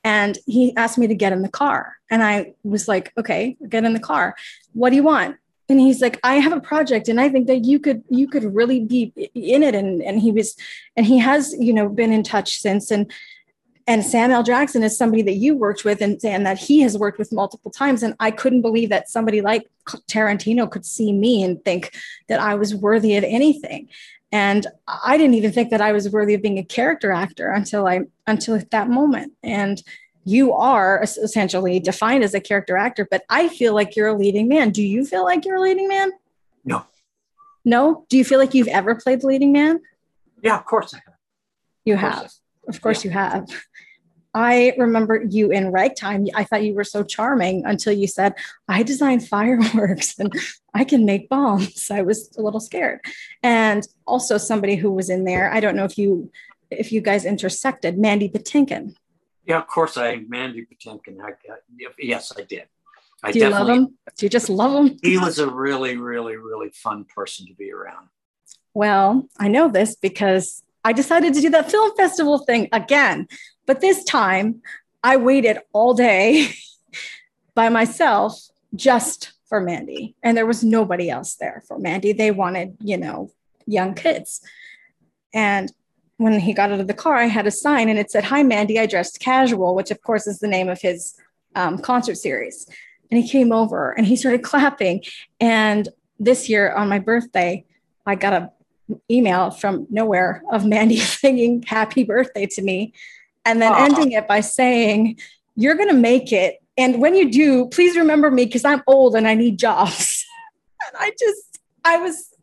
And 0.04 0.38
he 0.46 0.76
asked 0.76 0.98
me 0.98 1.08
to 1.08 1.16
get 1.16 1.32
in 1.32 1.44
the 1.44 1.50
car. 1.50 1.98
And 2.10 2.24
I 2.24 2.54
was 2.64 2.88
like, 2.88 3.14
Okay, 3.18 3.56
get 3.70 3.86
in 3.86 3.94
the 3.94 4.00
car. 4.00 4.36
What 4.74 4.90
do 4.90 4.98
you 4.98 5.04
want? 5.04 5.38
And 5.70 5.80
he's 5.80 6.02
like, 6.02 6.20
I 6.24 6.36
have 6.36 6.52
a 6.52 6.60
project 6.60 7.08
and 7.08 7.22
I 7.22 7.30
think 7.30 7.48
that 7.48 7.64
you 7.64 7.80
could 7.80 8.04
you 8.10 8.28
could 8.28 8.44
really 8.54 8.82
be 8.82 9.14
in 9.34 9.64
it. 9.64 9.74
And 9.74 10.02
and 10.04 10.20
he 10.20 10.32
was 10.32 10.58
and 10.98 11.06
he 11.06 11.18
has, 11.20 11.56
you 11.58 11.72
know, 11.72 11.88
been 11.88 12.12
in 12.12 12.24
touch 12.24 12.58
since. 12.58 12.92
And 12.92 13.10
and 13.88 14.06
Sam 14.06 14.32
L. 14.32 14.44
Jackson 14.44 14.84
is 14.84 14.98
somebody 14.98 15.22
that 15.24 15.34
you 15.34 15.56
worked 15.56 15.84
with 15.84 16.02
and, 16.02 16.24
and 16.24 16.46
that 16.46 16.58
he 16.58 16.82
has 16.82 16.98
worked 16.98 17.18
with 17.18 17.32
multiple 17.32 17.72
times. 17.72 18.04
And 18.04 18.16
I 18.20 18.32
couldn't 18.32 18.62
believe 18.62 18.90
that 18.90 19.10
somebody 19.10 19.42
like 19.42 19.70
Tarantino 20.10 20.70
could 20.70 20.86
see 20.86 21.12
me 21.12 21.44
and 21.44 21.64
think 21.64 21.96
that 22.28 22.40
I 22.40 22.56
was 22.56 22.76
worthy 22.76 23.18
of 23.18 23.24
anything. 23.24 23.90
And 24.32 24.68
I 24.88 25.18
didn't 25.18 25.36
even 25.36 25.52
think 25.52 25.72
that 25.72 25.82
I 25.82 25.92
was 25.92 26.10
worthy 26.10 26.34
of 26.34 26.42
being 26.42 26.58
a 26.58 26.64
character 26.64 27.12
actor 27.12 27.50
until 27.52 27.88
I 27.88 28.02
until 28.28 28.62
that 28.72 28.90
moment. 28.90 29.34
And 29.44 29.82
you 30.24 30.54
are 30.54 31.02
essentially 31.02 31.80
defined 31.80 32.24
as 32.24 32.34
a 32.34 32.40
character 32.40 32.78
actor, 32.78 33.08
but 33.10 33.24
I 33.30 33.50
feel 33.50 33.74
like 33.74 33.96
you're 33.96 34.08
a 34.08 34.18
leading 34.18 34.48
man. 34.48 34.70
Do 34.70 34.84
you 34.84 35.06
feel 35.06 35.24
like 35.24 35.46
you're 35.46 35.58
a 35.58 35.62
leading 35.62 35.88
man? 35.88 36.12
No. 36.64 36.86
No? 37.66 38.06
Do 38.08 38.18
you 38.18 38.24
feel 38.24 38.40
like 38.40 38.54
you've 38.54 38.68
ever 38.68 38.96
played 38.96 39.22
the 39.22 39.28
leading 39.28 39.52
man? 39.52 39.82
Yeah, 40.42 40.58
of 40.58 40.66
course 40.66 40.94
I 40.94 40.98
have. 41.06 41.16
You 41.86 41.96
have. 41.96 42.32
Of 42.68 42.82
course, 42.82 43.04
yeah. 43.04 43.10
you 43.10 43.14
have. 43.18 43.50
I 44.34 44.74
remember 44.78 45.24
you 45.28 45.52
in 45.52 45.72
ragtime. 45.72 46.28
I 46.34 46.46
thought 46.46 46.64
you 46.64 46.74
were 46.74 46.86
so 46.86 47.04
charming 47.04 47.66
until 47.66 47.92
you 47.94 48.08
said, 48.08 48.34
I 48.68 48.84
design 48.84 49.20
fireworks 49.20 50.18
and 50.20 50.34
I 50.74 50.86
can 50.86 51.06
make 51.06 51.28
bombs. 51.28 51.92
I 51.92 52.02
was 52.02 52.34
a 52.38 52.42
little 52.42 52.62
scared. 52.62 53.02
And 53.44 53.86
also 54.08 54.38
somebody 54.38 54.76
who 54.76 54.92
was 54.92 55.10
in 55.10 55.26
there, 55.26 55.52
I 55.52 55.60
don't 55.60 55.76
know 55.76 55.86
if 55.86 55.98
you 55.98 56.32
if 56.70 56.94
you 56.94 57.02
guys 57.02 57.26
intersected, 57.26 57.98
Mandy 57.98 58.30
Patinkin. 58.30 58.96
Yeah, 59.46 59.58
of 59.58 59.68
course 59.68 59.98
I 59.98 60.24
Mandy 60.30 60.66
Patinkin. 60.66 61.20
I, 61.22 61.32
yes, 62.00 62.32
I 62.38 62.44
did. 62.44 62.68
I 63.24 63.34
Do 63.34 63.40
you 63.40 63.50
love 63.50 63.68
him? 63.68 63.98
Do 64.18 64.26
you 64.26 64.30
just 64.30 64.50
love 64.50 64.74
him? 64.74 64.98
He 65.04 65.18
was 65.18 65.40
a 65.40 65.50
really, 65.50 65.98
really, 65.98 66.38
really 66.38 66.70
fun 66.70 67.06
person 67.06 67.46
to 67.48 67.54
be 67.54 67.72
around. 67.72 68.08
Well, 68.74 69.28
I 69.38 69.50
know 69.50 69.68
this 69.68 69.96
because 69.96 70.64
I 70.84 70.94
decided 70.94 71.34
to 71.34 71.42
do 71.42 71.50
that 71.52 71.72
film 71.72 71.96
festival 71.96 72.40
thing 72.40 72.70
again. 72.72 73.28
But 73.66 73.82
this 73.82 74.04
time 74.04 74.62
I 75.04 75.18
waited 75.18 75.60
all 75.74 75.94
day 75.94 76.54
by 77.56 77.70
myself 77.70 78.40
just 78.76 79.34
for 79.46 79.60
Mandy. 79.60 80.16
And 80.24 80.38
there 80.38 80.46
was 80.46 80.64
nobody 80.64 81.10
else 81.10 81.36
there 81.36 81.64
for 81.68 81.78
Mandy. 81.78 82.14
They 82.14 82.32
wanted, 82.32 82.78
you 82.80 82.98
know, 82.98 83.32
young 83.68 83.94
kids. 83.94 84.42
And 85.34 85.72
when 86.18 86.40
he 86.40 86.54
got 86.54 86.72
out 86.72 86.80
of 86.80 86.88
the 86.88 86.94
car, 86.94 87.16
I 87.16 87.26
had 87.26 87.48
a 87.48 87.52
sign 87.52 87.90
and 87.90 88.00
it 88.00 88.12
said, 88.12 88.24
Hi, 88.26 88.44
Mandy, 88.44 88.80
I 88.80 88.86
dressed 88.86 89.20
casual, 89.20 89.76
which 89.76 89.92
of 89.92 90.02
course 90.02 90.28
is 90.28 90.40
the 90.40 90.48
name 90.48 90.70
of 90.70 90.82
his 90.82 91.16
um, 91.56 91.80
concert 91.80 92.16
series. 92.16 92.68
And 93.10 93.22
he 93.22 93.28
came 93.28 93.52
over 93.52 93.92
and 93.92 94.08
he 94.08 94.16
started 94.16 94.44
clapping. 94.44 95.04
And 95.40 95.90
this 96.20 96.48
year 96.48 96.72
on 96.72 96.90
my 96.90 97.00
birthday, 97.00 97.66
I 98.06 98.16
got 98.16 98.34
a 98.34 98.52
email 99.10 99.52
from 99.52 99.88
nowhere 99.90 100.44
of 100.52 100.66
Mandy 100.66 100.98
singing 101.00 101.64
happy 101.64 102.04
birthday 102.04 102.46
to 102.48 102.62
me 102.62 102.94
and 103.46 103.62
then 103.62 103.72
Aww. 103.72 103.86
ending 103.86 104.12
it 104.12 104.28
by 104.28 104.42
saying, 104.42 105.20
You're 105.56 105.76
going 105.76 105.90
to 105.90 105.96
make 105.96 106.32
it. 106.32 106.58
And 106.78 107.02
when 107.02 107.16
you 107.16 107.32
do, 107.32 107.68
please 107.68 107.98
remember 107.98 108.32
me 108.32 108.46
because 108.46 108.66
I'm 108.66 108.82
old 108.88 109.16
and 109.16 109.28
I 109.28 109.36
need 109.36 109.60
jobs. 109.60 110.26
and 110.88 110.98
I 110.98 111.12
just, 111.20 111.60
I 111.84 111.98
was, 111.98 112.34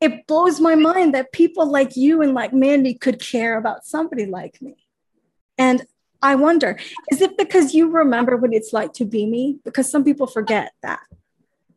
it 0.00 0.26
blows 0.26 0.60
my 0.60 0.74
mind 0.74 1.14
that 1.14 1.32
people 1.32 1.66
like 1.70 1.96
you 1.96 2.22
and 2.22 2.34
like 2.34 2.52
Mandy 2.52 2.94
could 2.94 3.20
care 3.20 3.56
about 3.56 3.84
somebody 3.84 4.26
like 4.26 4.60
me. 4.60 4.76
And 5.58 5.86
I 6.20 6.34
wonder, 6.36 6.78
is 7.10 7.20
it 7.20 7.36
because 7.36 7.74
you 7.74 7.90
remember 7.90 8.36
what 8.36 8.52
it's 8.52 8.72
like 8.72 8.92
to 8.94 9.04
be 9.04 9.26
me? 9.26 9.58
Because 9.64 9.90
some 9.90 10.04
people 10.04 10.26
forget 10.26 10.72
that 10.82 11.00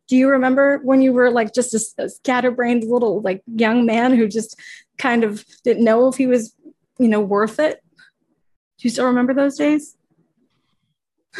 do 0.07 0.15
you 0.15 0.29
remember 0.29 0.79
when 0.83 1.01
you 1.01 1.13
were 1.13 1.31
like 1.31 1.53
just 1.53 1.73
a, 1.73 2.03
a 2.03 2.09
scatterbrained 2.09 2.83
little 2.83 3.21
like 3.21 3.41
young 3.47 3.85
man 3.85 4.15
who 4.15 4.27
just 4.27 4.59
kind 4.97 5.23
of 5.23 5.43
didn't 5.63 5.83
know 5.83 6.07
if 6.07 6.15
he 6.15 6.27
was 6.27 6.55
you 6.99 7.07
know 7.07 7.21
worth 7.21 7.59
it? 7.59 7.81
Do 8.77 8.87
you 8.87 8.89
still 8.89 9.07
remember 9.07 9.33
those 9.33 9.57
days? 9.57 9.95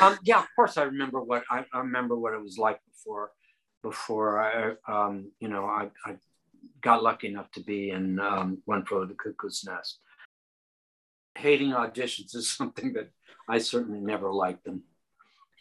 Um, 0.02 0.18
yeah 0.24 0.40
of 0.40 0.48
course 0.58 0.78
i 0.78 0.84
remember 0.84 1.22
what 1.22 1.44
I, 1.50 1.64
I, 1.72 1.80
remember 1.80 2.18
what 2.18 2.34
it 2.34 2.42
was 2.42 2.58
like 2.58 2.82
before 2.86 3.32
before 3.82 4.42
i 4.42 4.74
um, 4.90 5.32
you 5.40 5.48
know 5.48 5.66
I, 5.66 5.90
I, 6.06 6.18
got 6.82 7.02
lucky 7.02 7.28
enough 7.28 7.50
to 7.52 7.62
be 7.62 7.92
in 7.92 8.20
um, 8.20 8.62
one 8.66 8.86
for 8.86 9.06
the 9.06 9.14
cuckoo's 9.14 9.64
nest. 9.66 10.00
Hating 11.38 11.72
auditions 11.72 12.36
is 12.36 12.52
something 12.58 12.92
that 12.94 13.10
i 13.48 13.58
certainly 13.58 14.02
never 14.02 14.34
liked 14.34 14.66
them 14.66 14.84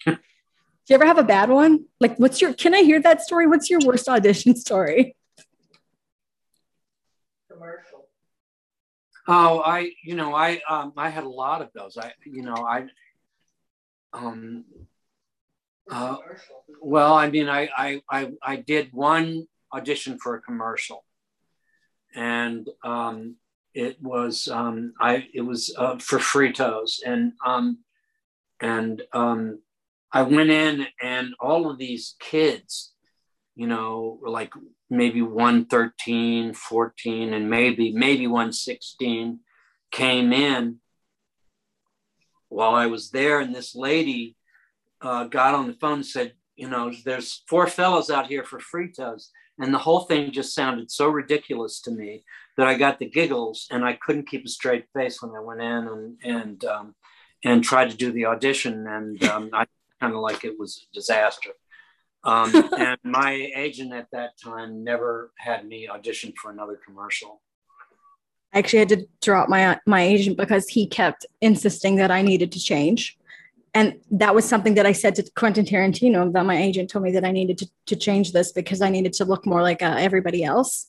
Do 0.87 0.93
you 0.93 0.97
ever 0.97 1.07
have 1.07 1.17
a 1.19 1.25
bad 1.25 1.49
one? 1.49 1.87
Like, 1.99 2.19
what's 2.19 2.43
your, 2.43 2.53
can 2.53 2.75
I 2.75 2.83
hear 2.83 3.01
that 3.01 3.23
story? 3.23 3.47
What's 3.47 3.71
your 3.71 3.81
worst 3.87 4.07
audition 4.07 4.55
story? 4.55 5.17
Commercial. 7.51 8.09
Oh, 9.27 9.63
I, 9.65 9.93
you 10.03 10.15
know, 10.15 10.35
I, 10.35 10.61
um, 10.69 10.93
I 10.99 11.09
had 11.09 11.25
a 11.25 11.29
lot 11.29 11.63
of 11.63 11.71
those. 11.75 11.97
I, 11.97 12.13
you 12.27 12.43
know, 12.43 12.57
I, 12.57 12.85
um, 14.13 14.67
uh, 15.91 16.19
well, 16.83 17.15
I 17.15 17.31
mean, 17.31 17.49
I, 17.49 17.71
I, 17.75 18.03
I, 18.11 18.33
I 18.43 18.57
did 18.57 18.93
one 18.93 19.49
audition 19.73 20.19
for 20.19 20.35
a 20.35 20.43
commercial 20.43 21.05
and, 22.15 22.69
um, 22.85 23.37
it 23.73 24.01
was, 24.03 24.49
um, 24.49 24.93
I, 25.01 25.29
it 25.33 25.41
was, 25.41 25.75
uh, 25.79 25.99
for 25.99 26.19
Fritos 26.19 27.01
and, 27.05 27.33
um, 27.45 27.79
and, 28.61 29.03
um, 29.13 29.61
I 30.15 30.23
went 30.23 30.51
in 30.51 30.87
and 31.03 31.35
all 31.41 31.69
of 31.69 31.77
these 31.77 32.15
kids, 32.21 32.95
you 33.57 33.67
know, 33.67 34.21
like 34.25 34.53
maybe 34.89 35.21
113, 35.23 36.55
14, 36.55 37.35
and 37.35 37.51
maybe, 37.51 37.93
maybe 37.93 38.29
116 38.29 39.41
came 39.91 40.33
in 40.33 40.77
while 42.49 42.77
I 42.77 42.87
was 42.87 43.11
there. 43.11 43.41
And 43.41 43.53
this 43.53 43.75
lady 43.75 44.37
uh, 45.01 45.25
got 45.25 45.57
on 45.57 45.67
the 45.67 45.73
phone 45.75 45.95
and 45.95 46.07
said, 46.07 46.35
you 46.55 46.69
know, 46.69 46.93
there's 47.05 47.43
four 47.49 47.67
fellows 47.67 48.09
out 48.09 48.29
here 48.29 48.45
for 48.45 48.61
Fritos. 48.61 49.31
And 49.59 49.75
the 49.75 49.79
whole 49.79 50.03
thing 50.03 50.31
just 50.31 50.55
sounded 50.55 50.93
so 50.93 51.09
ridiculous 51.09 51.81
to 51.83 51.91
me 51.91 52.23
that 52.57 52.69
I 52.69 52.79
got 52.79 53.01
the 53.01 53.11
giggles 53.11 53.67
and 53.69 53.85
I 53.85 53.95
couldn't 53.95 54.29
keep 54.29 54.45
a 54.45 54.49
straight 54.49 54.85
face 54.95 55.21
when 55.21 55.33
I 55.35 55.41
went 55.41 55.61
in 55.61 55.89
and, 55.89 56.19
and, 56.23 56.65
um, 56.65 56.95
and 57.45 57.65
tried 57.65 57.91
to 57.91 57.97
do 57.97 58.13
the 58.13 58.27
audition. 58.27 58.87
And 58.87 59.23
um, 59.25 59.51
I 59.53 59.67
kind 60.05 60.15
of 60.15 60.21
like 60.21 60.45
it 60.45 60.59
was 60.59 60.87
a 60.91 60.95
disaster. 60.95 61.51
Um, 62.25 62.71
and 62.79 62.99
my 63.03 63.51
agent 63.55 63.93
at 63.93 64.11
that 64.13 64.39
time 64.43 64.85
never 64.85 65.33
had 65.37 65.67
me 65.67 65.89
audition 65.89 66.33
for 66.41 66.51
another 66.51 66.79
commercial. 66.85 67.41
I 68.53 68.59
actually 68.59 68.79
had 68.81 68.89
to 68.91 69.07
drop 69.21 69.49
my 69.49 69.81
my 69.85 70.03
agent 70.03 70.37
because 70.37 70.69
he 70.69 70.87
kept 70.87 71.27
insisting 71.41 71.97
that 71.97 72.11
I 72.11 72.23
needed 72.23 72.53
to 72.53 72.61
change. 72.61 73.19
And 73.77 73.99
that 74.13 74.37
was 74.37 74.45
something 74.45 74.75
that 74.75 74.87
I 74.87 74.93
said 74.93 75.17
to 75.17 75.29
Quentin 75.35 75.65
Tarantino 75.65 76.33
that 76.33 76.47
my 76.47 76.57
agent 76.57 76.89
told 76.89 77.05
me 77.05 77.11
that 77.11 77.25
I 77.25 77.33
needed 77.33 77.59
to, 77.59 77.69
to 77.87 77.97
change 77.97 78.31
this 78.31 78.53
because 78.53 78.81
I 78.81 78.89
needed 78.89 79.13
to 79.15 79.25
look 79.25 79.45
more 79.45 79.63
like 79.63 79.83
uh, 79.83 79.97
everybody 79.99 80.45
else. 80.45 80.87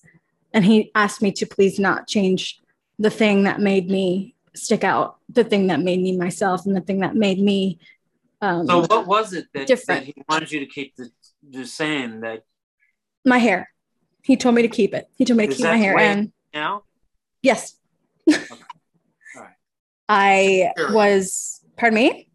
And 0.53 0.63
he 0.63 0.91
asked 0.93 1.23
me 1.23 1.31
to 1.31 1.47
please 1.47 1.79
not 1.79 2.07
change 2.07 2.61
the 2.99 3.09
thing 3.09 3.43
that 3.45 3.59
made 3.59 3.89
me 3.89 4.35
stick 4.53 4.83
out, 4.83 5.17
the 5.29 5.43
thing 5.43 5.67
that 5.67 5.81
made 5.81 5.99
me 5.99 6.15
myself, 6.15 6.67
and 6.67 6.75
the 6.75 6.81
thing 6.81 6.99
that 6.99 7.15
made 7.15 7.39
me 7.39 7.79
um, 8.41 8.67
so 8.67 8.79
what 8.81 9.07
was 9.07 9.33
it 9.33 9.47
that, 9.53 9.67
that, 9.87 10.03
he 10.03 10.13
wanted 10.29 10.51
you 10.51 10.59
to 10.59 10.65
keep 10.65 10.95
the, 10.95 11.09
the 11.49 11.65
same 11.65 12.21
that 12.21 12.43
my 13.25 13.37
hair. 13.37 13.69
He 14.23 14.37
told 14.37 14.55
me 14.55 14.61
to 14.61 14.67
keep 14.67 14.93
it. 14.93 15.07
He 15.15 15.25
told 15.25 15.37
me 15.37 15.47
to 15.47 15.53
keep 15.53 15.65
my 15.65 15.77
hair 15.77 15.97
and 15.97 16.31
now? 16.53 16.83
Yes. 17.41 17.75
Okay. 18.27 18.43
All 19.35 19.41
right. 19.41 19.51
i 20.09 20.71
was 20.89 21.61
pardon 21.75 21.95
me? 21.95 22.29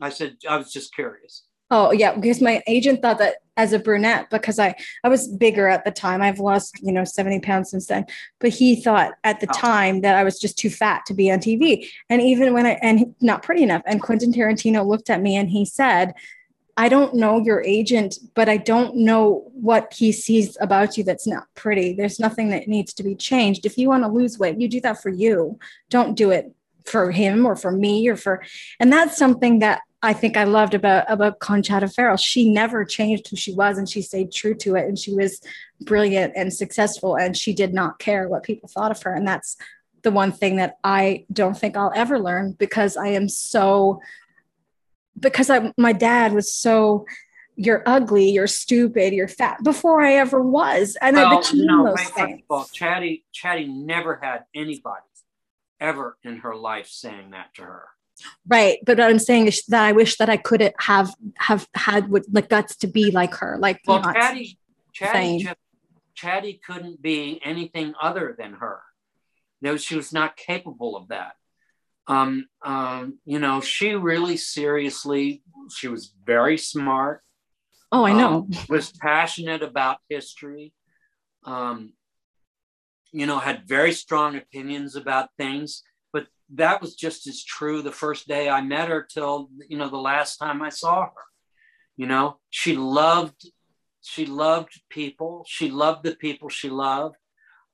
I 0.00 0.10
said 0.10 0.36
i 0.48 0.56
was 0.56 0.72
just 0.72 0.94
curious 0.94 1.44
Oh 1.70 1.92
yeah, 1.92 2.14
because 2.14 2.40
my 2.40 2.62
agent 2.66 3.02
thought 3.02 3.18
that 3.18 3.36
as 3.58 3.72
a 3.72 3.78
brunette, 3.78 4.30
because 4.30 4.58
I 4.58 4.74
I 5.04 5.08
was 5.08 5.28
bigger 5.28 5.68
at 5.68 5.84
the 5.84 5.90
time. 5.90 6.22
I've 6.22 6.38
lost 6.38 6.80
you 6.82 6.92
know 6.92 7.04
seventy 7.04 7.40
pounds 7.40 7.70
since 7.70 7.86
then, 7.86 8.06
but 8.38 8.50
he 8.50 8.76
thought 8.80 9.12
at 9.24 9.40
the 9.40 9.48
Oh. 9.50 9.58
time 9.58 10.00
that 10.00 10.14
I 10.16 10.24
was 10.24 10.38
just 10.38 10.58
too 10.58 10.70
fat 10.70 11.04
to 11.06 11.14
be 11.14 11.30
on 11.30 11.40
TV. 11.40 11.86
And 12.08 12.22
even 12.22 12.54
when 12.54 12.66
I 12.66 12.78
and 12.82 13.14
not 13.20 13.42
pretty 13.42 13.62
enough. 13.62 13.82
And 13.86 14.00
Quentin 14.00 14.32
Tarantino 14.32 14.86
looked 14.86 15.10
at 15.10 15.20
me 15.20 15.36
and 15.36 15.50
he 15.50 15.66
said, 15.66 16.14
"I 16.78 16.88
don't 16.88 17.14
know 17.14 17.38
your 17.44 17.62
agent, 17.64 18.16
but 18.34 18.48
I 18.48 18.56
don't 18.56 18.96
know 18.96 19.50
what 19.52 19.92
he 19.92 20.10
sees 20.12 20.56
about 20.60 20.96
you 20.96 21.04
that's 21.04 21.26
not 21.26 21.48
pretty. 21.54 21.92
There's 21.92 22.18
nothing 22.20 22.48
that 22.50 22.66
needs 22.68 22.94
to 22.94 23.02
be 23.02 23.14
changed. 23.14 23.66
If 23.66 23.76
you 23.76 23.88
want 23.88 24.04
to 24.04 24.08
lose 24.08 24.38
weight, 24.38 24.58
you 24.58 24.68
do 24.68 24.80
that 24.82 25.02
for 25.02 25.10
you. 25.10 25.58
Don't 25.90 26.14
do 26.16 26.30
it." 26.30 26.52
for 26.84 27.10
him 27.10 27.44
or 27.44 27.54
for 27.54 27.70
me 27.70 28.08
or 28.08 28.16
for 28.16 28.42
and 28.80 28.90
that's 28.90 29.18
something 29.18 29.58
that 29.58 29.82
I 30.00 30.12
think 30.12 30.36
I 30.36 30.44
loved 30.44 30.74
about 30.74 31.10
about 31.10 31.40
Conchata 31.40 31.92
Ferrell. 31.92 32.16
She 32.16 32.50
never 32.50 32.84
changed 32.84 33.28
who 33.28 33.36
she 33.36 33.52
was, 33.52 33.78
and 33.78 33.88
she 33.88 34.00
stayed 34.00 34.32
true 34.32 34.54
to 34.56 34.76
it. 34.76 34.86
And 34.86 34.98
she 34.98 35.12
was 35.14 35.40
brilliant 35.80 36.34
and 36.36 36.52
successful, 36.52 37.16
and 37.16 37.36
she 37.36 37.52
did 37.52 37.74
not 37.74 37.98
care 37.98 38.28
what 38.28 38.44
people 38.44 38.68
thought 38.68 38.92
of 38.92 39.02
her. 39.02 39.12
And 39.12 39.26
that's 39.26 39.56
the 40.02 40.10
one 40.12 40.30
thing 40.30 40.56
that 40.56 40.76
I 40.84 41.26
don't 41.32 41.58
think 41.58 41.76
I'll 41.76 41.92
ever 41.94 42.18
learn 42.20 42.52
because 42.52 42.96
I 42.96 43.08
am 43.08 43.28
so 43.28 44.00
because 45.18 45.50
I 45.50 45.72
my 45.76 45.92
dad 45.92 46.32
was 46.32 46.54
so 46.54 47.04
you're 47.56 47.82
ugly, 47.86 48.30
you're 48.30 48.46
stupid, 48.46 49.12
you're 49.12 49.26
fat 49.26 49.64
before 49.64 50.00
I 50.00 50.14
ever 50.14 50.40
was, 50.40 50.96
and 51.02 51.18
I 51.18 51.24
Well, 51.24 51.40
became 51.40 51.66
no, 51.66 51.84
those 51.86 52.08
things. 52.10 52.42
all, 52.48 52.66
Chatty, 52.72 53.24
Chatty 53.32 53.66
never 53.66 54.14
had 54.22 54.44
anybody 54.54 55.02
ever 55.80 56.16
in 56.22 56.38
her 56.38 56.54
life 56.54 56.86
saying 56.86 57.30
that 57.30 57.54
to 57.54 57.62
her. 57.62 57.88
Right, 58.46 58.78
but 58.84 58.98
what 58.98 59.10
I'm 59.10 59.18
saying 59.18 59.46
is 59.46 59.64
that 59.66 59.84
I 59.84 59.92
wish 59.92 60.16
that 60.16 60.28
I 60.28 60.36
could 60.36 60.72
have 60.78 61.14
have 61.36 61.68
had 61.74 62.08
with 62.08 62.26
the 62.32 62.42
guts 62.42 62.76
to 62.78 62.86
be 62.86 63.10
like 63.10 63.34
her. 63.34 63.56
Like 63.58 63.80
Well, 63.86 64.02
Chatty, 64.02 64.58
Chatty, 64.92 65.44
just, 65.44 65.56
Chatty 66.14 66.60
couldn't 66.64 67.00
be 67.00 67.40
anything 67.44 67.94
other 68.00 68.34
than 68.38 68.54
her. 68.54 68.80
No, 69.60 69.76
she 69.76 69.96
was 69.96 70.12
not 70.12 70.36
capable 70.36 70.96
of 70.96 71.08
that. 71.08 71.34
Um, 72.06 72.46
um, 72.64 73.18
you 73.24 73.38
know, 73.38 73.60
she 73.60 73.94
really 73.94 74.36
seriously, 74.36 75.42
she 75.70 75.88
was 75.88 76.12
very 76.24 76.56
smart. 76.56 77.22
oh, 77.92 78.04
I 78.04 78.12
know. 78.12 78.38
um, 78.38 78.50
was 78.68 78.92
passionate 78.92 79.62
about 79.62 79.98
history. 80.08 80.72
Um, 81.44 81.92
you 83.12 83.26
know, 83.26 83.38
had 83.38 83.68
very 83.68 83.92
strong 83.92 84.36
opinions 84.36 84.96
about 84.96 85.30
things. 85.38 85.82
That 86.54 86.80
was 86.80 86.94
just 86.94 87.26
as 87.26 87.44
true 87.44 87.82
the 87.82 87.92
first 87.92 88.26
day 88.26 88.48
I 88.48 88.62
met 88.62 88.88
her 88.88 89.02
till 89.02 89.50
you 89.68 89.76
know 89.76 89.88
the 89.88 89.96
last 89.96 90.38
time 90.38 90.62
I 90.62 90.70
saw 90.70 91.02
her. 91.02 91.24
You 91.96 92.06
know, 92.06 92.38
she 92.50 92.76
loved 92.76 93.44
she 94.02 94.24
loved 94.24 94.80
people. 94.88 95.44
She 95.46 95.70
loved 95.70 96.04
the 96.04 96.16
people 96.16 96.48
she 96.48 96.70
loved. 96.70 97.16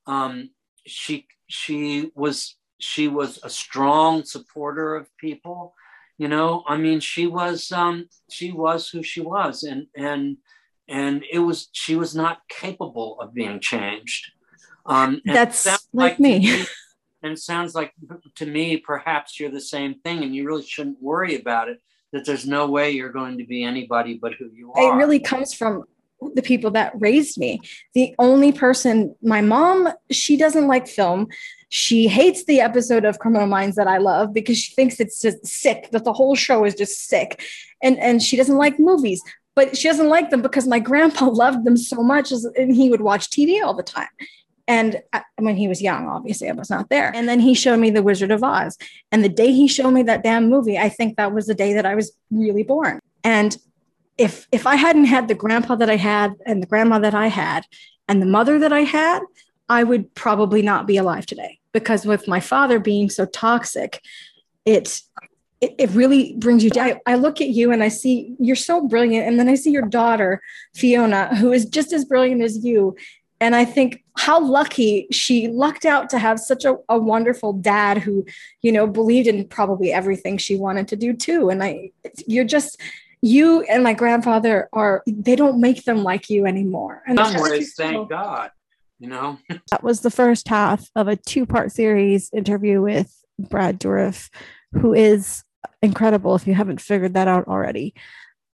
Um, 0.06 0.50
she 0.86 1.26
she 1.48 2.10
was 2.14 2.56
she 2.80 3.08
was 3.08 3.38
a 3.42 3.50
strong 3.50 4.24
supporter 4.24 4.96
of 4.96 5.16
people. 5.16 5.74
You 6.18 6.28
know, 6.28 6.64
I 6.66 6.76
mean, 6.76 7.00
she 7.00 7.26
was 7.26 7.70
um, 7.72 8.08
she 8.30 8.52
was 8.52 8.88
who 8.88 9.02
she 9.02 9.20
was, 9.20 9.62
and 9.62 9.86
and 9.96 10.38
and 10.88 11.24
it 11.30 11.38
was 11.38 11.68
she 11.72 11.96
was 11.96 12.14
not 12.14 12.40
capable 12.48 13.20
of 13.20 13.34
being 13.34 13.60
changed. 13.60 14.32
Um, 14.86 15.22
That's 15.24 15.58
sounds 15.58 15.88
like 15.92 16.20
me. 16.20 16.64
And 17.24 17.32
it 17.32 17.38
sounds 17.38 17.74
like 17.74 17.92
to 18.36 18.46
me, 18.46 18.76
perhaps 18.76 19.40
you're 19.40 19.50
the 19.50 19.60
same 19.60 19.94
thing, 20.00 20.22
and 20.22 20.36
you 20.36 20.46
really 20.46 20.62
shouldn't 20.62 21.02
worry 21.02 21.36
about 21.36 21.68
it. 21.68 21.80
That 22.12 22.26
there's 22.26 22.46
no 22.46 22.68
way 22.68 22.92
you're 22.92 23.10
going 23.10 23.38
to 23.38 23.46
be 23.46 23.64
anybody 23.64 24.18
but 24.20 24.34
who 24.34 24.48
you 24.54 24.72
are. 24.72 24.94
It 24.94 24.96
really 24.96 25.18
comes 25.18 25.52
from 25.52 25.84
the 26.34 26.42
people 26.42 26.70
that 26.72 26.92
raised 27.00 27.38
me. 27.38 27.60
The 27.94 28.14
only 28.18 28.52
person, 28.52 29.16
my 29.22 29.40
mom, 29.40 29.88
she 30.12 30.36
doesn't 30.36 30.68
like 30.68 30.86
film. 30.86 31.26
She 31.70 32.06
hates 32.06 32.44
the 32.44 32.60
episode 32.60 33.04
of 33.04 33.18
Criminal 33.18 33.48
Minds 33.48 33.74
that 33.76 33.88
I 33.88 33.98
love 33.98 34.32
because 34.32 34.58
she 34.58 34.74
thinks 34.74 35.00
it's 35.00 35.20
just 35.20 35.44
sick, 35.46 35.90
that 35.90 36.04
the 36.04 36.12
whole 36.12 36.36
show 36.36 36.64
is 36.64 36.74
just 36.74 37.08
sick. 37.08 37.42
And, 37.82 37.98
and 37.98 38.22
she 38.22 38.36
doesn't 38.36 38.56
like 38.56 38.78
movies, 38.78 39.20
but 39.56 39.76
she 39.76 39.88
doesn't 39.88 40.08
like 40.08 40.30
them 40.30 40.42
because 40.42 40.68
my 40.68 40.78
grandpa 40.78 41.26
loved 41.30 41.64
them 41.64 41.76
so 41.76 42.02
much 42.02 42.30
as- 42.30 42.44
and 42.44 42.76
he 42.76 42.90
would 42.90 43.00
watch 43.00 43.30
TV 43.30 43.64
all 43.64 43.74
the 43.74 43.82
time. 43.82 44.08
And 44.66 45.02
I, 45.12 45.22
when 45.36 45.56
he 45.56 45.68
was 45.68 45.82
young, 45.82 46.08
obviously, 46.08 46.48
I 46.48 46.52
was 46.52 46.70
not 46.70 46.88
there. 46.88 47.14
And 47.14 47.28
then 47.28 47.40
he 47.40 47.54
showed 47.54 47.78
me 47.78 47.90
The 47.90 48.02
Wizard 48.02 48.30
of 48.30 48.42
Oz. 48.42 48.78
And 49.12 49.22
the 49.22 49.28
day 49.28 49.52
he 49.52 49.68
showed 49.68 49.90
me 49.90 50.02
that 50.04 50.22
damn 50.22 50.48
movie, 50.48 50.78
I 50.78 50.88
think 50.88 51.16
that 51.16 51.34
was 51.34 51.46
the 51.46 51.54
day 51.54 51.74
that 51.74 51.84
I 51.84 51.94
was 51.94 52.12
really 52.30 52.62
born. 52.62 53.00
And 53.22 53.56
if 54.16 54.46
if 54.52 54.66
I 54.66 54.76
hadn't 54.76 55.06
had 55.06 55.28
the 55.28 55.34
grandpa 55.34 55.74
that 55.76 55.90
I 55.90 55.96
had 55.96 56.34
and 56.46 56.62
the 56.62 56.66
grandma 56.66 56.98
that 57.00 57.14
I 57.14 57.26
had 57.26 57.64
and 58.08 58.22
the 58.22 58.26
mother 58.26 58.58
that 58.58 58.72
I 58.72 58.80
had, 58.80 59.20
I 59.68 59.82
would 59.84 60.14
probably 60.14 60.62
not 60.62 60.86
be 60.86 60.96
alive 60.96 61.26
today. 61.26 61.58
Because 61.72 62.06
with 62.06 62.28
my 62.28 62.40
father 62.40 62.78
being 62.78 63.10
so 63.10 63.26
toxic, 63.26 64.00
it 64.64 65.02
it, 65.60 65.74
it 65.78 65.90
really 65.90 66.34
brings 66.36 66.62
you 66.62 66.70
down. 66.70 67.00
I, 67.06 67.12
I 67.12 67.14
look 67.16 67.40
at 67.40 67.48
you 67.48 67.72
and 67.72 67.82
I 67.82 67.88
see 67.88 68.34
you're 68.38 68.56
so 68.56 68.86
brilliant. 68.86 69.26
And 69.26 69.38
then 69.38 69.48
I 69.48 69.54
see 69.54 69.70
your 69.70 69.86
daughter, 69.86 70.42
Fiona, 70.74 71.34
who 71.36 71.52
is 71.52 71.64
just 71.64 71.92
as 71.92 72.04
brilliant 72.04 72.42
as 72.42 72.64
you. 72.64 72.96
And 73.40 73.54
I 73.54 73.64
think 73.64 74.04
how 74.16 74.40
lucky 74.40 75.06
she 75.10 75.48
lucked 75.48 75.84
out 75.84 76.08
to 76.10 76.18
have 76.18 76.38
such 76.38 76.64
a, 76.64 76.76
a 76.88 76.98
wonderful 76.98 77.52
dad 77.52 77.98
who, 77.98 78.24
you 78.62 78.72
know, 78.72 78.86
believed 78.86 79.26
in 79.26 79.46
probably 79.48 79.92
everything 79.92 80.38
she 80.38 80.56
wanted 80.56 80.88
to 80.88 80.96
do 80.96 81.12
too. 81.12 81.50
And 81.50 81.62
I, 81.62 81.90
you're 82.26 82.44
just, 82.44 82.80
you 83.20 83.62
and 83.62 83.82
my 83.82 83.92
grandfather 83.92 84.68
are, 84.72 85.02
they 85.06 85.36
don't 85.36 85.60
make 85.60 85.84
them 85.84 86.02
like 86.02 86.30
you 86.30 86.46
anymore. 86.46 87.02
And 87.06 87.18
some 87.18 87.32
that's 87.32 87.42
ways, 87.42 87.58
just 87.60 87.76
so- 87.76 87.84
thank 87.84 88.08
God. 88.08 88.50
You 89.00 89.08
know, 89.08 89.38
That 89.70 89.82
was 89.82 90.00
the 90.00 90.10
first 90.10 90.48
half 90.48 90.88
of 90.94 91.08
a 91.08 91.16
two 91.16 91.44
part 91.44 91.72
series 91.72 92.30
interview 92.32 92.80
with 92.80 93.12
Brad 93.38 93.80
Dourif, 93.80 94.30
who 94.72 94.94
is 94.94 95.42
incredible 95.82 96.36
if 96.36 96.46
you 96.46 96.54
haven't 96.54 96.80
figured 96.80 97.14
that 97.14 97.28
out 97.28 97.48
already. 97.48 97.94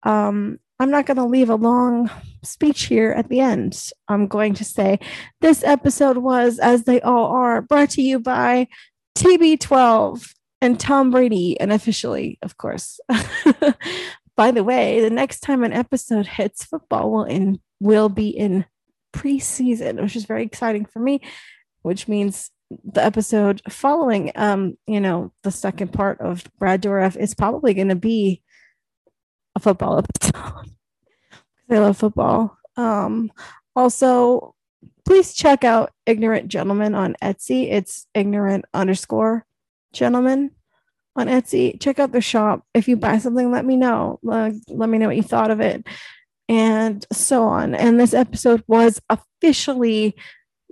Um, 0.03 0.59
I'm 0.79 0.91
not 0.91 1.05
going 1.05 1.17
to 1.17 1.25
leave 1.25 1.49
a 1.49 1.55
long 1.55 2.09
speech 2.43 2.83
here 2.83 3.11
at 3.11 3.29
the 3.29 3.39
end. 3.39 3.91
I'm 4.07 4.27
going 4.27 4.53
to 4.55 4.63
say 4.63 4.99
this 5.41 5.63
episode 5.63 6.17
was, 6.17 6.59
as 6.59 6.83
they 6.83 7.01
all 7.01 7.25
are, 7.27 7.61
brought 7.61 7.89
to 7.91 8.01
you 8.01 8.19
by 8.19 8.67
TB12 9.17 10.33
and 10.61 10.79
Tom 10.79 11.11
Brady, 11.11 11.59
and 11.59 11.71
officially, 11.71 12.37
of 12.41 12.57
course. 12.57 12.99
By 14.35 14.51
the 14.51 14.63
way, 14.63 15.01
the 15.01 15.09
next 15.09 15.39
time 15.39 15.63
an 15.63 15.73
episode 15.73 16.27
hits 16.27 16.63
football 16.63 17.11
will 17.11 17.23
in 17.23 17.59
will 17.79 18.09
be 18.09 18.29
in 18.29 18.65
preseason, 19.13 20.01
which 20.01 20.15
is 20.15 20.25
very 20.25 20.43
exciting 20.43 20.85
for 20.85 20.99
me, 20.99 21.21
which 21.81 22.07
means 22.07 22.51
the 22.83 23.03
episode 23.03 23.61
following 23.69 24.31
um, 24.35 24.77
you 24.85 24.99
know, 24.99 25.31
the 25.43 25.51
second 25.51 25.93
part 25.93 26.21
of 26.21 26.43
Brad 26.59 26.83
Dourif 26.83 27.15
is 27.15 27.33
probably 27.33 27.73
gonna 27.73 27.95
be 27.95 28.43
a 29.57 29.59
football 29.59 29.99
episode. 29.99 30.35
I 31.69 31.79
love 31.79 31.97
football. 31.97 32.57
Um 32.77 33.31
also 33.75 34.55
please 35.05 35.33
check 35.33 35.63
out 35.63 35.91
Ignorant 36.05 36.47
Gentleman 36.47 36.93
on 36.95 37.15
Etsy. 37.21 37.71
It's 37.71 38.07
ignorant 38.13 38.65
underscore 38.73 39.45
gentleman 39.93 40.51
on 41.15 41.27
Etsy. 41.27 41.79
Check 41.79 41.99
out 41.99 42.11
their 42.11 42.21
shop. 42.21 42.63
If 42.73 42.87
you 42.87 42.95
buy 42.95 43.17
something, 43.17 43.51
let 43.51 43.65
me 43.65 43.75
know. 43.75 44.19
Let 44.21 44.53
me 44.69 44.97
know 44.97 45.07
what 45.07 45.15
you 45.15 45.23
thought 45.23 45.51
of 45.51 45.59
it, 45.59 45.85
and 46.47 47.05
so 47.11 47.43
on. 47.43 47.73
And 47.73 47.99
this 47.99 48.13
episode 48.13 48.63
was 48.67 49.01
officially 49.09 50.15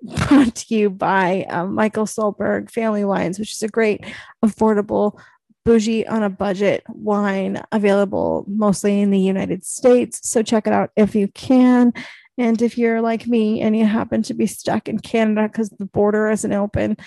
brought 0.03 0.55
to 0.55 0.75
you 0.75 0.89
by 0.89 1.45
um, 1.49 1.73
Michael 1.73 2.05
Solberg 2.05 2.69
Family 2.69 3.05
Wines, 3.05 3.39
which 3.39 3.53
is 3.53 3.63
a 3.63 3.67
great, 3.67 4.05
affordable, 4.43 5.19
bougie 5.65 6.07
on 6.07 6.23
a 6.23 6.29
budget 6.29 6.83
wine 6.87 7.61
available 7.71 8.45
mostly 8.47 9.01
in 9.01 9.09
the 9.09 9.19
United 9.19 9.65
States. 9.65 10.29
So 10.29 10.43
check 10.43 10.67
it 10.67 10.73
out 10.73 10.91
if 10.95 11.15
you 11.15 11.27
can. 11.29 11.91
And 12.37 12.61
if 12.61 12.77
you're 12.77 13.01
like 13.01 13.27
me 13.27 13.61
and 13.61 13.75
you 13.75 13.85
happen 13.85 14.21
to 14.23 14.33
be 14.33 14.45
stuck 14.45 14.87
in 14.87 14.99
Canada 14.99 15.47
because 15.47 15.69
the 15.69 15.85
border 15.85 16.29
isn't 16.29 16.53
open, 16.53 16.97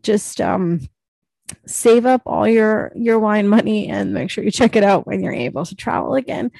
just 0.00 0.40
um, 0.40 0.80
save 1.66 2.06
up 2.06 2.22
all 2.26 2.48
your 2.48 2.92
your 2.94 3.18
wine 3.18 3.48
money 3.48 3.88
and 3.88 4.14
make 4.14 4.30
sure 4.30 4.44
you 4.44 4.50
check 4.50 4.76
it 4.76 4.84
out 4.84 5.06
when 5.06 5.22
you're 5.22 5.32
able 5.32 5.64
to 5.66 5.74
travel 5.74 6.14
again. 6.14 6.50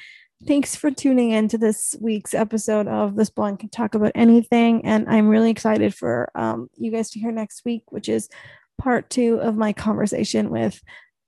Thanks 0.47 0.73
for 0.73 0.89
tuning 0.89 1.31
in 1.31 1.49
to 1.49 1.57
this 1.57 1.95
week's 1.99 2.33
episode 2.33 2.87
of 2.87 3.15
This 3.17 3.29
Blonde 3.29 3.59
Can 3.59 3.67
Talk 3.69 3.93
About 3.93 4.13
Anything. 4.15 4.85
And 4.85 5.09
I'm 5.09 5.27
really 5.27 5.51
excited 5.51 5.93
for 5.93 6.31
um, 6.33 6.69
you 6.77 6.91
guys 6.91 7.09
to 7.11 7.19
hear 7.19 7.31
next 7.31 7.65
week, 7.65 7.83
which 7.91 8.07
is 8.07 8.29
part 8.77 9.09
two 9.09 9.41
of 9.41 9.57
my 9.57 9.73
conversation 9.73 10.49
with 10.49 10.81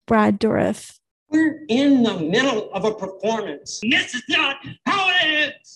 Brad 0.08 0.40
Dourif. 0.40 0.98
We're 1.30 1.64
in 1.70 2.04
the 2.04 2.18
middle 2.20 2.72
of 2.74 2.84
a 2.84 2.94
performance. 2.94 3.80
This 3.90 4.14
is 4.14 4.24
not 4.28 4.58
how 4.86 5.10
it 5.24 5.56
is. 5.62 5.70